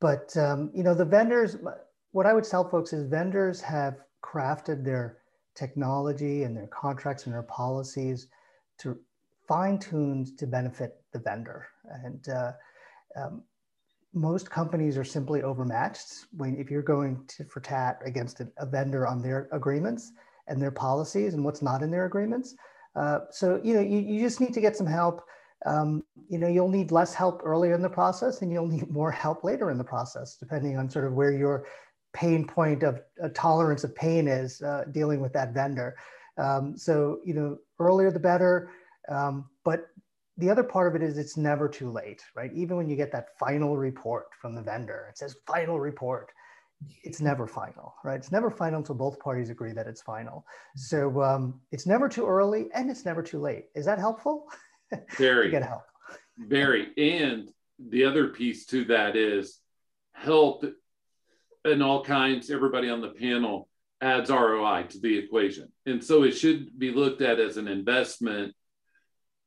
But 0.00 0.36
um, 0.36 0.70
you 0.72 0.84
know, 0.84 0.94
the 0.94 1.04
vendors. 1.04 1.56
What 2.12 2.26
I 2.26 2.32
would 2.32 2.44
tell 2.44 2.68
folks 2.68 2.92
is 2.92 3.10
vendors 3.10 3.60
have 3.60 3.96
crafted 4.22 4.84
their 4.84 5.18
technology 5.56 6.44
and 6.44 6.56
their 6.56 6.68
contracts 6.68 7.24
and 7.26 7.34
their 7.34 7.42
policies 7.42 8.28
to 8.78 8.96
fine 9.48 9.80
tuned 9.80 10.38
to 10.38 10.46
benefit 10.46 11.03
the 11.14 11.18
vendor. 11.18 11.66
And 12.04 12.28
uh, 12.28 12.52
um, 13.16 13.42
most 14.12 14.50
companies 14.50 14.98
are 14.98 15.04
simply 15.04 15.42
overmatched 15.42 16.26
when 16.36 16.56
if 16.56 16.70
you're 16.70 16.82
going 16.82 17.24
to 17.28 17.44
for 17.44 17.60
tat 17.60 17.98
against 18.04 18.40
a, 18.40 18.48
a, 18.58 18.66
vendor 18.66 19.06
on 19.06 19.22
their 19.22 19.48
agreements 19.50 20.12
and 20.46 20.60
their 20.60 20.70
policies 20.70 21.32
and 21.34 21.42
what's 21.42 21.62
not 21.62 21.82
in 21.82 21.90
their 21.90 22.04
agreements. 22.04 22.54
Uh, 22.94 23.20
so 23.30 23.60
you 23.64 23.74
know 23.74 23.80
you, 23.80 23.98
you 23.98 24.20
just 24.20 24.40
need 24.40 24.54
to 24.54 24.60
get 24.60 24.76
some 24.76 24.86
help 24.86 25.24
um, 25.66 26.04
you 26.28 26.38
know, 26.38 26.48
you'll 26.48 26.68
need 26.68 26.92
less 26.92 27.14
help 27.14 27.40
earlier 27.44 27.74
in 27.74 27.82
the 27.82 27.88
process 27.88 28.42
and 28.42 28.52
you'll 28.52 28.66
need 28.66 28.90
more 28.90 29.10
help 29.10 29.44
later 29.44 29.70
in 29.70 29.78
the 29.78 29.84
process, 29.84 30.36
depending 30.36 30.76
on 30.76 30.90
sort 30.90 31.06
of 31.06 31.14
where 31.14 31.32
your 31.32 31.66
pain 32.12 32.46
point 32.46 32.82
of 32.82 33.00
uh, 33.22 33.28
tolerance 33.34 33.82
of 33.82 33.94
pain 33.94 34.28
is 34.28 34.60
uh, 34.62 34.84
dealing 34.92 35.20
with 35.20 35.32
that 35.32 35.54
vendor. 35.54 35.96
Um, 36.36 36.76
so, 36.76 37.20
you 37.24 37.34
know, 37.34 37.58
earlier 37.78 38.10
the 38.10 38.20
better. 38.20 38.70
Um, 39.08 39.48
but 39.64 39.88
the 40.36 40.50
other 40.50 40.64
part 40.64 40.88
of 40.88 41.00
it 41.00 41.06
is 41.06 41.16
it's 41.16 41.36
never 41.36 41.68
too 41.68 41.90
late, 41.90 42.22
right? 42.34 42.52
Even 42.52 42.76
when 42.76 42.88
you 42.88 42.96
get 42.96 43.12
that 43.12 43.38
final 43.38 43.76
report 43.76 44.26
from 44.40 44.54
the 44.54 44.62
vendor, 44.62 45.06
it 45.10 45.18
says 45.18 45.36
final 45.46 45.78
report. 45.78 46.30
It's 47.02 47.20
never 47.20 47.46
final, 47.46 47.94
right? 48.04 48.16
It's 48.16 48.32
never 48.32 48.50
final 48.50 48.78
until 48.78 48.96
both 48.96 49.18
parties 49.20 49.48
agree 49.48 49.72
that 49.72 49.86
it's 49.86 50.02
final. 50.02 50.44
So 50.76 51.22
um, 51.22 51.60
it's 51.70 51.86
never 51.86 52.08
too 52.08 52.26
early 52.26 52.68
and 52.74 52.90
it's 52.90 53.04
never 53.04 53.22
too 53.22 53.40
late. 53.40 53.66
Is 53.74 53.86
that 53.86 53.98
helpful? 53.98 54.46
Very. 55.16 55.50
get 55.50 55.62
help. 55.62 55.84
Very. 56.36 56.88
And 56.98 57.50
the 57.78 58.04
other 58.04 58.28
piece 58.28 58.66
to 58.66 58.84
that 58.86 59.16
is 59.16 59.60
help 60.12 60.64
in 61.64 61.82
all 61.82 62.04
kinds, 62.04 62.50
everybody 62.50 62.88
on 62.88 63.00
the 63.00 63.08
panel 63.08 63.68
adds 64.00 64.30
ROI 64.30 64.84
to 64.90 65.00
the 65.00 65.16
equation. 65.16 65.70
And 65.86 66.02
so 66.02 66.24
it 66.24 66.32
should 66.32 66.78
be 66.78 66.90
looked 66.90 67.22
at 67.22 67.40
as 67.40 67.56
an 67.56 67.68
investment. 67.68 68.54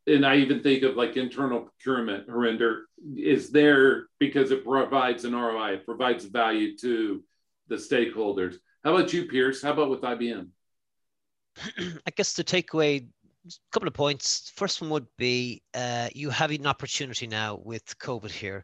And 0.07 0.25
I 0.25 0.37
even 0.37 0.63
think 0.63 0.83
of 0.83 0.95
like 0.95 1.17
internal 1.17 1.61
procurement, 1.61 2.27
Harinder, 2.27 2.83
is 3.15 3.49
there 3.49 4.07
because 4.19 4.51
it 4.51 4.63
provides 4.63 5.25
an 5.25 5.35
ROI, 5.35 5.73
it 5.73 5.85
provides 5.85 6.25
value 6.25 6.77
to 6.77 7.23
the 7.67 7.75
stakeholders. 7.75 8.55
How 8.83 8.95
about 8.95 9.11
you, 9.11 9.25
Pierce? 9.25 9.61
How 9.61 9.73
about 9.73 9.89
with 9.89 10.01
IBM? 10.01 10.47
I 11.77 12.11
guess 12.15 12.33
the 12.33 12.43
takeaway 12.43 13.05
a 13.47 13.71
couple 13.71 13.87
of 13.87 13.93
points. 13.93 14.51
First 14.55 14.81
one 14.81 14.89
would 14.89 15.07
be 15.17 15.61
uh, 15.73 16.09
you 16.13 16.29
have 16.29 16.51
an 16.51 16.67
opportunity 16.67 17.27
now 17.27 17.59
with 17.63 17.97
COVID 17.99 18.31
here, 18.31 18.63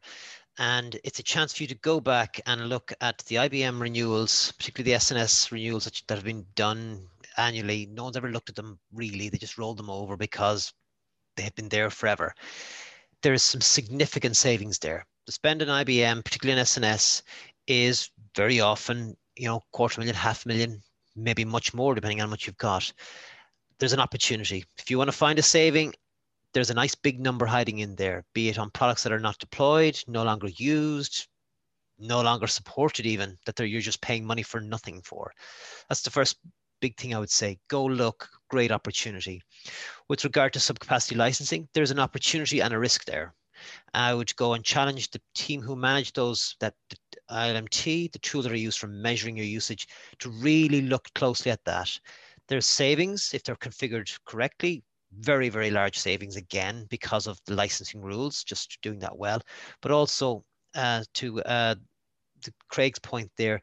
and 0.59 0.99
it's 1.03 1.19
a 1.19 1.23
chance 1.23 1.53
for 1.53 1.63
you 1.63 1.67
to 1.67 1.75
go 1.75 1.99
back 1.99 2.39
and 2.45 2.69
look 2.69 2.93
at 3.01 3.19
the 3.25 3.35
IBM 3.35 3.79
renewals, 3.79 4.51
particularly 4.57 4.91
the 4.91 4.95
S&S 4.95 5.51
renewals 5.51 5.85
that, 5.85 6.01
that 6.07 6.15
have 6.15 6.25
been 6.25 6.45
done 6.55 7.07
annually. 7.37 7.87
No 7.87 8.03
one's 8.03 8.17
ever 8.17 8.31
looked 8.31 8.49
at 8.49 8.55
them 8.55 8.79
really. 8.93 9.29
They 9.29 9.37
just 9.37 9.57
rolled 9.57 9.77
them 9.77 9.89
over 9.89 10.17
because 10.17 10.73
they 11.35 11.43
have 11.43 11.55
been 11.55 11.69
there 11.69 11.89
forever. 11.89 12.33
There 13.21 13.33
is 13.33 13.43
some 13.43 13.61
significant 13.61 14.37
savings 14.37 14.79
there. 14.79 15.05
The 15.25 15.31
spend 15.31 15.61
in 15.61 15.69
IBM, 15.69 16.23
particularly 16.23 16.59
in 16.59 16.61
S&S, 16.61 17.23
is 17.67 18.09
very 18.35 18.59
often, 18.59 19.15
you 19.37 19.47
know, 19.47 19.61
quarter 19.71 19.99
million, 20.01 20.15
half 20.15 20.45
million, 20.45 20.81
maybe 21.15 21.45
much 21.45 21.73
more, 21.73 21.95
depending 21.95 22.21
on 22.21 22.29
what 22.29 22.45
you've 22.45 22.57
got 22.57 22.91
there's 23.79 23.93
an 23.93 23.99
opportunity. 23.99 24.63
If 24.77 24.89
you 24.89 24.97
want 24.97 25.09
to 25.09 25.17
find 25.17 25.37
a 25.39 25.41
saving, 25.41 25.93
there's 26.53 26.69
a 26.69 26.73
nice 26.73 26.95
big 26.95 27.19
number 27.19 27.45
hiding 27.45 27.79
in 27.79 27.95
there, 27.95 28.23
be 28.33 28.49
it 28.49 28.57
on 28.57 28.69
products 28.69 29.03
that 29.03 29.11
are 29.11 29.19
not 29.19 29.39
deployed, 29.39 30.01
no 30.07 30.23
longer 30.23 30.47
used, 30.47 31.27
no 31.99 32.21
longer 32.21 32.47
supported 32.47 33.05
even, 33.05 33.37
that 33.45 33.55
they're, 33.55 33.65
you're 33.65 33.81
just 33.81 34.01
paying 34.01 34.25
money 34.25 34.43
for 34.43 34.61
nothing 34.61 35.01
for. 35.01 35.33
That's 35.89 36.01
the 36.01 36.11
first 36.11 36.37
big 36.79 36.97
thing 36.97 37.13
I 37.13 37.19
would 37.19 37.29
say. 37.29 37.59
Go 37.67 37.83
look, 37.83 38.29
great 38.53 38.71
opportunity. 38.71 39.41
With 40.09 40.23
regard 40.23 40.53
to 40.53 40.59
subcapacity 40.59 41.17
licensing, 41.17 41.67
there's 41.73 41.89
an 41.89 41.97
opportunity 41.97 42.61
and 42.61 42.71
a 42.71 42.77
risk 42.77 43.03
there. 43.05 43.33
I 43.95 44.13
would 44.13 44.35
go 44.35 44.53
and 44.53 44.63
challenge 44.63 45.09
the 45.09 45.21
team 45.33 45.59
who 45.59 45.75
manage 45.75 46.13
those, 46.13 46.55
that 46.59 46.75
ILMT, 47.31 48.11
the 48.11 48.19
tool 48.19 48.43
that 48.43 48.51
are 48.51 48.67
used 48.67 48.77
for 48.77 48.85
measuring 48.87 49.37
your 49.37 49.47
usage, 49.47 49.87
to 50.19 50.29
really 50.29 50.81
look 50.81 51.07
closely 51.15 51.49
at 51.49 51.65
that. 51.65 51.89
There's 52.47 52.67
savings 52.67 53.31
if 53.33 53.41
they're 53.41 53.55
configured 53.55 54.11
correctly, 54.25 54.83
very, 55.17 55.49
very 55.49 55.71
large 55.71 55.97
savings 55.97 56.35
again 56.35 56.85
because 56.91 57.25
of 57.25 57.39
the 57.47 57.55
licensing 57.55 58.01
rules, 58.03 58.43
just 58.43 58.77
doing 58.83 58.99
that 58.99 59.17
well, 59.17 59.41
but 59.81 59.91
also 59.91 60.45
uh, 60.75 61.03
to 61.15 61.41
uh, 61.41 61.75
to 62.43 62.53
Craig's 62.69 62.99
point 62.99 63.31
there, 63.37 63.61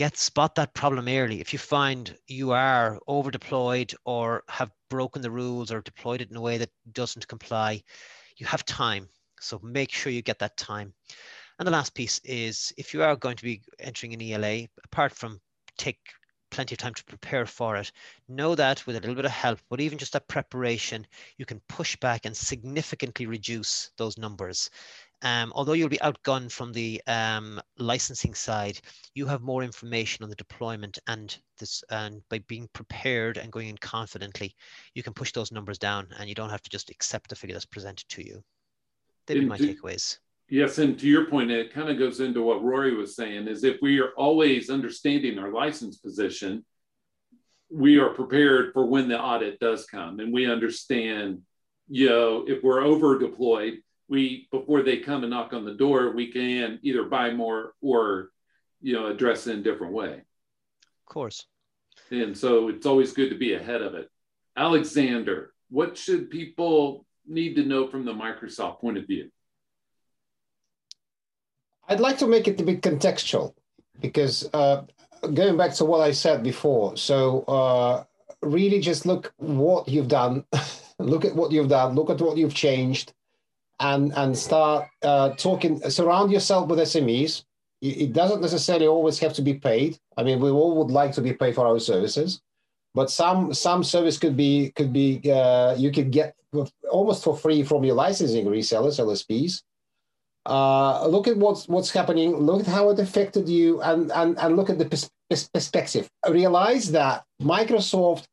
get 0.00 0.16
spot 0.16 0.54
that 0.54 0.72
problem 0.72 1.06
early. 1.08 1.42
If 1.42 1.52
you 1.52 1.58
find 1.58 2.16
you 2.26 2.52
are 2.52 2.98
over 3.06 3.30
deployed 3.30 3.92
or 4.06 4.44
have 4.48 4.70
broken 4.88 5.20
the 5.20 5.30
rules 5.30 5.70
or 5.70 5.82
deployed 5.82 6.22
it 6.22 6.30
in 6.30 6.36
a 6.38 6.40
way 6.40 6.56
that 6.56 6.70
doesn't 6.92 7.28
comply, 7.28 7.82
you 8.38 8.46
have 8.46 8.64
time. 8.64 9.10
So 9.42 9.60
make 9.62 9.92
sure 9.92 10.10
you 10.10 10.22
get 10.22 10.38
that 10.38 10.56
time. 10.56 10.94
And 11.58 11.66
the 11.66 11.72
last 11.72 11.94
piece 11.94 12.18
is 12.24 12.72
if 12.78 12.94
you 12.94 13.02
are 13.02 13.14
going 13.14 13.36
to 13.36 13.44
be 13.44 13.60
entering 13.78 14.14
an 14.14 14.22
ELA, 14.22 14.68
apart 14.84 15.12
from 15.12 15.38
take 15.76 15.98
plenty 16.50 16.74
of 16.74 16.78
time 16.78 16.94
to 16.94 17.04
prepare 17.04 17.44
for 17.44 17.76
it. 17.76 17.92
Know 18.26 18.54
that 18.54 18.86
with 18.86 18.96
a 18.96 19.00
little 19.00 19.14
bit 19.14 19.26
of 19.26 19.30
help, 19.30 19.60
but 19.68 19.80
even 19.80 19.98
just 19.98 20.14
that 20.14 20.28
preparation, 20.28 21.06
you 21.36 21.44
can 21.44 21.60
push 21.68 21.94
back 21.96 22.24
and 22.24 22.34
significantly 22.34 23.26
reduce 23.26 23.90
those 23.98 24.16
numbers. 24.16 24.70
Um, 25.22 25.52
although 25.54 25.74
you'll 25.74 25.90
be 25.90 25.98
outgunned 25.98 26.50
from 26.50 26.72
the 26.72 27.02
um, 27.06 27.60
licensing 27.78 28.34
side, 28.34 28.80
you 29.14 29.26
have 29.26 29.42
more 29.42 29.62
information 29.62 30.22
on 30.22 30.30
the 30.30 30.36
deployment 30.36 30.98
and 31.06 31.36
this, 31.58 31.84
and 31.90 32.22
by 32.30 32.38
being 32.40 32.68
prepared 32.72 33.36
and 33.36 33.52
going 33.52 33.68
in 33.68 33.76
confidently, 33.76 34.54
you 34.94 35.02
can 35.02 35.12
push 35.12 35.32
those 35.32 35.52
numbers 35.52 35.78
down, 35.78 36.08
and 36.18 36.28
you 36.28 36.34
don't 36.34 36.50
have 36.50 36.62
to 36.62 36.70
just 36.70 36.90
accept 36.90 37.28
the 37.28 37.36
figure 37.36 37.54
that's 37.54 37.66
presented 37.66 38.08
to 38.08 38.26
you. 38.26 38.42
They'd 39.26 39.40
be 39.40 39.46
my 39.46 39.58
takeaways. 39.58 40.18
Yes, 40.48 40.78
and 40.78 40.98
to 40.98 41.06
your 41.06 41.26
point, 41.26 41.50
it 41.50 41.72
kind 41.72 41.90
of 41.90 41.98
goes 41.98 42.20
into 42.20 42.42
what 42.42 42.64
Rory 42.64 42.94
was 42.94 43.14
saying: 43.14 43.46
is 43.46 43.62
if 43.62 43.76
we 43.82 44.00
are 44.00 44.10
always 44.16 44.70
understanding 44.70 45.38
our 45.38 45.52
license 45.52 45.98
position, 45.98 46.64
we 47.70 47.98
are 47.98 48.10
prepared 48.10 48.72
for 48.72 48.86
when 48.86 49.06
the 49.06 49.20
audit 49.20 49.60
does 49.60 49.84
come, 49.86 50.18
and 50.18 50.32
we 50.32 50.50
understand, 50.50 51.42
you 51.88 52.08
know, 52.08 52.44
if 52.48 52.62
we're 52.64 52.82
over 52.82 53.18
deployed, 53.18 53.74
we 54.10 54.48
before 54.50 54.82
they 54.82 54.98
come 54.98 55.22
and 55.22 55.30
knock 55.30 55.52
on 55.52 55.64
the 55.64 55.74
door, 55.74 56.10
we 56.10 56.30
can 56.30 56.80
either 56.82 57.04
buy 57.04 57.32
more 57.32 57.74
or, 57.80 58.30
you 58.82 58.92
know, 58.92 59.06
address 59.06 59.46
it 59.46 59.52
in 59.52 59.60
a 59.60 59.62
different 59.62 59.94
way. 59.94 60.14
Of 60.14 61.06
course. 61.06 61.46
And 62.10 62.36
so 62.36 62.68
it's 62.68 62.86
always 62.86 63.12
good 63.12 63.30
to 63.30 63.38
be 63.38 63.54
ahead 63.54 63.82
of 63.82 63.94
it. 63.94 64.10
Alexander, 64.56 65.54
what 65.70 65.96
should 65.96 66.28
people 66.28 67.06
need 67.26 67.54
to 67.54 67.64
know 67.64 67.86
from 67.86 68.04
the 68.04 68.12
Microsoft 68.12 68.80
point 68.80 68.98
of 68.98 69.06
view? 69.06 69.30
I'd 71.88 72.00
like 72.00 72.18
to 72.18 72.26
make 72.26 72.48
it 72.48 72.60
a 72.60 72.64
bit 72.64 72.82
contextual 72.82 73.54
because 74.00 74.48
uh, 74.52 74.82
going 75.34 75.56
back 75.56 75.74
to 75.74 75.84
what 75.84 76.00
I 76.00 76.10
said 76.10 76.42
before, 76.42 76.96
so 76.96 77.42
uh, 77.42 78.04
really 78.42 78.80
just 78.80 79.06
look 79.06 79.32
what 79.36 79.88
you've 79.88 80.08
done, 80.08 80.44
look 80.98 81.24
at 81.24 81.34
what 81.34 81.52
you've 81.52 81.68
done, 81.68 81.94
look 81.94 82.10
at 82.10 82.20
what 82.20 82.36
you've 82.36 82.54
changed, 82.54 83.12
and 83.80 84.12
and 84.16 84.36
start 84.36 84.88
uh, 85.02 85.30
talking. 85.30 85.80
Surround 85.90 86.30
yourself 86.30 86.68
with 86.68 86.78
SMEs. 86.78 87.44
It 87.82 88.12
doesn't 88.12 88.42
necessarily 88.42 88.86
always 88.86 89.18
have 89.20 89.32
to 89.34 89.42
be 89.42 89.54
paid. 89.54 89.98
I 90.16 90.22
mean, 90.22 90.38
we 90.38 90.50
all 90.50 90.76
would 90.76 90.92
like 90.92 91.12
to 91.12 91.22
be 91.22 91.32
paid 91.32 91.54
for 91.54 91.66
our 91.66 91.80
services, 91.80 92.40
but 92.94 93.10
some 93.10 93.54
some 93.54 93.82
service 93.82 94.18
could 94.18 94.36
be 94.36 94.70
could 94.76 94.92
be 94.92 95.20
uh, 95.30 95.74
you 95.76 95.90
could 95.90 96.10
get 96.10 96.34
almost 96.90 97.24
for 97.24 97.36
free 97.36 97.62
from 97.62 97.84
your 97.84 97.94
licensing 97.94 98.46
resellers, 98.46 99.00
LSPs 99.00 99.62
uh, 100.46 101.06
look 101.06 101.28
at 101.28 101.36
what's 101.36 101.68
what's 101.68 101.90
happening, 101.90 102.36
look 102.36 102.60
at 102.60 102.66
how 102.66 102.90
it 102.90 102.98
affected 102.98 103.48
you, 103.48 103.80
and 103.82 104.10
and, 104.12 104.38
and 104.38 104.56
look 104.56 104.70
at 104.70 104.78
the 104.78 104.86
pers- 104.86 105.10
perspective. 105.52 106.08
Realize 106.28 106.90
that 106.92 107.24
Microsoft 107.42 108.24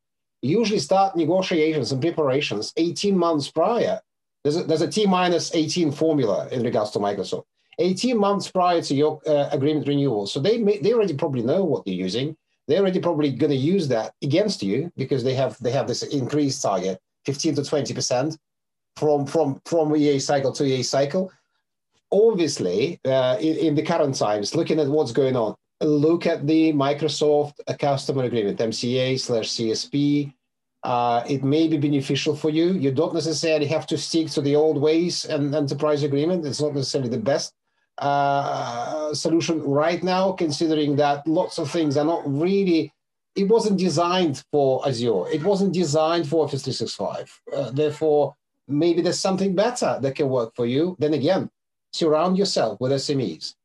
usually 0.41 0.79
start 0.79 1.15
negotiations 1.15 1.91
and 1.91 2.01
preparations 2.01 2.71
18 2.77 3.17
months 3.17 3.51
prior. 3.51 3.99
There's 4.47 4.63
a, 4.63 4.63
there's 4.63 4.81
a 4.81 4.87
T 4.87 5.05
minus 5.05 5.53
18 5.53 5.91
formula 5.91 6.47
in 6.53 6.63
regards 6.63 6.91
to 6.91 6.99
Microsoft. 6.99 7.43
18 7.79 8.17
months 8.17 8.49
prior 8.49 8.81
to 8.81 8.95
your 8.95 9.19
uh, 9.27 9.49
agreement 9.51 9.87
renewal. 9.87 10.25
So 10.25 10.39
they 10.39 10.57
may, 10.57 10.77
they 10.79 10.93
already 10.93 11.15
probably 11.15 11.41
know 11.41 11.65
what 11.65 11.83
they're 11.83 11.93
using. 11.93 12.37
They're 12.65 12.79
already 12.79 13.01
probably 13.01 13.31
going 13.31 13.51
to 13.51 13.57
use 13.57 13.89
that 13.89 14.13
against 14.23 14.63
you 14.63 14.89
because 14.95 15.21
they 15.21 15.33
have 15.33 15.57
they 15.59 15.71
have 15.71 15.85
this 15.85 16.01
increased 16.03 16.61
target, 16.61 16.97
15 17.25 17.55
to 17.55 17.63
20 17.65 17.93
percent 17.93 18.37
from 18.95 19.25
from 19.25 19.61
from 19.65 19.93
EA 19.93 20.17
cycle 20.17 20.53
to 20.53 20.63
EA 20.63 20.81
cycle 20.81 21.29
obviously, 22.09 23.01
uh, 23.03 23.37
in, 23.41 23.57
in, 23.57 23.75
the 23.75 23.83
current 23.83 24.15
times, 24.15 24.55
looking 24.55 24.79
at 24.79 24.87
what's 24.87 25.11
going 25.11 25.35
on, 25.35 25.55
look 25.81 26.25
at 26.25 26.47
the 26.47 26.71
Microsoft 26.71 27.55
customer 27.79 28.23
agreement, 28.23 28.59
MCA 28.59 29.19
slash 29.19 29.49
CSP. 29.49 30.33
Uh, 30.83 31.23
it 31.27 31.43
may 31.43 31.67
be 31.67 31.77
beneficial 31.77 32.35
for 32.35 32.49
you. 32.49 32.73
You 32.73 32.91
don't 32.91 33.13
necessarily 33.13 33.65
have 33.67 33.87
to 33.87 33.97
stick 33.97 34.29
to 34.31 34.41
the 34.41 34.55
old 34.55 34.79
ways 34.79 35.25
and 35.25 35.53
enterprise 35.53 36.03
agreement. 36.03 36.45
It's 36.45 36.61
not 36.61 36.75
necessarily 36.75 37.09
the 37.09 37.17
best 37.17 37.53
uh, 37.97 39.13
solution 39.13 39.61
right 39.63 40.03
now, 40.03 40.31
considering 40.31 40.95
that 40.97 41.27
lots 41.27 41.57
of 41.57 41.69
things 41.71 41.97
are 41.97 42.05
not 42.05 42.21
really. 42.25 42.93
It 43.35 43.47
wasn't 43.47 43.79
designed 43.79 44.43
for 44.51 44.87
Azure. 44.87 45.27
It 45.31 45.43
wasn't 45.43 45.73
designed 45.73 46.27
for 46.27 46.45
Office 46.45 46.63
365. 46.63 47.41
Uh, 47.53 47.71
therefore, 47.71 48.35
maybe 48.67 49.01
there's 49.01 49.19
something 49.19 49.55
better 49.55 49.99
that 50.01 50.15
can 50.15 50.29
work 50.29 50.55
for 50.55 50.65
you. 50.65 50.95
Then 50.99 51.13
again, 51.13 51.49
surround 51.91 52.37
yourself 52.37 52.79
with 52.79 52.91
SMEs, 52.91 53.55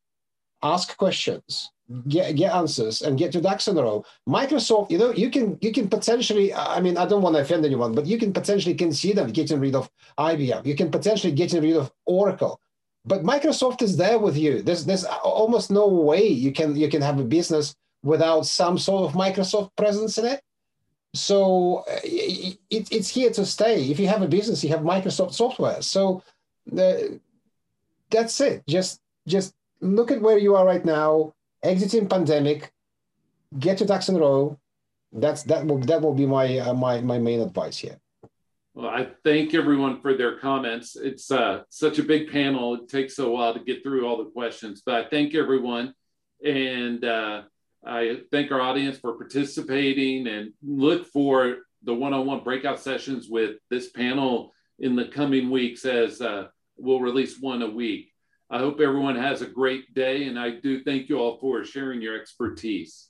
ask 0.62 0.96
questions, 0.96 1.71
get, 2.08 2.36
get 2.36 2.54
answers, 2.54 3.02
and 3.02 3.18
get 3.18 3.34
your 3.34 3.42
ducks 3.42 3.68
in 3.68 3.78
a 3.78 3.82
row. 3.82 4.04
Microsoft, 4.28 4.90
you 4.90 4.98
know, 4.98 5.12
you 5.12 5.30
can 5.30 5.58
you 5.60 5.72
can 5.72 5.88
potentially, 5.88 6.52
I 6.54 6.80
mean, 6.80 6.96
I 6.96 7.06
don't 7.06 7.22
want 7.22 7.36
to 7.36 7.42
offend 7.42 7.64
anyone, 7.64 7.94
but 7.94 8.06
you 8.06 8.18
can 8.18 8.32
potentially 8.32 8.74
consider 8.74 9.26
getting 9.26 9.60
rid 9.60 9.74
of 9.74 9.90
IBM. 10.18 10.66
You 10.66 10.74
can 10.74 10.90
potentially 10.90 11.32
getting 11.32 11.62
rid 11.62 11.76
of 11.76 11.92
Oracle. 12.06 12.60
But 13.04 13.24
Microsoft 13.24 13.82
is 13.82 13.96
there 13.96 14.18
with 14.18 14.36
you. 14.36 14.62
There's 14.62 14.84
there's 14.84 15.04
almost 15.04 15.70
no 15.70 15.88
way 15.88 16.26
you 16.26 16.52
can 16.52 16.76
you 16.76 16.88
can 16.88 17.02
have 17.02 17.18
a 17.18 17.24
business 17.24 17.74
without 18.02 18.46
some 18.46 18.78
sort 18.78 19.04
of 19.04 19.16
Microsoft 19.16 19.70
presence 19.76 20.18
in 20.18 20.26
it. 20.26 20.40
So 21.14 21.84
uh, 21.90 22.00
it, 22.04 22.58
it's 22.70 23.08
here 23.08 23.30
to 23.30 23.44
stay. 23.44 23.90
If 23.90 23.98
you 23.98 24.08
have 24.08 24.22
a 24.22 24.28
business, 24.28 24.64
you 24.64 24.70
have 24.70 24.80
Microsoft 24.80 25.34
software. 25.34 25.82
So 25.82 26.22
the 26.66 27.20
that's 28.10 28.40
it. 28.40 28.62
Just 28.68 29.00
just 29.26 29.54
look 29.80 30.10
at 30.10 30.22
where 30.22 30.38
you 30.38 30.54
are 30.54 30.64
right 30.64 30.84
now, 30.84 31.34
exiting 31.62 32.08
pandemic, 32.08 32.72
get 33.58 33.80
your 33.80 33.86
ducks 33.86 34.08
in 34.08 34.16
a 34.16 34.18
row. 34.18 34.58
That's 35.12 35.42
that 35.44 35.66
will 35.66 35.78
that 35.78 36.00
will 36.00 36.14
be 36.14 36.26
my 36.26 36.58
uh, 36.58 36.74
my 36.74 37.00
my 37.00 37.18
main 37.18 37.40
advice 37.40 37.78
here. 37.78 37.98
Well, 38.74 38.88
I 38.88 39.08
thank 39.22 39.52
everyone 39.52 40.00
for 40.00 40.14
their 40.14 40.38
comments. 40.38 40.96
It's 40.96 41.30
uh, 41.30 41.64
such 41.68 41.98
a 41.98 42.02
big 42.02 42.30
panel. 42.30 42.74
It 42.74 42.88
takes 42.88 43.18
a 43.18 43.28
while 43.28 43.52
to 43.52 43.60
get 43.60 43.82
through 43.82 44.06
all 44.06 44.16
the 44.16 44.30
questions, 44.30 44.82
but 44.84 44.94
I 44.94 45.08
thank 45.08 45.34
everyone. 45.34 45.92
And 46.42 47.04
uh, 47.04 47.42
I 47.84 48.20
thank 48.30 48.50
our 48.50 48.60
audience 48.60 48.98
for 48.98 49.12
participating 49.12 50.26
and 50.26 50.52
look 50.62 51.06
for 51.06 51.58
the 51.82 51.94
one 51.94 52.14
on 52.14 52.26
one 52.26 52.44
breakout 52.44 52.80
sessions 52.80 53.28
with 53.28 53.56
this 53.68 53.90
panel 53.90 54.52
in 54.78 54.96
the 54.96 55.06
coming 55.06 55.50
weeks 55.50 55.84
as 55.84 56.22
uh, 56.22 56.46
we'll 56.78 57.00
release 57.00 57.38
one 57.40 57.60
a 57.60 57.68
week. 57.68 58.11
I 58.52 58.58
hope 58.58 58.80
everyone 58.80 59.16
has 59.16 59.40
a 59.40 59.46
great 59.46 59.94
day, 59.94 60.24
and 60.24 60.38
I 60.38 60.50
do 60.50 60.84
thank 60.84 61.08
you 61.08 61.16
all 61.16 61.38
for 61.38 61.64
sharing 61.64 62.02
your 62.02 62.20
expertise. 62.20 63.08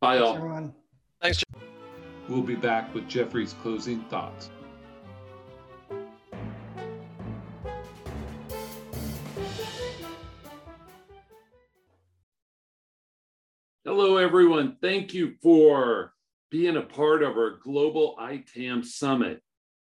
Bye, 0.00 0.18
Thanks, 0.18 0.28
all. 0.28 0.36
Everyone. 0.36 0.74
Thanks. 1.22 1.44
We'll 2.28 2.42
be 2.42 2.56
back 2.56 2.92
with 2.92 3.06
Jeffrey's 3.06 3.52
closing 3.52 4.00
thoughts. 4.06 4.50
Hello, 13.84 14.16
everyone. 14.16 14.76
Thank 14.82 15.14
you 15.14 15.34
for 15.40 16.14
being 16.50 16.76
a 16.76 16.82
part 16.82 17.22
of 17.22 17.36
our 17.36 17.58
Global 17.62 18.16
ITAM 18.20 18.82
Summit, 18.82 19.40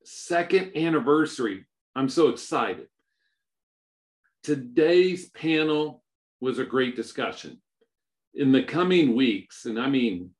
second 0.04 0.76
anniversary. 0.76 1.66
I'm 1.96 2.09
so 2.09 2.28
excited. 2.28 2.86
Today's 4.47 5.28
panel 5.30 6.05
was 6.40 6.61
a 6.61 6.64
great 6.64 6.94
discussion. 6.94 7.61
In 8.34 8.53
the 8.53 8.62
coming 8.62 9.16
weeks, 9.16 9.64
and 9.64 9.76
I 9.76 9.88
mean 9.88 10.30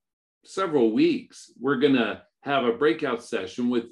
several 0.45 0.93
weeks, 0.93 1.51
we're 1.61 1.81
going 1.81 1.95
to 1.95 2.23
have 2.43 2.63
a 2.63 2.75
breakout 2.75 3.25
session 3.25 3.69
with 3.69 3.87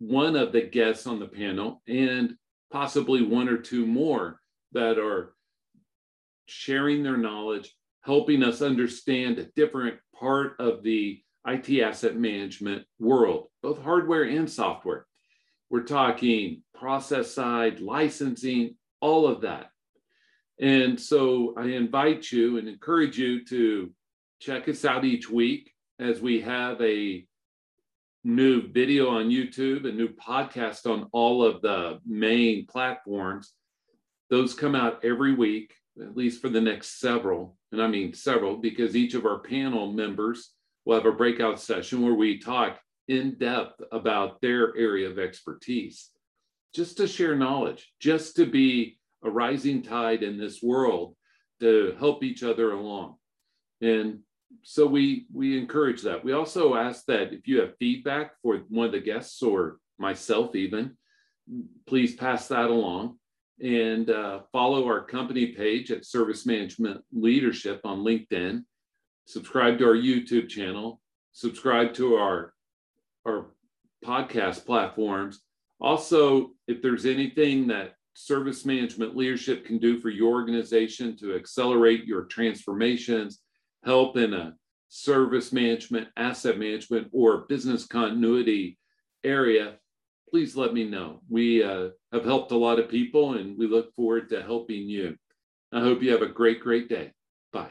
one 0.00 0.36
of 0.36 0.52
the 0.52 0.60
guests 0.60 1.06
on 1.06 1.18
the 1.18 1.28
panel 1.28 1.80
and 1.88 2.34
possibly 2.70 3.22
one 3.22 3.48
or 3.48 3.56
two 3.56 3.86
more 3.86 4.38
that 4.72 4.98
are 4.98 5.32
sharing 6.44 7.02
their 7.02 7.16
knowledge, 7.16 7.74
helping 8.02 8.42
us 8.42 8.60
understand 8.60 9.38
a 9.38 9.50
different 9.56 9.96
part 10.14 10.56
of 10.58 10.82
the 10.82 11.22
IT 11.46 11.82
asset 11.82 12.18
management 12.18 12.84
world, 12.98 13.46
both 13.62 13.82
hardware 13.82 14.24
and 14.24 14.50
software. 14.50 15.06
We're 15.70 15.84
talking 15.84 16.64
process 16.74 17.30
side, 17.30 17.80
licensing, 17.80 18.76
all 19.02 19.26
of 19.26 19.42
that. 19.42 19.66
And 20.58 20.98
so 20.98 21.54
I 21.58 21.64
invite 21.66 22.32
you 22.32 22.56
and 22.56 22.68
encourage 22.68 23.18
you 23.18 23.44
to 23.46 23.92
check 24.40 24.68
us 24.68 24.84
out 24.84 25.04
each 25.04 25.28
week 25.28 25.72
as 25.98 26.20
we 26.22 26.40
have 26.40 26.80
a 26.80 27.26
new 28.24 28.68
video 28.68 29.08
on 29.08 29.28
YouTube, 29.28 29.88
a 29.88 29.92
new 29.92 30.08
podcast 30.08 30.86
on 30.90 31.08
all 31.12 31.44
of 31.44 31.60
the 31.60 31.98
main 32.06 32.66
platforms. 32.66 33.52
Those 34.30 34.54
come 34.54 34.74
out 34.74 35.04
every 35.04 35.34
week. 35.34 35.74
at 36.00 36.16
least 36.16 36.40
for 36.40 36.48
the 36.48 36.60
next 36.60 37.00
several, 37.00 37.56
and 37.70 37.82
I 37.82 37.86
mean 37.86 38.14
several, 38.14 38.56
because 38.56 38.96
each 38.96 39.14
of 39.14 39.26
our 39.26 39.40
panel 39.40 39.92
members 39.92 40.52
will 40.84 40.96
have 40.96 41.06
a 41.06 41.12
breakout 41.12 41.60
session 41.60 42.02
where 42.02 42.14
we 42.14 42.38
talk 42.38 42.78
in 43.08 43.36
depth 43.38 43.80
about 43.92 44.40
their 44.40 44.76
area 44.76 45.08
of 45.08 45.18
expertise, 45.18 46.10
just 46.74 46.96
to 46.96 47.06
share 47.06 47.36
knowledge, 47.36 47.92
just 48.00 48.36
to 48.36 48.46
be 48.46 48.98
a 49.24 49.30
rising 49.30 49.82
tide 49.82 50.22
in 50.22 50.38
this 50.38 50.62
world 50.62 51.14
to 51.60 51.94
help 51.98 52.24
each 52.24 52.42
other 52.42 52.72
along. 52.72 53.16
And 53.80 54.20
so 54.62 54.86
we 54.86 55.26
we 55.32 55.58
encourage 55.58 56.02
that. 56.02 56.24
We 56.24 56.32
also 56.32 56.74
ask 56.74 57.04
that 57.06 57.32
if 57.32 57.46
you 57.46 57.60
have 57.60 57.76
feedback 57.78 58.32
for 58.42 58.58
one 58.68 58.86
of 58.86 58.92
the 58.92 59.00
guests 59.00 59.42
or 59.42 59.78
myself 59.98 60.54
even, 60.54 60.96
please 61.86 62.14
pass 62.14 62.48
that 62.48 62.70
along 62.70 63.18
and 63.62 64.10
uh, 64.10 64.40
follow 64.50 64.86
our 64.86 65.04
company 65.04 65.46
page 65.46 65.90
at 65.90 66.04
Service 66.04 66.44
Management 66.46 67.02
Leadership 67.12 67.80
on 67.84 68.00
LinkedIn. 68.00 68.64
Subscribe 69.26 69.78
to 69.78 69.86
our 69.86 69.94
YouTube 69.94 70.48
channel. 70.48 71.00
Subscribe 71.32 71.94
to 71.94 72.16
our 72.16 72.52
our 73.26 73.46
podcast 74.04 74.66
platforms. 74.66 75.40
Also, 75.82 76.52
if 76.68 76.80
there's 76.80 77.04
anything 77.04 77.66
that 77.66 77.96
service 78.14 78.64
management 78.64 79.16
leadership 79.16 79.64
can 79.66 79.78
do 79.78 79.98
for 79.98 80.10
your 80.10 80.32
organization 80.32 81.16
to 81.16 81.34
accelerate 81.34 82.04
your 82.04 82.24
transformations, 82.24 83.40
help 83.84 84.16
in 84.16 84.32
a 84.32 84.54
service 84.88 85.52
management, 85.52 86.08
asset 86.16 86.58
management, 86.58 87.08
or 87.12 87.46
business 87.48 87.84
continuity 87.84 88.78
area, 89.24 89.74
please 90.30 90.54
let 90.56 90.72
me 90.72 90.84
know. 90.84 91.20
We 91.28 91.64
uh, 91.64 91.88
have 92.12 92.24
helped 92.24 92.52
a 92.52 92.56
lot 92.56 92.78
of 92.78 92.88
people 92.88 93.34
and 93.34 93.58
we 93.58 93.66
look 93.66 93.92
forward 93.94 94.28
to 94.30 94.42
helping 94.42 94.88
you. 94.88 95.16
I 95.72 95.80
hope 95.80 96.02
you 96.02 96.12
have 96.12 96.22
a 96.22 96.26
great, 96.26 96.60
great 96.60 96.88
day. 96.88 97.12
Bye. 97.52 97.70